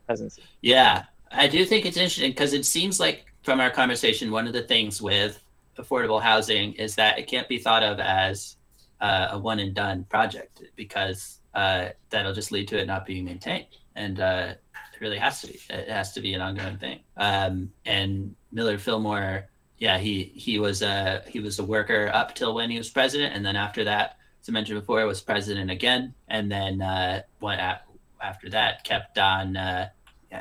presidency? 0.05 0.43
Yeah, 0.61 1.05
I 1.31 1.47
do 1.47 1.65
think 1.65 1.85
it's 1.85 1.97
interesting 1.97 2.31
because 2.31 2.53
it 2.53 2.65
seems 2.65 2.99
like 2.99 3.25
from 3.43 3.59
our 3.59 3.69
conversation, 3.69 4.31
one 4.31 4.47
of 4.47 4.53
the 4.53 4.63
things 4.63 5.01
with 5.01 5.41
affordable 5.77 6.21
housing 6.21 6.73
is 6.73 6.95
that 6.95 7.17
it 7.17 7.27
can't 7.27 7.47
be 7.47 7.57
thought 7.57 7.83
of 7.83 7.99
as 7.99 8.57
uh, 8.99 9.29
a 9.31 9.39
one 9.39 9.59
and 9.59 9.73
done 9.73 10.05
project 10.09 10.61
because 10.75 11.38
uh, 11.53 11.89
that'll 12.09 12.33
just 12.33 12.51
lead 12.51 12.67
to 12.67 12.79
it 12.79 12.85
not 12.85 13.05
being 13.05 13.25
maintained 13.25 13.67
and 13.99 14.19
uh, 14.19 14.53
it 14.93 15.01
really 15.01 15.17
has 15.17 15.41
to 15.41 15.47
be. 15.47 15.59
It 15.69 15.89
has 15.89 16.13
to 16.13 16.21
be 16.21 16.33
an 16.33 16.41
ongoing 16.41 16.77
thing. 16.77 16.99
Um, 17.17 17.71
and 17.85 18.35
Millard 18.51 18.81
Fillmore, 18.81 19.47
yeah, 19.77 19.97
he 19.97 20.23
he 20.23 20.57
was 20.57 20.81
a 20.81 21.21
he 21.27 21.39
was 21.39 21.59
a 21.59 21.63
worker 21.63 22.09
up 22.13 22.33
till 22.33 22.55
when 22.55 22.69
he 22.69 22.77
was 22.77 22.89
president, 22.89 23.35
and 23.35 23.45
then 23.45 23.55
after 23.55 23.83
that, 23.83 24.17
as 24.41 24.49
I 24.49 24.51
mentioned 24.51 24.79
before, 24.79 25.05
was 25.05 25.21
president 25.21 25.69
again, 25.69 26.13
and 26.27 26.51
then 26.51 26.81
uh, 26.81 27.21
went 27.41 27.61
at, 27.61 27.85
after 28.21 28.49
that 28.49 28.83
kept 28.83 29.17
on 29.17 29.57
uh, 29.57 29.89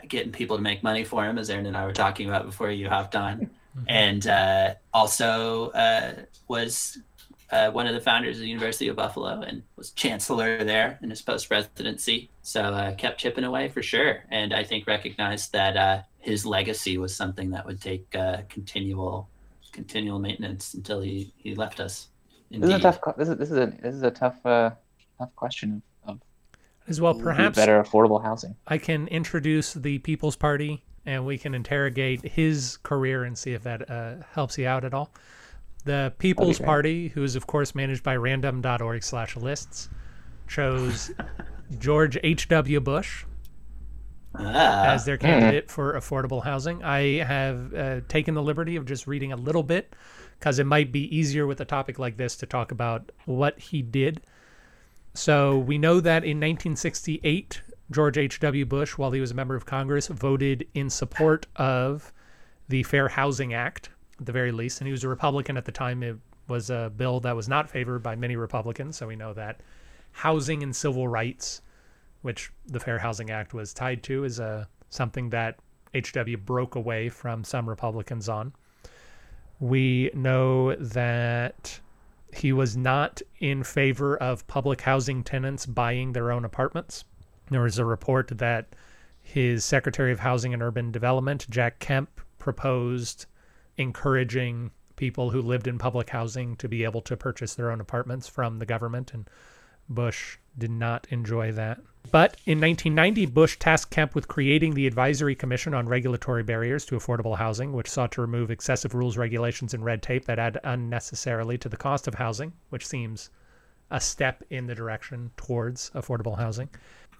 getting 0.06 0.32
people 0.32 0.56
to 0.56 0.62
make 0.62 0.82
money 0.82 1.04
for 1.04 1.24
him, 1.24 1.36
as 1.36 1.50
Aaron 1.50 1.66
and 1.66 1.76
I 1.76 1.84
were 1.84 1.92
talking 1.92 2.28
about 2.28 2.46
before 2.46 2.70
you 2.70 2.88
hopped 2.88 3.16
on, 3.16 3.40
mm-hmm. 3.40 3.84
and 3.88 4.26
uh, 4.26 4.74
also 4.94 5.70
uh, 5.70 6.12
was 6.46 6.98
uh, 7.50 7.70
one 7.70 7.86
of 7.86 7.94
the 7.94 8.00
founders 8.00 8.36
of 8.36 8.42
the 8.42 8.48
University 8.48 8.88
of 8.88 8.96
Buffalo 8.96 9.40
and 9.40 9.62
was 9.76 9.90
chancellor 9.92 10.62
there 10.64 10.98
in 11.02 11.10
his 11.10 11.22
post 11.22 11.48
presidency. 11.48 12.30
So 12.42 12.62
uh, 12.62 12.94
kept 12.94 13.18
chipping 13.18 13.44
away 13.44 13.68
for 13.68 13.82
sure, 13.82 14.24
and 14.30 14.52
I 14.52 14.64
think 14.64 14.86
recognized 14.86 15.52
that 15.52 15.76
uh, 15.76 16.02
his 16.18 16.44
legacy 16.44 16.98
was 16.98 17.14
something 17.14 17.50
that 17.50 17.64
would 17.64 17.80
take 17.80 18.14
uh, 18.14 18.38
continual 18.48 19.28
continual 19.72 20.18
maintenance 20.18 20.74
until 20.74 21.00
he, 21.00 21.32
he 21.36 21.54
left 21.54 21.78
us. 21.78 22.08
Indeed. 22.50 22.68
This 22.68 22.70
is 22.70 22.80
a 22.80 22.82
tough. 22.82 23.16
This 23.16 23.28
is 23.28 23.36
this 23.36 23.50
is 23.50 23.58
a 23.58 23.66
this 23.82 23.94
is 23.94 24.02
a 24.02 24.10
tough 24.10 24.44
uh, 24.44 24.70
tough 25.18 25.34
question 25.36 25.82
of 26.06 26.20
as 26.86 27.00
well. 27.00 27.14
Perhaps 27.14 27.56
better 27.56 27.82
affordable 27.82 28.22
housing. 28.22 28.56
I 28.66 28.78
can 28.78 29.08
introduce 29.08 29.74
the 29.74 29.98
People's 29.98 30.36
Party, 30.36 30.82
and 31.04 31.26
we 31.26 31.38
can 31.38 31.54
interrogate 31.54 32.22
his 32.26 32.78
career 32.78 33.24
and 33.24 33.36
see 33.36 33.52
if 33.52 33.62
that 33.64 33.90
uh, 33.90 34.14
helps 34.32 34.58
you 34.58 34.66
out 34.66 34.84
at 34.84 34.94
all. 34.94 35.10
The 35.88 36.12
People's 36.18 36.58
Party, 36.58 37.08
who 37.08 37.24
is 37.24 37.34
of 37.34 37.46
course 37.46 37.74
managed 37.74 38.02
by 38.02 38.14
random.org 38.14 39.02
slash 39.02 39.36
lists, 39.36 39.88
chose 40.46 41.10
George 41.78 42.18
H.W. 42.22 42.78
Bush 42.80 43.24
ah. 44.34 44.84
as 44.84 45.06
their 45.06 45.16
candidate 45.16 45.70
for 45.70 45.94
affordable 45.94 46.44
housing. 46.44 46.84
I 46.84 47.24
have 47.24 47.74
uh, 47.74 48.00
taken 48.06 48.34
the 48.34 48.42
liberty 48.42 48.76
of 48.76 48.84
just 48.84 49.06
reading 49.06 49.32
a 49.32 49.36
little 49.36 49.62
bit 49.62 49.96
because 50.38 50.58
it 50.58 50.66
might 50.66 50.92
be 50.92 51.16
easier 51.16 51.46
with 51.46 51.58
a 51.62 51.64
topic 51.64 51.98
like 51.98 52.18
this 52.18 52.36
to 52.36 52.44
talk 52.44 52.70
about 52.70 53.10
what 53.24 53.58
he 53.58 53.80
did. 53.80 54.20
So 55.14 55.56
we 55.56 55.78
know 55.78 56.00
that 56.00 56.22
in 56.22 56.36
1968, 56.36 57.62
George 57.90 58.18
H.W. 58.18 58.66
Bush, 58.66 58.98
while 58.98 59.12
he 59.12 59.22
was 59.22 59.30
a 59.30 59.34
member 59.34 59.54
of 59.54 59.64
Congress, 59.64 60.08
voted 60.08 60.68
in 60.74 60.90
support 60.90 61.46
of 61.56 62.12
the 62.68 62.82
Fair 62.82 63.08
Housing 63.08 63.54
Act, 63.54 63.88
at 64.18 64.26
the 64.26 64.32
very 64.32 64.52
least. 64.52 64.80
And 64.80 64.86
he 64.86 64.92
was 64.92 65.04
a 65.04 65.08
Republican 65.08 65.56
at 65.56 65.64
the 65.64 65.72
time. 65.72 66.02
It 66.02 66.16
was 66.48 66.70
a 66.70 66.92
bill 66.96 67.20
that 67.20 67.36
was 67.36 67.48
not 67.48 67.70
favored 67.70 68.02
by 68.02 68.16
many 68.16 68.36
Republicans. 68.36 68.96
So 68.96 69.06
we 69.06 69.16
know 69.16 69.32
that 69.34 69.60
housing 70.12 70.62
and 70.62 70.74
civil 70.74 71.06
rights, 71.06 71.62
which 72.22 72.50
the 72.66 72.80
Fair 72.80 72.98
Housing 72.98 73.30
Act 73.30 73.54
was 73.54 73.72
tied 73.72 74.02
to, 74.04 74.24
is 74.24 74.40
uh, 74.40 74.64
something 74.90 75.30
that 75.30 75.58
HW 75.94 76.36
broke 76.44 76.74
away 76.74 77.08
from 77.08 77.44
some 77.44 77.68
Republicans 77.68 78.28
on. 78.28 78.52
We 79.60 80.10
know 80.14 80.74
that 80.76 81.80
he 82.32 82.52
was 82.52 82.76
not 82.76 83.22
in 83.40 83.64
favor 83.64 84.16
of 84.16 84.46
public 84.46 84.82
housing 84.82 85.24
tenants 85.24 85.66
buying 85.66 86.12
their 86.12 86.30
own 86.30 86.44
apartments. 86.44 87.04
There 87.50 87.62
was 87.62 87.78
a 87.78 87.84
report 87.84 88.28
that 88.38 88.74
his 89.22 89.64
Secretary 89.64 90.12
of 90.12 90.20
Housing 90.20 90.52
and 90.52 90.62
Urban 90.62 90.90
Development, 90.90 91.46
Jack 91.50 91.78
Kemp, 91.78 92.20
proposed 92.38 93.26
encouraging 93.78 94.70
people 94.96 95.30
who 95.30 95.40
lived 95.40 95.66
in 95.66 95.78
public 95.78 96.10
housing 96.10 96.56
to 96.56 96.68
be 96.68 96.84
able 96.84 97.00
to 97.00 97.16
purchase 97.16 97.54
their 97.54 97.70
own 97.70 97.80
apartments 97.80 98.28
from 98.28 98.58
the 98.58 98.66
government, 98.66 99.14
and 99.14 99.30
Bush 99.88 100.36
did 100.58 100.70
not 100.70 101.06
enjoy 101.10 101.52
that. 101.52 101.80
But 102.10 102.36
in 102.44 102.60
1990, 102.60 103.26
Bush 103.26 103.58
tasked 103.58 103.90
Kemp 103.90 104.14
with 104.14 104.28
creating 104.28 104.74
the 104.74 104.86
Advisory 104.86 105.34
Commission 105.34 105.72
on 105.72 105.88
Regulatory 105.88 106.42
Barriers 106.42 106.84
to 106.86 106.96
Affordable 106.96 107.36
Housing, 107.36 107.72
which 107.72 107.88
sought 107.88 108.12
to 108.12 108.20
remove 108.20 108.50
excessive 108.50 108.94
rules, 108.94 109.16
regulations, 109.16 109.72
and 109.72 109.84
red 109.84 110.02
tape 110.02 110.24
that 110.24 110.38
add 110.38 110.58
unnecessarily 110.64 111.58
to 111.58 111.68
the 111.68 111.76
cost 111.76 112.08
of 112.08 112.14
housing, 112.14 112.52
which 112.70 112.86
seems 112.86 113.30
a 113.90 114.00
step 114.00 114.42
in 114.50 114.66
the 114.66 114.74
direction 114.74 115.30
towards 115.36 115.90
affordable 115.90 116.38
housing. 116.38 116.68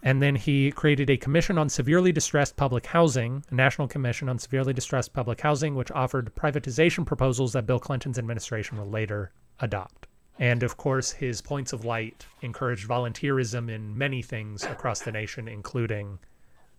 And 0.01 0.21
then 0.21 0.35
he 0.35 0.71
created 0.71 1.09
a 1.09 1.17
commission 1.17 1.57
on 1.57 1.67
severely 1.67 2.11
distressed 2.11 2.55
public 2.55 2.85
housing, 2.85 3.43
a 3.49 3.55
national 3.55 3.87
commission 3.87 4.29
on 4.29 4.39
severely 4.39 4.73
distressed 4.73 5.13
public 5.13 5.41
housing, 5.41 5.75
which 5.75 5.91
offered 5.91 6.33
privatization 6.35 7.05
proposals 7.05 7.53
that 7.53 7.65
Bill 7.65 7.79
Clinton's 7.79 8.17
administration 8.17 8.77
would 8.77 8.87
later 8.87 9.31
adopt. 9.59 10.07
And 10.39 10.63
of 10.63 10.77
course, 10.77 11.11
his 11.11 11.41
points 11.41 11.73
of 11.73 11.83
light 11.83 12.25
encouraged 12.41 12.87
volunteerism 12.87 13.69
in 13.69 13.97
many 13.97 14.21
things 14.21 14.63
across 14.63 15.01
the 15.01 15.11
nation, 15.11 15.49
including 15.49 16.17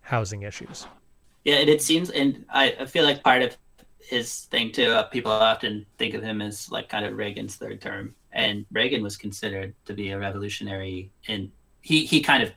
housing 0.01 0.43
issues. 0.43 0.87
Yeah, 1.45 1.57
and 1.57 1.69
it 1.69 1.83
seems, 1.83 2.09
and 2.11 2.45
I, 2.51 2.75
I 2.81 2.87
feel 2.87 3.05
like 3.05 3.23
part 3.23 3.43
of 3.43 3.57
his 3.99 4.43
thing 4.47 4.73
too, 4.73 4.93
uh, 4.93 5.05
people 5.05 5.31
often 5.31 5.85
think 5.99 6.15
of 6.15 6.23
him 6.23 6.41
as 6.41 6.71
like 6.71 6.89
kind 6.89 7.05
of 7.05 7.17
Reagan's 7.17 7.57
third 7.57 7.83
term, 7.83 8.15
and 8.33 8.65
Reagan 8.73 9.03
was 9.03 9.17
considered 9.17 9.75
to 9.85 9.93
be 9.93 10.11
a 10.11 10.19
revolutionary, 10.19 11.11
and 11.29 11.51
he 11.83 12.05
he 12.05 12.21
kind 12.21 12.43
of 12.43 12.53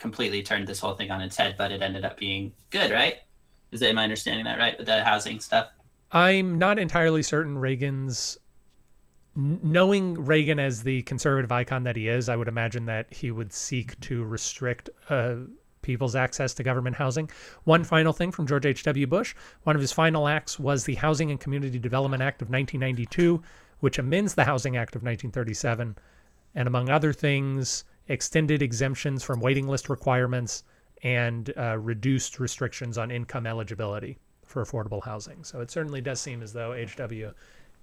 completely 0.00 0.42
turned 0.42 0.66
this 0.66 0.80
whole 0.80 0.94
thing 0.94 1.10
on 1.10 1.20
its 1.20 1.36
head, 1.36 1.54
but 1.56 1.70
it 1.70 1.82
ended 1.82 2.04
up 2.04 2.18
being 2.18 2.52
good, 2.70 2.90
right? 2.90 3.16
Is 3.70 3.80
that, 3.80 3.90
am 3.90 3.98
I 3.98 4.04
understanding 4.04 4.44
that 4.46 4.58
right 4.58 4.76
with 4.76 4.86
the 4.86 5.04
housing 5.04 5.38
stuff? 5.38 5.68
I'm 6.10 6.58
not 6.58 6.78
entirely 6.78 7.22
certain 7.22 7.56
Reagan's 7.56 8.38
knowing 9.36 10.14
Reagan 10.24 10.58
as 10.58 10.82
the 10.82 11.02
conservative 11.02 11.52
icon 11.52 11.84
that 11.84 11.96
he 11.96 12.08
is, 12.08 12.28
I 12.28 12.36
would 12.36 12.48
imagine 12.48 12.86
that 12.86 13.12
he 13.12 13.30
would 13.30 13.52
seek 13.52 13.98
to 14.00 14.24
restrict 14.24 14.90
uh, 15.08 15.36
people's 15.82 16.16
access 16.16 16.52
to 16.54 16.62
government 16.62 16.96
housing. 16.96 17.30
One 17.64 17.84
final 17.84 18.12
thing 18.12 18.32
from 18.32 18.46
George 18.46 18.66
H.W. 18.66 19.06
Bush 19.06 19.34
one 19.62 19.76
of 19.76 19.80
his 19.80 19.92
final 19.92 20.28
acts 20.28 20.58
was 20.58 20.84
the 20.84 20.96
Housing 20.96 21.30
and 21.30 21.40
Community 21.40 21.78
Development 21.78 22.22
Act 22.22 22.42
of 22.42 22.50
1992, 22.50 23.42
which 23.80 23.98
amends 23.98 24.34
the 24.34 24.44
Housing 24.44 24.76
Act 24.76 24.96
of 24.96 25.02
1937, 25.02 25.96
and 26.54 26.68
among 26.68 26.90
other 26.90 27.12
things, 27.12 27.84
extended 28.10 28.60
exemptions 28.60 29.22
from 29.22 29.40
waiting 29.40 29.68
list 29.68 29.88
requirements 29.88 30.64
and 31.02 31.52
uh, 31.56 31.78
reduced 31.78 32.40
restrictions 32.40 32.98
on 32.98 33.10
income 33.10 33.46
eligibility 33.46 34.18
for 34.44 34.64
affordable 34.64 35.02
housing. 35.02 35.44
So 35.44 35.60
it 35.60 35.70
certainly 35.70 36.00
does 36.00 36.20
seem 36.20 36.42
as 36.42 36.52
though 36.52 36.72
HW 36.74 37.32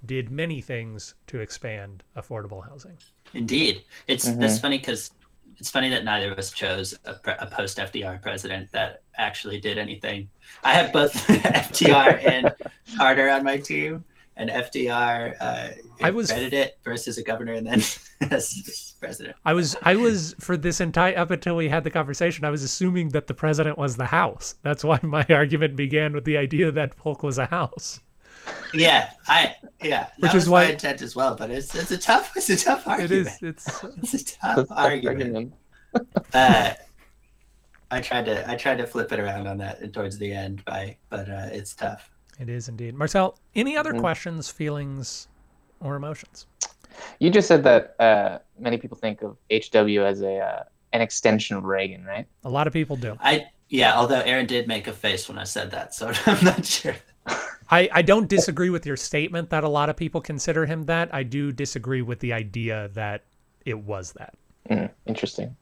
did 0.05 0.29
many 0.29 0.61
things 0.61 1.15
to 1.27 1.39
expand 1.39 2.03
affordable 2.15 2.67
housing. 2.67 2.97
Indeed, 3.33 3.83
it's 4.07 4.27
mm 4.27 4.33
-hmm. 4.33 4.41
that's 4.41 4.59
funny 4.59 4.77
because 4.77 5.11
it's 5.59 5.71
funny 5.71 5.89
that 5.89 6.03
neither 6.03 6.31
of 6.31 6.37
us 6.37 6.51
chose 6.51 6.93
a, 7.05 7.15
a, 7.39 7.47
post 7.47 7.79
FDR 7.79 8.21
president 8.21 8.71
that 8.71 9.01
actually 9.17 9.59
did 9.59 9.77
anything. 9.77 10.29
I 10.63 10.73
have 10.73 10.93
both 10.93 11.13
FDR 11.67 12.09
and 12.33 12.53
Carter 12.97 13.29
on 13.29 13.43
my 13.43 13.57
team, 13.57 14.03
and 14.37 14.49
FDR 14.49 15.35
uh, 15.39 15.69
I 16.01 16.11
was 16.11 16.31
it 16.31 16.77
versus 16.83 17.17
a 17.17 17.23
governor, 17.23 17.53
and 17.53 17.67
then 17.67 17.81
as 18.31 18.95
president. 18.99 19.35
I 19.45 19.53
was 19.53 19.75
I 19.81 19.95
was 19.95 20.35
for 20.39 20.57
this 20.57 20.79
entire 20.79 21.17
up 21.17 21.31
until 21.31 21.55
we 21.55 21.69
had 21.69 21.83
the 21.83 21.89
conversation. 21.89 22.45
I 22.45 22.49
was 22.49 22.63
assuming 22.63 23.09
that 23.09 23.27
the 23.27 23.33
president 23.33 23.77
was 23.77 23.97
the 23.97 24.05
House. 24.05 24.55
That's 24.61 24.83
why 24.83 24.99
my 25.01 25.25
argument 25.29 25.75
began 25.75 26.13
with 26.13 26.25
the 26.25 26.37
idea 26.37 26.71
that 26.71 26.95
Polk 26.97 27.23
was 27.23 27.37
a 27.37 27.45
House. 27.45 27.99
Yeah, 28.73 29.09
I 29.27 29.55
yeah, 29.81 30.07
which 30.19 30.35
is 30.35 30.47
why 30.47 30.65
my 30.65 30.71
intent 30.71 31.01
as 31.01 31.15
well. 31.15 31.35
But 31.35 31.51
it's 31.51 31.73
it's 31.75 31.91
a 31.91 31.97
tough 31.97 32.33
it's 32.35 32.49
a 32.49 32.57
tough 32.57 32.87
argument. 32.87 33.11
It 33.11 33.27
is. 33.27 33.43
It's 33.43 33.83
it's 33.83 34.13
a 34.13 34.37
tough 34.37 34.67
argument. 34.71 35.53
uh, 36.33 36.73
I 37.89 38.01
tried 38.01 38.25
to 38.25 38.49
I 38.49 38.55
tried 38.55 38.77
to 38.77 38.87
flip 38.87 39.11
it 39.11 39.19
around 39.19 39.47
on 39.47 39.57
that 39.57 39.93
towards 39.93 40.17
the 40.17 40.31
end 40.31 40.63
by 40.65 40.97
but 41.09 41.29
uh, 41.29 41.47
it's 41.51 41.73
tough. 41.73 42.11
It 42.39 42.49
is 42.49 42.67
indeed. 42.67 42.95
Marcel, 42.95 43.37
any 43.55 43.77
other 43.77 43.91
mm 43.91 43.97
-hmm. 43.97 44.01
questions, 44.01 44.49
feelings, 44.49 45.27
or 45.79 45.95
emotions? 45.95 46.47
You 47.19 47.29
just 47.31 47.47
said 47.47 47.63
that 47.63 47.95
uh, 47.99 48.39
many 48.59 48.77
people 48.77 48.97
think 48.97 49.21
of 49.21 49.37
HW 49.49 50.01
as 50.05 50.21
a 50.21 50.37
uh, 50.39 50.63
an 50.93 51.01
extension 51.01 51.57
of 51.57 51.63
Reagan, 51.63 52.05
right? 52.05 52.27
A 52.43 52.49
lot 52.49 52.67
of 52.67 52.73
people 52.73 52.95
do. 52.95 53.17
I 53.21 53.47
yeah, 53.69 53.97
although 53.97 54.21
Aaron 54.21 54.45
did 54.45 54.67
make 54.67 54.87
a 54.87 54.93
face 54.93 55.27
when 55.27 55.37
I 55.37 55.45
said 55.45 55.71
that, 55.71 55.93
so 55.93 56.11
I'm 56.25 56.43
not 56.43 56.65
sure. 56.65 56.95
I, 57.69 57.89
I 57.91 58.01
don't 58.01 58.29
disagree 58.29 58.69
with 58.69 58.85
your 58.85 58.95
statement 58.95 59.49
that 59.49 59.63
a 59.63 59.69
lot 59.69 59.89
of 59.89 59.97
people 59.97 60.21
consider 60.21 60.65
him 60.65 60.85
that. 60.85 61.13
I 61.13 61.23
do 61.23 61.51
disagree 61.51 62.01
with 62.01 62.19
the 62.19 62.31
idea 62.31 62.89
that 62.93 63.23
it 63.65 63.77
was 63.77 64.13
that. 64.13 64.35
Mm, 64.69 64.89
interesting. 65.05 65.55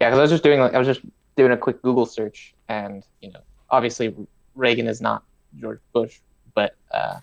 Yeah, 0.00 0.08
because 0.10 0.18
I 0.18 0.22
was 0.22 0.30
just 0.30 0.42
doing 0.42 0.60
like 0.60 0.74
I 0.74 0.78
was 0.78 0.88
just 0.88 1.00
doing 1.36 1.52
a 1.52 1.56
quick 1.56 1.80
Google 1.82 2.06
search, 2.06 2.54
and 2.68 3.04
you 3.20 3.30
know, 3.30 3.40
obviously 3.70 4.14
Reagan 4.56 4.88
is 4.88 5.00
not 5.00 5.22
George 5.56 5.80
Bush, 5.92 6.18
but 6.54 6.74
uh, 6.90 7.18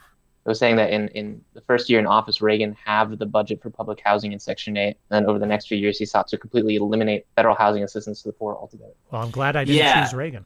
it 0.46 0.50
was 0.50 0.60
saying 0.60 0.76
that 0.76 0.92
in, 0.92 1.08
in 1.10 1.42
the 1.54 1.62
first 1.62 1.90
year 1.90 2.00
in 2.00 2.06
office, 2.06 2.40
Reagan 2.40 2.78
halved 2.86 3.18
the 3.18 3.26
budget 3.26 3.64
for 3.64 3.72
public 3.72 4.00
housing 4.04 4.32
in 4.32 4.40
Section 4.40 4.78
8. 4.78 4.88
And 4.88 4.96
then 5.10 5.26
over 5.26 5.40
the 5.40 5.46
next 5.46 5.68
few 5.68 5.78
years, 5.78 5.98
he 5.98 6.06
sought 6.06 6.28
to 6.28 6.38
completely 6.38 6.76
eliminate 6.76 7.26
federal 7.36 7.56
housing 7.56 7.84
assistance 7.84 8.22
to 8.22 8.30
the 8.30 8.34
poor 8.34 8.54
altogether. 8.54 8.94
Well, 9.12 9.24
I'm 9.24 9.32
glad 9.32 9.56
I 9.56 9.64
didn't 9.64 9.80
yeah. 9.80 10.04
choose 10.04 10.14
Reagan. 10.14 10.46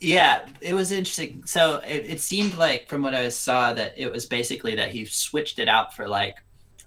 Yeah, 0.00 0.44
it 0.60 0.74
was 0.74 0.90
interesting. 0.90 1.44
So 1.46 1.76
it, 1.86 2.06
it 2.08 2.20
seemed 2.20 2.56
like, 2.56 2.88
from 2.88 3.02
what 3.02 3.14
I 3.14 3.28
saw, 3.28 3.72
that 3.74 3.94
it 3.96 4.10
was 4.10 4.26
basically 4.26 4.74
that 4.74 4.90
he 4.90 5.04
switched 5.04 5.60
it 5.60 5.68
out 5.68 5.94
for 5.94 6.08
like 6.08 6.38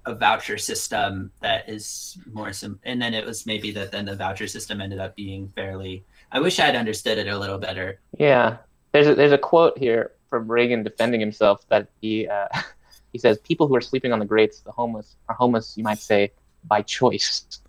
a 0.05 0.15
voucher 0.15 0.57
system 0.57 1.31
that 1.41 1.69
is 1.69 2.17
more 2.33 2.51
sim 2.51 2.79
and 2.83 2.99
then 2.99 3.13
it 3.13 3.23
was 3.23 3.45
maybe 3.45 3.71
that 3.71 3.91
then 3.91 4.05
the 4.05 4.15
voucher 4.15 4.47
system 4.47 4.81
ended 4.81 4.99
up 4.99 5.15
being 5.15 5.51
fairly 5.55 6.03
i 6.31 6.39
wish 6.39 6.59
i'd 6.59 6.75
understood 6.75 7.19
it 7.19 7.27
a 7.27 7.37
little 7.37 7.59
better 7.59 7.99
yeah 8.17 8.57
there's 8.93 9.07
a, 9.07 9.13
there's 9.13 9.31
a 9.31 9.37
quote 9.37 9.77
here 9.77 10.11
from 10.31 10.49
Reagan 10.49 10.81
defending 10.81 11.19
himself 11.19 11.67
that 11.69 11.89
he 12.01 12.27
uh, 12.27 12.47
he 13.13 13.19
says 13.19 13.37
people 13.39 13.67
who 13.67 13.75
are 13.75 13.81
sleeping 13.81 14.11
on 14.11 14.17
the 14.17 14.25
grates, 14.25 14.61
the 14.61 14.71
homeless, 14.71 15.15
are 15.29 15.35
homeless, 15.35 15.77
you 15.77 15.83
might 15.83 15.99
say, 15.99 16.31
by 16.63 16.81
choice. 16.81 17.61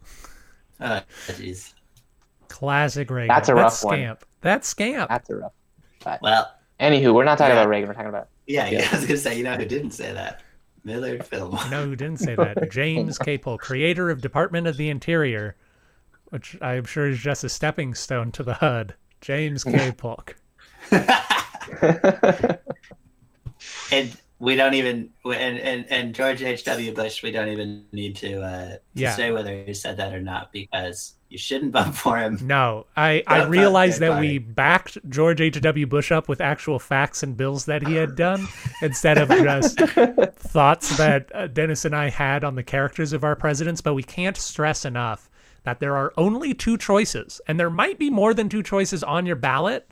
Uh, 0.80 1.00
geez. 1.36 1.74
Classic 2.48 3.10
Reagan. 3.10 3.28
That's 3.28 3.48
a 3.48 3.54
rough 3.54 3.72
That's 3.72 3.80
scamp. 3.80 4.20
one. 4.20 4.28
That's 4.40 4.68
scamp. 4.68 5.08
That's 5.10 5.30
a 5.30 5.36
rough. 5.36 5.52
But, 6.02 6.22
well, 6.22 6.52
anywho, 6.80 7.14
we're 7.14 7.24
not 7.24 7.38
talking 7.38 7.54
yeah. 7.54 7.60
about 7.60 7.68
Reagan. 7.68 7.88
We're 7.88 7.94
talking 7.94 8.08
about. 8.08 8.28
Yeah, 8.46 8.68
yeah, 8.68 8.88
I 8.90 8.96
was 8.96 9.06
gonna 9.06 9.18
say, 9.18 9.36
you 9.36 9.44
know 9.44 9.54
who 9.54 9.64
didn't 9.64 9.92
say 9.92 10.12
that? 10.12 10.42
Millard 10.84 11.24
Fillmore. 11.24 11.60
You 11.64 11.70
know 11.70 11.84
who 11.84 11.96
didn't 11.96 12.18
say 12.18 12.34
that? 12.34 12.68
James 12.72 13.18
K. 13.18 13.38
Polk, 13.38 13.60
creator 13.60 14.10
of 14.10 14.20
Department 14.20 14.66
of 14.66 14.76
the 14.76 14.88
Interior, 14.88 15.56
which 16.30 16.56
I'm 16.60 16.84
sure 16.84 17.08
is 17.08 17.20
just 17.20 17.44
a 17.44 17.48
stepping 17.48 17.94
stone 17.94 18.32
to 18.32 18.42
the 18.42 18.54
HUD. 18.54 18.94
James 19.20 19.62
K. 19.62 19.92
Polk. 19.92 20.36
and 23.92 24.16
we 24.42 24.56
don't 24.56 24.74
even 24.74 25.10
and, 25.24 25.58
and 25.60 25.86
and 25.88 26.14
George 26.16 26.42
H. 26.42 26.64
W. 26.64 26.92
Bush, 26.92 27.22
we 27.22 27.30
don't 27.30 27.48
even 27.48 27.84
need 27.92 28.16
to 28.16 28.42
uh 28.42 28.68
to 28.70 28.80
yeah. 28.94 29.14
say 29.14 29.30
whether 29.30 29.62
he 29.62 29.72
said 29.72 29.98
that 29.98 30.12
or 30.12 30.20
not 30.20 30.52
because 30.52 31.14
you 31.28 31.38
shouldn't 31.38 31.72
vote 31.72 31.94
for 31.94 32.18
him. 32.18 32.40
No, 32.42 32.86
I 32.96 33.22
I 33.28 33.44
realized 33.44 34.00
that 34.00 34.18
we 34.18 34.38
backed 34.38 34.98
George 35.08 35.40
H. 35.40 35.60
W. 35.60 35.86
Bush 35.86 36.10
up 36.10 36.28
with 36.28 36.40
actual 36.40 36.80
facts 36.80 37.22
and 37.22 37.36
bills 37.36 37.66
that 37.66 37.86
he 37.86 37.94
had 37.94 38.16
done 38.16 38.48
instead 38.82 39.16
of 39.16 39.28
just 39.28 39.78
thoughts 40.34 40.96
that 40.96 41.30
uh, 41.32 41.46
Dennis 41.46 41.84
and 41.84 41.94
I 41.94 42.10
had 42.10 42.42
on 42.42 42.56
the 42.56 42.64
characters 42.64 43.12
of 43.12 43.22
our 43.22 43.36
presidents. 43.36 43.80
But 43.80 43.94
we 43.94 44.02
can't 44.02 44.36
stress 44.36 44.84
enough 44.84 45.30
that 45.62 45.78
there 45.78 45.96
are 45.96 46.12
only 46.16 46.52
two 46.52 46.76
choices, 46.76 47.40
and 47.46 47.60
there 47.60 47.70
might 47.70 47.96
be 47.96 48.10
more 48.10 48.34
than 48.34 48.48
two 48.48 48.64
choices 48.64 49.04
on 49.04 49.24
your 49.24 49.36
ballot 49.36 49.88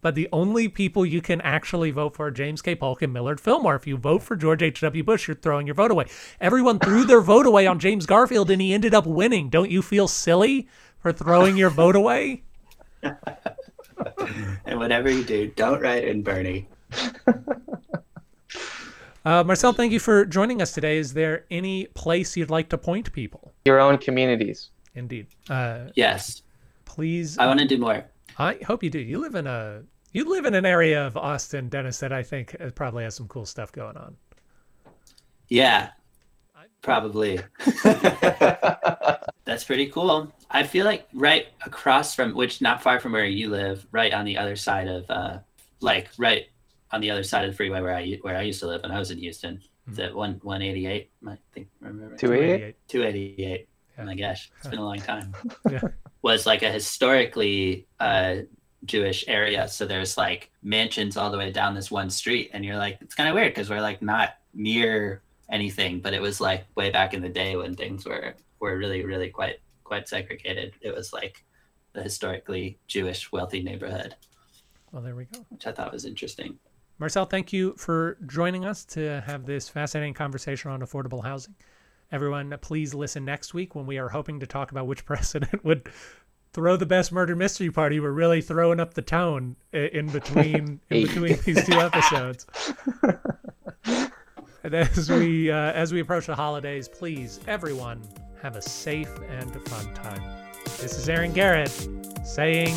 but 0.00 0.14
the 0.14 0.28
only 0.32 0.68
people 0.68 1.04
you 1.04 1.20
can 1.20 1.40
actually 1.40 1.90
vote 1.90 2.14
for 2.16 2.26
are 2.26 2.30
James 2.30 2.62
K. 2.62 2.74
Polk 2.74 3.02
and 3.02 3.12
Millard 3.12 3.40
Fillmore. 3.40 3.76
If 3.76 3.86
you 3.86 3.96
vote 3.96 4.22
for 4.22 4.36
George 4.36 4.62
H.W. 4.62 5.02
Bush, 5.02 5.28
you're 5.28 5.34
throwing 5.34 5.66
your 5.66 5.74
vote 5.74 5.90
away. 5.90 6.06
Everyone 6.40 6.78
threw 6.78 7.04
their 7.04 7.20
vote 7.20 7.46
away 7.46 7.66
on 7.66 7.78
James 7.78 8.06
Garfield 8.06 8.50
and 8.50 8.60
he 8.60 8.74
ended 8.74 8.94
up 8.94 9.06
winning. 9.06 9.48
Don't 9.48 9.70
you 9.70 9.82
feel 9.82 10.08
silly 10.08 10.68
for 10.98 11.12
throwing 11.12 11.56
your 11.56 11.70
vote 11.70 11.96
away? 11.96 12.44
and 13.02 14.78
whatever 14.78 15.10
you 15.10 15.24
do, 15.24 15.48
don't 15.48 15.80
write 15.80 16.04
in 16.04 16.22
Bernie. 16.22 16.68
Uh, 19.26 19.42
Marcel, 19.42 19.72
thank 19.72 19.90
you 19.90 19.98
for 19.98 20.24
joining 20.24 20.62
us 20.62 20.70
today. 20.70 20.98
Is 20.98 21.12
there 21.12 21.46
any 21.50 21.86
place 21.86 22.36
you'd 22.36 22.48
like 22.48 22.68
to 22.68 22.78
point 22.78 23.12
people? 23.12 23.52
Your 23.64 23.80
own 23.80 23.98
communities. 23.98 24.70
Indeed. 24.94 25.26
Uh, 25.50 25.86
yes. 25.96 26.42
Please. 26.84 27.36
I 27.36 27.46
want 27.46 27.58
to 27.58 27.66
do 27.66 27.76
more. 27.76 28.04
I 28.38 28.58
hope 28.66 28.82
you 28.82 28.90
do. 28.90 28.98
You 28.98 29.18
live 29.18 29.34
in 29.34 29.46
a 29.46 29.82
you 30.12 30.24
live 30.24 30.46
in 30.46 30.54
an 30.54 30.64
area 30.64 31.06
of 31.06 31.16
Austin, 31.16 31.68
Dennis, 31.68 31.98
that 32.00 32.12
I 32.12 32.22
think 32.22 32.56
probably 32.74 33.04
has 33.04 33.14
some 33.14 33.28
cool 33.28 33.44
stuff 33.46 33.72
going 33.72 33.96
on. 33.96 34.16
Yeah. 35.48 35.90
Probably. 36.82 37.40
That's 39.44 39.64
pretty 39.64 39.88
cool. 39.88 40.32
I 40.50 40.62
feel 40.62 40.84
like 40.84 41.08
right 41.12 41.46
across 41.64 42.14
from, 42.14 42.34
which 42.34 42.60
not 42.60 42.82
far 42.82 43.00
from 43.00 43.12
where 43.12 43.26
you 43.26 43.50
live, 43.50 43.86
right 43.90 44.12
on 44.12 44.24
the 44.24 44.38
other 44.38 44.56
side 44.56 44.88
of, 44.88 45.04
uh, 45.10 45.38
like 45.80 46.08
right 46.16 46.46
on 46.92 47.00
the 47.00 47.10
other 47.10 47.22
side 47.22 47.44
of 47.44 47.50
the 47.50 47.56
freeway 47.56 47.80
where 47.80 47.94
I 47.94 48.18
where 48.22 48.36
I 48.36 48.42
used 48.42 48.60
to 48.60 48.66
live 48.66 48.82
when 48.82 48.92
I 48.92 48.98
was 48.98 49.10
in 49.10 49.18
Houston. 49.18 49.60
Is 49.90 49.98
it 49.98 50.14
one 50.14 50.40
one 50.42 50.62
eighty 50.62 50.86
eight? 50.86 51.10
I 51.26 51.36
think 51.52 51.68
remember 51.80 52.16
288? 52.16 52.76
two 52.88 53.02
eighty 53.04 53.34
eight. 53.44 53.68
Yeah. 53.96 54.02
Oh 54.02 54.06
my 54.06 54.14
gosh, 54.14 54.50
it's 54.58 54.68
been 54.68 54.78
a 54.78 54.84
long 54.84 54.98
time. 54.98 55.34
Yeah. 55.70 55.80
Was 56.26 56.44
like 56.44 56.62
a 56.64 56.70
historically 56.72 57.86
uh, 58.00 58.38
Jewish 58.84 59.24
area, 59.28 59.68
so 59.68 59.86
there's 59.86 60.16
like 60.16 60.50
mansions 60.60 61.16
all 61.16 61.30
the 61.30 61.38
way 61.38 61.52
down 61.52 61.74
this 61.76 61.88
one 61.88 62.10
street, 62.10 62.50
and 62.52 62.64
you're 62.64 62.76
like, 62.76 62.98
it's 63.00 63.14
kind 63.14 63.28
of 63.28 63.34
weird 63.36 63.54
because 63.54 63.70
we're 63.70 63.80
like 63.80 64.02
not 64.02 64.30
near 64.52 65.22
anything, 65.50 66.00
but 66.00 66.14
it 66.14 66.20
was 66.20 66.40
like 66.40 66.66
way 66.74 66.90
back 66.90 67.14
in 67.14 67.22
the 67.22 67.28
day 67.28 67.54
when 67.54 67.76
things 67.76 68.04
were 68.04 68.34
were 68.58 68.76
really 68.76 69.04
really 69.04 69.30
quite 69.30 69.60
quite 69.84 70.08
segregated. 70.08 70.74
It 70.80 70.92
was 70.92 71.12
like 71.12 71.44
the 71.92 72.02
historically 72.02 72.80
Jewish 72.88 73.30
wealthy 73.30 73.62
neighborhood, 73.62 74.16
Well, 74.90 75.02
there 75.02 75.14
we 75.14 75.26
go. 75.26 75.46
which 75.50 75.66
I 75.68 75.72
thought 75.72 75.92
was 75.92 76.04
interesting. 76.04 76.58
Marcel, 76.98 77.26
thank 77.26 77.52
you 77.52 77.74
for 77.76 78.18
joining 78.26 78.64
us 78.64 78.84
to 78.86 79.20
have 79.26 79.46
this 79.46 79.68
fascinating 79.68 80.14
conversation 80.14 80.72
on 80.72 80.80
affordable 80.80 81.22
housing. 81.22 81.54
Everyone, 82.12 82.56
please 82.60 82.94
listen 82.94 83.24
next 83.24 83.52
week 83.52 83.74
when 83.74 83.86
we 83.86 83.98
are 83.98 84.08
hoping 84.08 84.40
to 84.40 84.46
talk 84.46 84.70
about 84.70 84.86
which 84.86 85.04
president 85.06 85.64
would 85.64 85.88
throw 86.52 86.76
the 86.76 86.86
best 86.86 87.12
murder 87.12 87.34
mystery 87.34 87.70
party. 87.70 88.00
We're 88.00 88.12
really 88.12 88.40
throwing 88.40 88.80
up 88.80 88.94
the 88.94 89.02
tone 89.02 89.56
in 89.72 90.08
between 90.08 90.80
in 90.90 91.06
between 91.06 91.38
these 91.44 91.66
two 91.66 91.80
episodes. 91.80 92.46
and 94.62 94.74
as 94.74 95.10
we 95.10 95.50
uh, 95.50 95.72
as 95.72 95.92
we 95.92 96.00
approach 96.00 96.26
the 96.26 96.34
holidays, 96.34 96.88
please, 96.88 97.40
everyone, 97.46 98.02
have 98.40 98.56
a 98.56 98.62
safe 98.62 99.10
and 99.28 99.52
fun 99.68 99.92
time. 99.94 100.22
This 100.80 100.98
is 100.98 101.08
Aaron 101.08 101.32
Garrett 101.32 101.88
saying 102.24 102.76